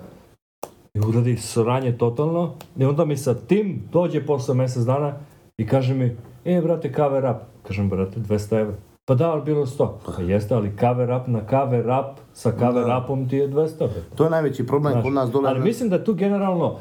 i 0.94 1.00
uradi 1.00 1.38
sranje 1.38 1.98
totalno 1.98 2.54
i 2.78 2.86
onda 2.86 3.06
mi 3.06 3.18
sa 3.18 3.34
tim 3.34 3.84
dođe 3.92 4.26
posle 4.26 4.56
mjesec 4.56 4.84
dana 4.84 5.14
i 5.58 5.68
kaže 5.68 5.94
mi, 5.94 6.18
e, 6.46 6.62
brate, 6.62 6.94
cover 6.96 7.26
up. 7.26 7.38
Kažem, 7.68 7.90
brate, 7.90 8.20
200 8.20 8.60
eura. 8.60 8.78
Pa 9.06 9.16
da, 9.16 9.32
ali 9.32 9.42
bilo 9.42 9.60
je 9.60 9.66
100. 9.66 9.90
Pa 10.06 10.22
jeste, 10.22 10.56
ali 10.56 10.72
cover 10.80 11.10
up 11.22 11.28
na 11.28 11.42
cover 11.50 11.86
up 11.86 12.20
sa 12.34 12.52
cover 12.60 12.86
Da. 12.86 13.02
upom 13.04 13.30
ti 13.30 13.38
je 13.38 13.48
200. 13.50 13.78
brate. 13.78 14.16
To 14.16 14.24
je 14.24 14.30
najveći 14.30 14.68
problem 14.68 14.94
Znaš, 14.94 15.04
kod 15.04 15.14
nas 15.14 15.32
dole. 15.32 15.50
Ali 15.50 15.60
mislim 15.60 15.90
da 15.90 16.04
tu 16.04 16.14
generalno 16.14 16.76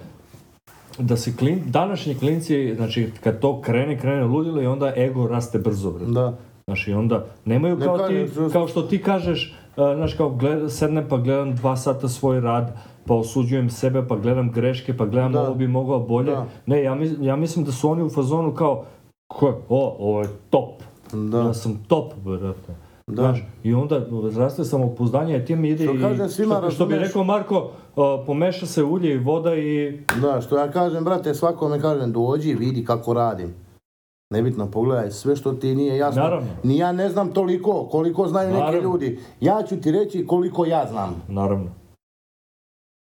da 0.99 1.17
se 1.17 1.37
klin, 1.37 1.63
današnji 1.67 2.15
klinci, 2.15 2.75
znači 2.75 3.11
kad 3.25 3.41
to 3.41 3.61
krene, 3.61 3.99
krene 3.99 4.25
ludilo 4.25 4.63
i 4.63 4.67
onda 4.67 4.93
ego 4.97 5.29
raste 5.29 5.59
brzo. 5.59 5.91
Bre. 5.91 6.07
Da. 6.07 6.37
Znaš 6.67 6.89
i 6.89 6.93
onda 6.93 7.25
nemaju 7.45 7.77
Ne 7.77 7.85
kao, 7.85 7.97
kažem, 7.99 8.29
ti, 8.29 8.35
kao 8.53 8.69
što 8.69 8.83
ti 8.83 9.03
kažeš, 9.03 9.55
znaš 9.75 10.15
kao 10.15 10.31
gled, 10.31 10.73
sednem 10.73 11.05
pa 11.09 11.17
gledam 11.17 11.55
dva 11.55 11.77
sata 11.77 12.09
svoj 12.09 12.41
rad, 12.41 12.77
pa 13.09 13.15
osuđujem 13.15 13.71
sebe, 13.71 14.03
pa 14.09 14.17
gledam 14.17 14.53
greške, 14.53 14.97
pa 14.97 15.07
gledam 15.07 15.33
Da. 15.33 15.43
ovo 15.43 15.55
bi 15.55 15.69
mogao 15.69 16.01
bolje. 16.01 16.31
Da. 16.31 16.47
Ne, 16.67 16.83
ja, 16.83 16.95
mis- 16.95 17.17
ja 17.21 17.37
mislim 17.37 17.65
da 17.65 17.73
su 17.73 17.91
oni 17.91 18.03
u 18.03 18.11
fazonu 18.11 18.55
kao, 18.55 18.85
ko, 19.33 19.55
o, 19.69 19.97
ovo 19.99 20.21
je 20.21 20.29
top. 20.51 20.83
Da. 21.13 21.39
Ja 21.39 21.55
sam 21.55 21.85
top, 21.89 22.15
brate. 22.25 22.75
Da. 23.07 23.23
Znaš, 23.23 23.45
I 23.63 23.75
onda 23.75 24.01
raste 24.37 24.65
samopouzdanje, 24.65 25.37
a 25.37 25.45
tim 25.45 25.65
ide 25.65 25.85
Što 25.85 25.95
i, 25.95 26.01
kažem 26.01 26.29
svima, 26.29 26.57
što, 26.59 26.71
što 26.71 26.87
bi 26.87 26.95
rekao 26.95 27.25
Marko, 27.25 27.71
uh, 27.97 28.05
pomeša 28.27 28.67
se 28.67 28.85
ulje 28.85 29.15
i 29.15 29.19
voda 29.19 29.55
i 29.55 30.01
Da, 30.23 30.41
što 30.41 30.59
ja 30.59 30.71
kažem, 30.71 31.05
brate, 31.05 31.35
svakome 31.35 31.81
kažem, 31.81 32.13
dođi, 32.13 32.55
vidi 32.55 32.85
kako 32.85 33.13
radim. 33.13 33.55
Nebitno, 34.31 34.71
pogledaj, 34.71 35.11
sve 35.11 35.37
što 35.37 35.53
ti 35.53 35.75
nije 35.75 35.97
jasno. 35.97 36.23
Naravno. 36.23 36.49
Ni 36.63 36.79
ja 36.79 36.93
ne 36.93 37.09
znam 37.09 37.33
toliko, 37.33 37.89
koliko 37.91 38.29
znaju 38.29 38.55
neki 38.55 38.77
ljudi. 38.83 39.19
Ja 39.41 39.63
ću 39.69 39.81
ti 39.81 39.93
reći 39.93 40.27
koliko 40.27 40.67
ja 40.67 40.87
znam. 40.91 41.23
naravno. 41.29 41.71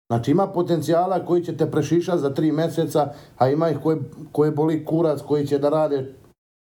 Znači 0.08 0.32
ima 0.32 0.48
potencijala 0.48 1.26
koji 1.26 1.44
će 1.44 1.58
te 1.58 1.72
prešišati 1.72 2.20
za 2.20 2.30
tri 2.30 2.52
mjeseca, 2.52 3.08
a 3.38 3.50
ima 3.50 3.70
ih 3.70 3.78
koje, 3.80 3.98
koje 4.32 4.52
boli 4.52 4.86
kurac, 4.86 5.22
koji 5.22 5.48
će 5.48 5.58
da 5.60 5.70
rade 5.70 6.14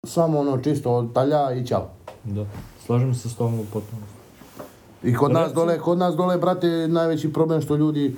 samo 0.05 0.39
ono 0.41 0.59
čisto 0.59 0.93
od 0.93 1.13
talja 1.13 1.53
i 1.53 1.67
ćao. 1.67 1.91
Da, 2.25 2.45
slažem 2.81 3.15
se 3.15 3.29
s 3.29 3.35
tom 3.35 3.55
u 3.55 3.65
potpunosti. 3.65 4.15
I 5.03 5.15
kod 5.15 5.33
nas 5.33 5.43
Recimo- 5.43 5.55
dole, 5.57 5.79
kod 5.79 5.99
nas 5.99 6.17
dole, 6.17 6.39
brate, 6.39 6.67
najveći 6.89 7.33
problem 7.33 7.61
što 7.61 7.77
ljudi 7.77 8.17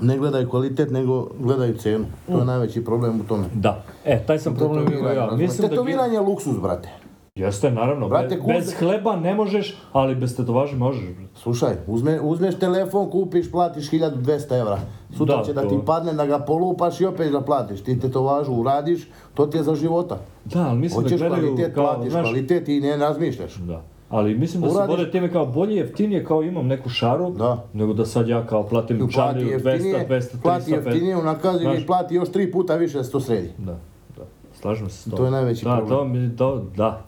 ne 0.00 0.18
gledaju 0.18 0.48
kvalitet, 0.48 0.90
nego 0.90 1.28
gledaju 1.38 1.76
cenu. 1.76 2.04
To 2.26 2.32
Mm. 2.32 2.38
je 2.38 2.44
najveći 2.44 2.84
problem 2.84 3.20
u 3.20 3.24
tome. 3.24 3.44
Da, 3.54 3.82
e, 4.04 4.22
taj 4.26 4.38
sam 4.38 4.54
problem 4.54 4.92
imao 4.92 5.12
ja. 5.12 5.30
Mislim 5.30 5.62
da... 5.62 5.68
Tetoviranje 5.68 6.14
je 6.14 6.20
luksuz, 6.20 6.58
brate. 6.58 6.88
Jeste, 7.34 7.70
naravno, 7.70 8.08
Brate, 8.08 8.36
kupe- 8.36 8.54
bez 8.54 8.74
hleba 8.74 9.16
ne 9.16 9.34
možeš, 9.34 9.76
ali 9.92 10.14
bez 10.14 10.36
tetovaže 10.36 10.76
možeš. 10.76 11.02
brate. 11.02 11.32
Slušaj, 11.34 11.74
uzme, 11.86 12.20
uzmeš 12.20 12.54
telefon, 12.56 13.10
kupiš, 13.10 13.50
platiš 13.50 13.90
1200 13.90 14.54
evra. 14.54 14.78
Sutra 15.10 15.36
Da, 15.36 15.44
će 15.44 15.52
da 15.52 15.62
to- 15.62 15.68
ti 15.68 15.76
padne 15.86 16.12
da 16.12 16.26
ga 16.26 16.38
polupaš 16.38 17.00
i 17.00 17.06
opet 17.06 17.32
da 17.32 17.40
platiš. 17.40 17.80
Ti 17.80 18.00
tetovažu 18.00 18.52
uradiš, 18.52 19.08
to 19.34 19.46
ti 19.46 19.56
je 19.56 19.62
za 19.62 19.74
života. 19.74 20.18
Da, 20.44 20.60
ali 20.60 20.78
mislim 20.78 21.02
Hoćeš 21.02 21.20
da 21.20 21.28
gledaju 21.28 21.48
kvalitet, 21.48 21.74
kao, 21.74 21.84
platiš 21.84 22.10
znaš, 22.10 22.22
kvalitet 22.24 22.68
i 22.68 22.80
ne 22.80 22.96
razmišljaš. 22.96 23.54
Da. 23.56 23.82
Ali 24.10 24.34
mislim 24.34 24.62
da 24.62 24.68
se 24.68 24.74
Uradiš- 24.74 24.88
vode 24.90 25.10
time 25.10 25.32
kao 25.32 25.46
bolje 25.46 25.76
jeftinije, 25.76 26.24
kao 26.24 26.42
imam 26.42 26.66
neku 26.66 26.88
šaru, 26.88 27.30
Da. 27.30 27.64
nego 27.72 27.92
da 27.92 28.06
sad 28.06 28.28
ja 28.28 28.46
kao 28.46 28.62
platim 28.64 28.98
Plati 28.98 29.12
čariju 29.12 29.46
200, 29.48 29.52
jeftinije, 29.70 29.94
200, 29.98 30.06
300, 30.06 30.42
plati 30.42 30.64
500. 30.64 30.74
jeftinije 30.86 31.16
u 31.16 31.22
nakazi 31.22 31.58
Znaš. 31.60 31.78
i 31.78 31.86
plati 31.86 32.14
još 32.14 32.28
tri 32.28 32.52
puta 32.52 32.74
više 32.76 32.98
da 32.98 33.04
se 33.04 33.12
to 33.12 33.20
sredi. 33.20 33.50
Da, 33.58 33.72
da. 34.16 34.22
Slažem 34.54 34.90
se 34.90 34.96
s 34.96 35.04
tom. 35.04 35.12
To 35.12 35.24
je 35.24 35.30
najveći 35.30 35.64
da, 35.64 35.76
problem. 35.76 35.98
To, 35.98 36.04
mi, 36.06 36.36
to, 36.36 36.64
da. 36.76 37.04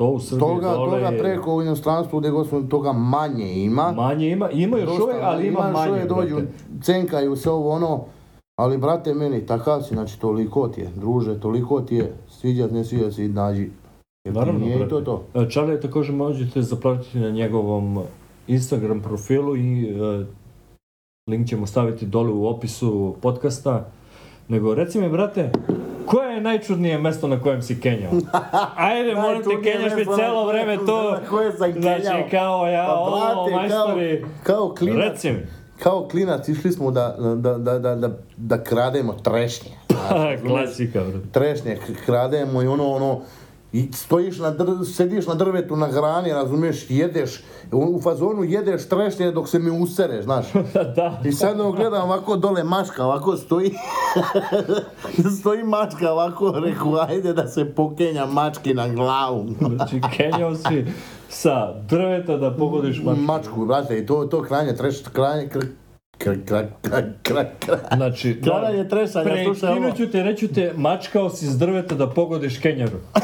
To 0.00 0.06
u 0.06 0.20
Srbiji 0.20 0.40
Toga, 0.40 0.72
dole 0.74 1.00
toga 1.04 1.18
preko 1.18 1.54
u 1.54 1.62
inostranstvu 1.62 2.18
gdje 2.18 2.30
god 2.30 2.48
smo 2.48 2.62
toga 2.62 2.92
manje 2.92 3.52
ima. 3.64 3.92
Manje 3.96 4.28
ima, 4.28 4.50
ima 4.50 4.78
još 4.78 5.00
uvijek, 5.00 5.20
ali 5.22 5.46
ima 5.46 5.60
još 5.66 5.72
manje. 5.72 5.90
uvijek 5.90 6.08
dođu 6.08 6.34
brate. 6.34 6.52
cenkaju 6.82 7.36
se 7.36 7.50
ovo 7.50 7.70
ono, 7.70 8.04
ali 8.58 8.78
brate 8.78 9.14
meni, 9.14 9.46
takav 9.46 9.82
si, 9.82 9.94
znači 9.94 10.20
toliko 10.20 10.68
ti 10.68 10.80
je, 10.80 10.90
druže, 10.96 11.40
toliko 11.40 11.80
ti 11.80 11.96
je, 11.96 12.12
sviđa, 12.28 12.66
ne 12.66 12.84
sviđa 12.84 13.12
si, 13.12 13.28
nađi. 13.28 13.70
Naravno, 14.24 14.60
Nije 14.60 14.76
i 14.76 14.78
to 14.78 15.00
brate. 15.00 15.04
to. 15.04 15.24
E, 15.34 15.50
Charlie 15.50 15.80
također 15.80 16.14
možete 16.14 16.62
zapratiti 16.62 17.18
na 17.18 17.30
njegovom 17.30 18.02
Instagram 18.46 19.00
profilu 19.00 19.56
i 19.56 19.84
e, 19.84 20.26
link 21.30 21.48
ćemo 21.48 21.66
staviti 21.66 22.06
dole 22.06 22.32
u 22.32 22.46
opisu 22.46 23.14
podcasta. 23.22 23.90
Nego, 24.48 24.74
reci 24.74 25.00
mi, 25.00 25.08
brate, 25.08 25.52
koje 26.10 26.34
je 26.34 26.40
najčudnije 26.40 26.98
mjesto 26.98 27.28
na 27.28 27.40
kojem 27.40 27.62
si 27.62 27.80
kenjao? 27.80 28.12
Ajde, 28.78 29.14
molim 29.14 29.42
te, 29.42 29.62
kenjaš 29.62 29.92
mi 29.92 30.04
kojem- 30.04 30.46
vreme 30.46 30.76
to. 30.78 31.10
na 31.12 31.18
koje 31.20 31.52
sam 31.52 31.72
Znači, 31.72 32.02
kenjao. 32.02 32.22
kao 32.30 32.66
ja, 32.66 32.86
Pa, 32.86 32.94
ovo, 32.94 33.50
majstori. 33.50 34.24
Kao, 34.42 34.56
kao 34.66 34.74
klinac, 34.74 35.04
Reci 35.04 35.30
mi. 35.30 35.46
kao 35.78 36.08
klinac 36.08 36.48
išli 36.48 36.72
smo 36.72 36.90
da, 36.90 37.14
da, 37.36 37.52
da, 37.54 37.78
da, 37.78 37.94
da, 37.96 38.08
da 38.36 38.58
krademo 38.58 39.12
trešnje. 39.14 39.70
Klasika, 40.46 41.00
brate. 41.02 41.26
trešnje 41.32 41.76
krademo 42.06 42.62
i 42.62 42.66
ono, 42.66 42.86
ono, 42.86 43.20
i 43.72 43.88
stojiš 43.92 44.38
na 44.38 44.50
dr, 44.50 44.86
sediš 44.94 45.26
na 45.26 45.34
drvetu 45.34 45.76
na 45.76 45.88
grani, 45.88 46.32
razumiješ, 46.32 46.86
jedeš, 46.88 47.42
u, 47.72 47.78
u 47.78 48.00
fazonu 48.00 48.44
jedeš 48.44 48.88
trešnje 48.88 49.32
dok 49.32 49.48
se 49.48 49.58
mi 49.58 49.70
usereš, 49.82 50.24
znaš. 50.24 50.46
da. 50.96 51.20
I 51.24 51.32
sad 51.32 51.60
ono 51.60 51.72
gledam 51.72 52.02
ovako 52.02 52.36
dole 52.36 52.64
mačka, 52.64 53.04
ovako 53.04 53.36
stoji, 53.36 53.74
stoji 55.40 55.64
mačka 55.64 56.12
ovako, 56.12 56.54
reku, 56.64 56.96
ajde 57.08 57.32
da 57.32 57.48
se 57.48 57.74
pokenja 57.74 58.26
mački 58.26 58.74
na 58.74 58.88
glavu. 58.88 59.46
Znači, 59.80 60.00
kenjao 60.16 60.54
si 60.54 60.86
sa 61.28 61.72
drveta 61.88 62.36
da 62.36 62.56
pogodiš 62.56 63.02
mačku. 63.02 63.20
Mačku, 63.20 63.66
brate, 63.66 63.98
i 63.98 64.06
to, 64.06 64.24
to 64.24 64.42
kranje, 64.42 64.76
treš, 64.76 65.02
kranje, 65.12 65.48
kr, 66.20 66.30
kr, 66.44 66.54
kr, 66.82 66.90
kr, 67.22 67.34
kr, 67.34 67.34
kr. 67.60 67.96
Znači, 67.96 68.40
Kradanje 68.44 68.88
tresanja, 68.88 69.44
slušaj 69.44 69.68
ovo. 69.68 69.80
Prekinut 69.80 69.96
ću 69.96 70.12
te, 70.12 70.22
reću 70.22 70.48
te, 70.48 70.72
mačkao 70.76 71.30
si 71.30 71.46
s 71.46 71.58
drveta 71.58 71.94
da 71.94 72.10
pogodiš 72.10 72.58
kenjaru. 72.58 72.96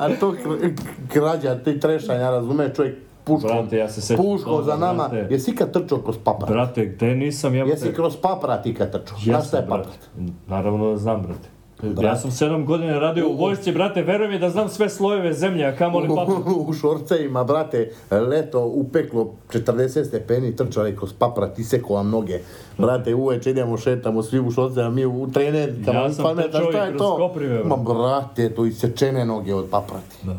A 0.00 0.08
to 0.20 0.32
kr, 0.32 0.68
krađa, 1.12 1.54
ti 1.54 1.80
trešanja, 1.80 2.30
razumiješ, 2.30 2.76
čovjek 2.76 2.96
puškom, 3.24 3.50
Brate, 3.50 3.76
ja 3.76 3.88
se 3.88 4.00
sećam 4.00 4.24
puškom 4.24 4.52
toga, 4.52 4.64
za 4.64 4.76
nama. 4.76 5.08
brate. 5.08 5.34
Jesi 5.34 5.50
ikad 5.50 5.72
trčao 5.72 5.98
kroz 5.98 6.16
paprat? 6.24 6.50
Brate, 6.50 6.86
gde 6.86 7.14
nisam 7.14 7.54
jebote? 7.54 7.74
Jesi 7.74 7.94
kroz 7.94 8.16
paprat 8.22 8.66
ikad 8.66 8.92
trčao? 8.92 9.18
Znaš 9.24 9.48
šta 9.48 9.56
je 9.56 9.66
paprat? 9.66 9.98
Naravno 10.46 10.90
da 10.90 10.96
znam, 10.96 11.22
brate. 11.22 11.48
Ja 11.80 11.88
Brate. 11.90 12.20
sam 12.20 12.30
sedam 12.30 12.66
godina 12.66 12.92
radio 12.94 13.28
u 13.28 13.34
vojsci, 13.34 13.72
brate, 13.72 14.02
veruj 14.02 14.28
mi 14.28 14.38
da 14.38 14.50
znam 14.50 14.68
sve 14.68 14.88
slojeve 14.88 15.32
zemlje, 15.32 15.64
a 15.64 15.76
kamoli 15.76 16.08
paprat. 16.08 16.38
u 16.58 16.72
šorcevima, 16.72 17.44
brate, 17.44 17.90
leto 18.10 18.64
upeklo 18.64 19.34
40 19.48 20.04
stepeni, 20.04 20.56
trčali 20.56 20.96
kroz 20.96 21.12
paprat, 21.12 21.58
isekao 21.58 21.96
vam 21.96 22.10
noge. 22.10 22.38
Brate, 22.78 23.14
uveče 23.14 23.50
idemo, 23.50 23.76
šetamo 23.76 24.22
svi 24.22 24.40
u 24.40 24.50
šorcevima, 24.50 24.90
mi 24.90 25.06
u 25.06 25.28
trenerkama, 25.28 25.98
Ja 25.98 26.12
sam 26.12 26.24
pametan, 26.24 26.50
trčao 26.52 26.72
šta 26.72 26.84
i 26.84 26.88
je 26.88 26.96
to? 26.98 27.16
koprive, 27.18 27.64
Ma 27.64 27.76
brate. 27.76 28.50
to 28.50 28.64
isečene 28.64 29.24
noge 29.26 29.54
od 29.54 29.66
paprati. 29.70 30.16
Da. 30.22 30.36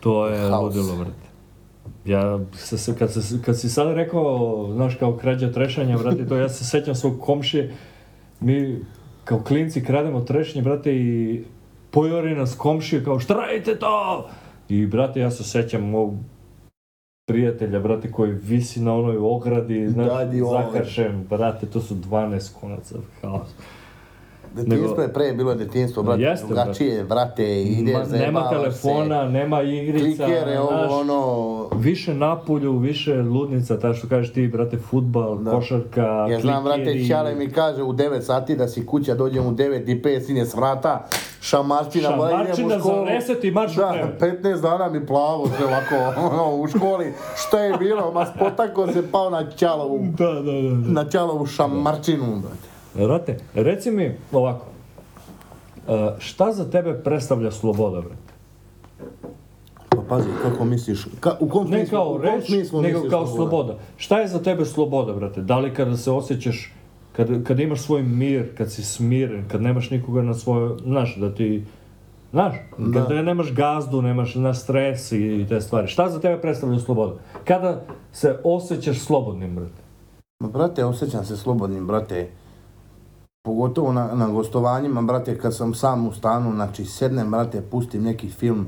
To 0.00 0.26
je 0.26 0.38
Haos. 0.40 0.62
ludilo, 0.64 0.96
brate. 0.96 1.24
Ja, 2.04 2.38
se- 2.54 2.94
kad, 2.94 3.12
se, 3.12 3.20
kad 3.42 3.60
si 3.60 3.68
sad 3.68 3.88
rekao, 3.88 4.26
znaš, 4.72 4.94
kao 4.94 5.12
krađa 5.12 5.52
trešanja, 5.52 5.98
brate, 5.98 6.26
to 6.26 6.36
ja 6.36 6.48
se 6.48 6.64
sećam 6.64 6.94
svog 6.94 7.20
komšije, 7.20 7.74
mi 8.40 8.80
kao 9.24 9.42
klinci 9.42 9.84
krademo 9.84 10.20
trešnje, 10.20 10.62
brate, 10.62 10.96
i 10.96 11.44
pojori 11.90 12.34
nas 12.34 12.54
komšije 12.54 13.04
kao, 13.04 13.18
šta 13.20 13.34
radite 13.34 13.78
to? 13.78 14.28
I, 14.68 14.86
brate, 14.86 15.20
ja 15.20 15.30
se 15.30 15.44
sećam 15.44 15.82
mog 15.82 16.14
prijatelja, 17.28 17.80
brate, 17.80 18.12
koji 18.12 18.32
visi 18.32 18.80
na 18.80 18.94
onoj 18.94 19.16
ogradi, 19.20 19.88
znaš, 19.88 20.08
zakršen, 20.52 21.24
brate, 21.30 21.66
to 21.66 21.80
su 21.80 21.94
12 21.94 22.60
konaca, 22.60 22.98
haos. 23.22 23.48
Detinjstvo 24.54 25.02
je 25.02 25.12
pre 25.12 25.32
bilo 25.32 25.54
detinjstvo, 25.54 26.02
brate, 26.02 26.22
Jeste, 26.22 26.46
drugačije, 26.46 27.04
brate, 27.04 27.62
ideš, 27.62 27.94
Ma, 27.94 28.18
nema 28.18 28.50
telefona, 28.50 29.24
nema 29.24 29.60
se, 29.60 29.68
igrica, 29.68 30.24
klikere, 30.24 30.58
ovo, 30.60 30.68
znaš, 30.68 30.90
ono, 30.90 31.68
Više 31.74 32.14
napolju, 32.14 32.72
više 32.72 33.14
ludnica, 33.14 33.78
ta 33.78 33.94
što 33.94 34.08
kažeš 34.08 34.32
ti, 34.32 34.48
brate, 34.48 34.78
futbal, 34.78 35.38
Da. 35.38 35.50
košarka, 35.50 36.26
Ja 36.30 36.40
znam, 36.40 36.64
brate, 36.64 36.82
klikeri. 36.82 37.08
Ćale 37.08 37.34
mi 37.34 37.50
kaže 37.50 37.82
u 37.82 37.92
9 37.92 38.20
sati 38.20 38.56
da 38.56 38.68
si 38.68 38.86
kuća, 38.86 39.14
dođem 39.14 39.46
u 39.46 39.52
9 39.52 39.58
i 39.88 40.02
5, 40.02 40.20
sine 40.20 40.46
s 40.46 40.54
vrata, 40.54 41.06
šamarčina, 41.40 42.08
Šamarčina 42.08 42.78
za 42.78 42.90
10 42.90 43.44
i 43.44 43.50
marš 43.50 43.74
Da, 43.74 43.92
krevet. 44.18 44.42
15 44.42 44.60
dana 44.60 44.88
mi 44.88 45.06
plavo 45.06 45.48
sve 45.48 45.66
ovako, 45.66 45.94
ono, 46.28 46.56
u 46.56 46.66
školi, 46.68 47.12
šta 47.36 47.58
je 47.58 47.76
bilo, 47.78 48.12
ma 48.12 48.26
spotako 48.26 48.86
se 48.86 49.10
pao 49.12 49.30
na 49.30 49.50
Ćalovu, 49.50 49.98
Da, 50.18 50.32
da, 50.32 50.40
da. 50.42 50.92
na 50.92 51.04
Ćalovu 51.04 51.46
šamarčinu, 51.46 52.24
brate. 52.36 52.73
Brate, 52.94 53.36
reci 53.54 53.90
mi 53.90 54.14
ovako, 54.32 54.66
e, 55.88 56.14
šta 56.18 56.52
za 56.52 56.70
tebe 56.70 56.94
predstavlja 57.04 57.50
sloboda, 57.50 58.00
brate? 58.00 58.34
Pa 59.88 60.02
pazi, 60.08 60.28
kako 60.42 60.64
misliš, 60.64 61.06
ka, 61.20 61.36
u 61.40 61.48
kom 61.48 61.70
Ne 61.70 61.86
kao 61.86 62.18
reč, 62.18 62.48
nego 62.82 63.08
kao 63.10 63.26
sloboda. 63.26 63.78
Šta 63.96 64.20
je 64.20 64.28
za 64.28 64.42
tebe 64.42 64.64
sloboda, 64.64 65.12
brate? 65.12 65.42
Da 65.42 65.58
li 65.58 65.74
kada 65.74 65.96
se 65.96 66.10
osjećaš, 66.10 66.72
kad, 67.12 67.44
kad 67.44 67.60
imaš 67.60 67.80
svoj 67.80 68.02
mir, 68.02 68.56
kad 68.56 68.72
si 68.72 68.82
smiren, 68.82 69.48
kad 69.48 69.62
nemaš 69.62 69.90
nikoga 69.90 70.22
na 70.22 70.34
svojoj, 70.34 70.76
znaš, 70.84 71.16
da 71.16 71.34
ti, 71.34 71.64
znaš, 72.30 72.54
Da. 72.78 73.00
kada 73.00 73.22
nemaš 73.22 73.52
gazdu, 73.52 74.02
nemaš 74.02 74.34
na 74.34 74.54
stres 74.54 75.12
i, 75.12 75.40
i 75.40 75.46
te 75.48 75.60
stvari. 75.60 75.88
Šta 75.88 76.08
za 76.08 76.20
tebe 76.20 76.40
predstavlja 76.40 76.78
sloboda? 76.78 77.14
Kada 77.44 77.84
se 78.12 78.38
osjećaš 78.44 78.98
slobodnim, 78.98 79.54
brate? 79.54 79.82
Ma, 80.40 80.48
brate, 80.48 80.84
osjećam 80.84 81.24
se 81.24 81.36
slobodnim, 81.36 81.86
brate. 81.86 82.28
Pogotovo 83.44 83.92
na, 83.92 84.14
na 84.14 84.28
gostovanjima, 84.28 85.02
brate, 85.02 85.38
kad 85.38 85.56
sam 85.56 85.74
sam 85.74 86.06
u 86.06 86.12
stanu, 86.12 86.52
znači 86.54 86.84
sednem, 86.84 87.30
brate, 87.30 87.62
pustim 87.70 88.02
neki 88.02 88.28
film, 88.28 88.66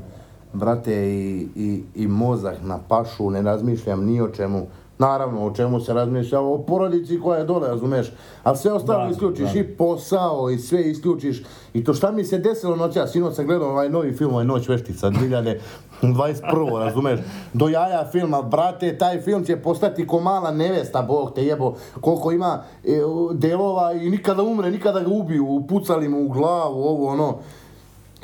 brate, 0.53 0.95
i, 0.95 1.49
i, 1.57 1.83
i 1.95 2.07
mozak 2.07 2.57
na 2.63 2.79
pašu, 2.89 3.31
ne 3.31 3.43
razmišljam 3.43 4.05
ni 4.05 4.21
o 4.21 4.29
čemu. 4.29 4.67
Naravno, 4.99 5.47
o 5.47 5.51
čemu 5.51 5.81
se 5.81 5.95
razmišlja, 5.95 6.41
o 6.41 6.59
porodici 6.59 7.21
koja 7.21 7.39
je 7.39 7.45
dole, 7.45 7.69
razumeš, 7.69 8.13
ali 8.43 8.57
sve 8.57 8.73
ostalo 8.73 9.05
Da, 9.05 9.11
isključiš, 9.11 9.53
da. 9.53 9.59
i 9.61 9.65
posao, 9.65 10.51
i 10.51 10.59
sve 10.59 10.91
isključiš. 10.91 11.43
I 11.75 11.85
to 11.85 11.95
šta 11.95 12.11
mi 12.11 12.25
se 12.25 12.39
desilo 12.39 12.77
noća, 12.77 13.07
sinoć 13.07 13.35
sam 13.35 13.47
gledao 13.47 13.69
ovaj 13.69 13.89
novi 13.89 14.13
film, 14.13 14.33
ovaj 14.33 14.45
Noć 14.45 14.69
veštica, 14.69 15.11
2021. 15.11 16.79
razumeš, 16.79 17.21
do 17.53 17.69
jaja 17.69 18.09
filma, 18.13 18.43
brate, 18.43 18.99
taj 18.99 19.21
film 19.21 19.45
će 19.45 19.57
postati 19.57 20.07
ko 20.07 20.21
mala 20.21 20.51
nevesta, 20.51 21.03
bog 21.03 21.33
te 21.35 21.45
jebo, 21.45 21.75
koliko 22.01 22.33
ima 22.33 22.63
e, 22.85 22.89
delova 23.33 23.93
i 23.93 24.11
nikada 24.11 24.43
umre, 24.43 24.71
nikada 24.71 25.01
ga 25.01 25.11
ubiju, 25.11 25.47
upucali 25.47 26.09
mu 26.09 26.25
u 26.25 26.29
glavu, 26.29 26.83
ovo 26.85 27.07
ono. 27.07 27.39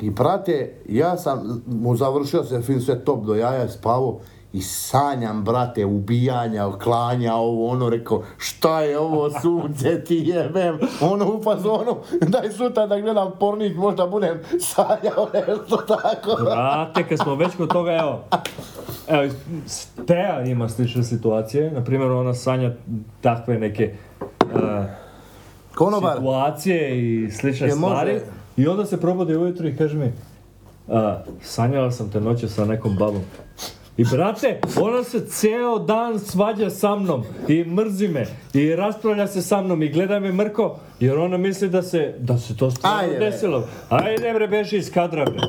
I 0.01 0.09
brate, 0.09 0.73
ja 0.89 1.17
sam 1.17 1.63
mu 1.67 1.95
završio 1.95 2.43
se 2.43 2.61
film 2.61 2.81
sve 2.81 3.05
top 3.05 3.25
do 3.25 3.35
jaja, 3.35 3.69
spavo 3.69 4.19
i 4.53 4.61
sanjam, 4.61 5.43
brate, 5.43 5.85
ubijanja, 5.85 6.71
klanja, 6.83 7.33
ovo, 7.35 7.67
ono, 7.69 7.89
rekao, 7.89 8.23
šta 8.37 8.81
je 8.81 8.99
ovo 8.99 9.29
sunce 9.41 10.03
ti 10.03 10.23
jebem, 10.25 10.79
ono 11.01 11.25
u 11.25 11.43
fazonu, 11.43 11.97
daj 12.21 12.51
sutra 12.51 12.87
da 12.87 12.99
gledam 12.99 13.31
pornić, 13.39 13.75
možda 13.75 14.07
budem 14.07 14.39
sanjao 14.59 15.27
nešto 15.47 15.77
tako. 15.77 16.43
Brate, 16.43 17.03
kad 17.09 17.19
smo 17.19 17.35
već 17.35 17.55
kod 17.57 17.69
toga, 17.69 17.91
evo, 17.91 18.23
evo, 19.07 19.33
Teja 20.07 20.41
ima 20.41 20.69
slične 20.69 21.03
situacije, 21.03 21.71
na 21.71 21.83
primjer 21.83 22.11
ona 22.11 22.33
sanja 22.33 22.71
takve 23.21 23.59
neke 23.59 23.83
e, 23.83 23.95
Konobar, 25.75 26.17
situacije 26.17 26.99
i 26.99 27.31
slične 27.31 27.67
Je, 27.67 27.75
može. 27.75 27.95
stvari 27.95 28.19
i 28.57 28.67
onda 28.67 28.85
se 28.85 29.01
probudi 29.01 29.35
ujutro 29.35 29.67
i 29.67 29.77
kaže 29.77 29.97
mi 29.97 30.11
a, 30.89 31.19
sanjala 31.41 31.91
sam 31.91 32.11
te 32.11 32.21
noće 32.21 32.47
sa 32.47 32.65
nekom 32.65 32.95
babom. 32.95 33.21
I 33.97 34.03
brate, 34.03 34.59
ona 34.81 35.03
se 35.03 35.27
ceo 35.27 35.79
dan 35.79 36.19
svađa 36.19 36.69
sa 36.69 36.95
mnom 36.95 37.23
i 37.47 37.63
mrzi 37.63 38.07
me 38.07 38.25
i 38.53 38.75
raspravlja 38.75 39.27
se 39.27 39.41
sa 39.41 39.61
mnom 39.61 39.83
i 39.83 39.89
gleda 39.89 40.19
me 40.19 40.31
mrko 40.31 40.75
jer 40.99 41.17
ona 41.17 41.37
misli 41.37 41.69
da 41.69 41.81
se, 41.81 42.15
da 42.19 42.37
se 42.37 42.57
to 42.57 42.71
stvarno 42.71 42.99
Ajde, 42.99 43.17
bre. 43.17 43.31
desilo. 43.31 43.67
Ajde 43.89 44.33
bre, 44.33 44.47
beži 44.47 44.77
iz 44.77 44.91
kadra 44.91 45.25
bre. 45.25 45.39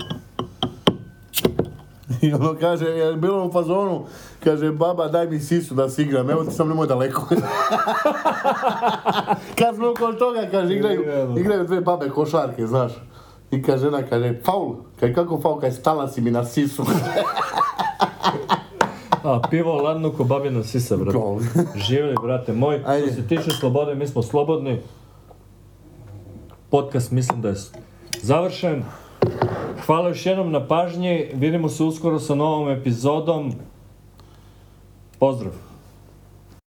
I 2.23 2.33
ono 2.33 2.57
kaže, 2.61 2.85
je 2.85 3.17
bilo 3.17 3.47
u 3.47 3.53
fazonu, 3.53 4.07
kaže, 4.45 4.73
baba 4.73 5.09
daj 5.09 5.27
mi 5.27 5.41
sisu 5.41 5.75
da 5.75 5.89
si 5.89 6.03
igram, 6.03 6.31
evo 6.31 6.45
ti 6.45 6.55
sam 6.55 6.69
nemoj 6.69 6.87
daleko. 6.87 7.23
Kad 9.59 9.75
smo 9.75 9.95
kod 9.99 10.19
toga, 10.19 10.49
kaže, 10.51 10.75
igraju, 10.75 11.05
igraju 11.39 11.65
dve 11.65 11.81
babe 11.81 12.09
košarke, 12.09 12.67
znaš. 12.67 12.93
I 13.51 13.63
kaže, 13.63 13.85
žena, 13.85 14.03
kaže, 14.03 14.41
faul, 14.45 14.75
kaže, 15.01 15.15
kako 15.15 15.41
faul, 15.41 15.61
kaže, 15.61 15.77
stala 15.77 16.09
si 16.09 16.21
mi 16.21 16.31
na 16.31 16.45
sisu. 16.45 16.85
A, 19.25 19.41
pivo 19.51 19.77
ladno 19.83 20.13
ko 20.13 20.25
babina 20.25 20.63
sisa, 20.63 20.97
brate. 20.97 21.19
Gol. 21.19 21.41
Živjeli, 21.89 22.17
brate 22.23 22.53
moj. 22.53 22.83
Ajde. 22.87 23.07
Što 23.07 23.15
se 23.15 23.29
tiče 23.29 23.51
slobode, 23.51 23.95
mi 23.95 24.07
smo 24.07 24.23
slobodni. 24.23 24.81
Podcast 26.71 27.11
mislim 27.11 27.41
da 27.41 27.49
je 27.49 27.55
završen. 28.23 28.85
Hvala 29.87 30.09
još 30.09 30.27
jednom 30.27 30.53
na 30.53 30.67
pažnji. 30.67 31.31
Vidimo 31.35 31.69
se 31.69 31.85
uskoro 31.85 32.19
sa 32.19 32.35
novom 32.35 32.69
epizodom. 32.69 33.53
Pozdrav. 35.19 35.53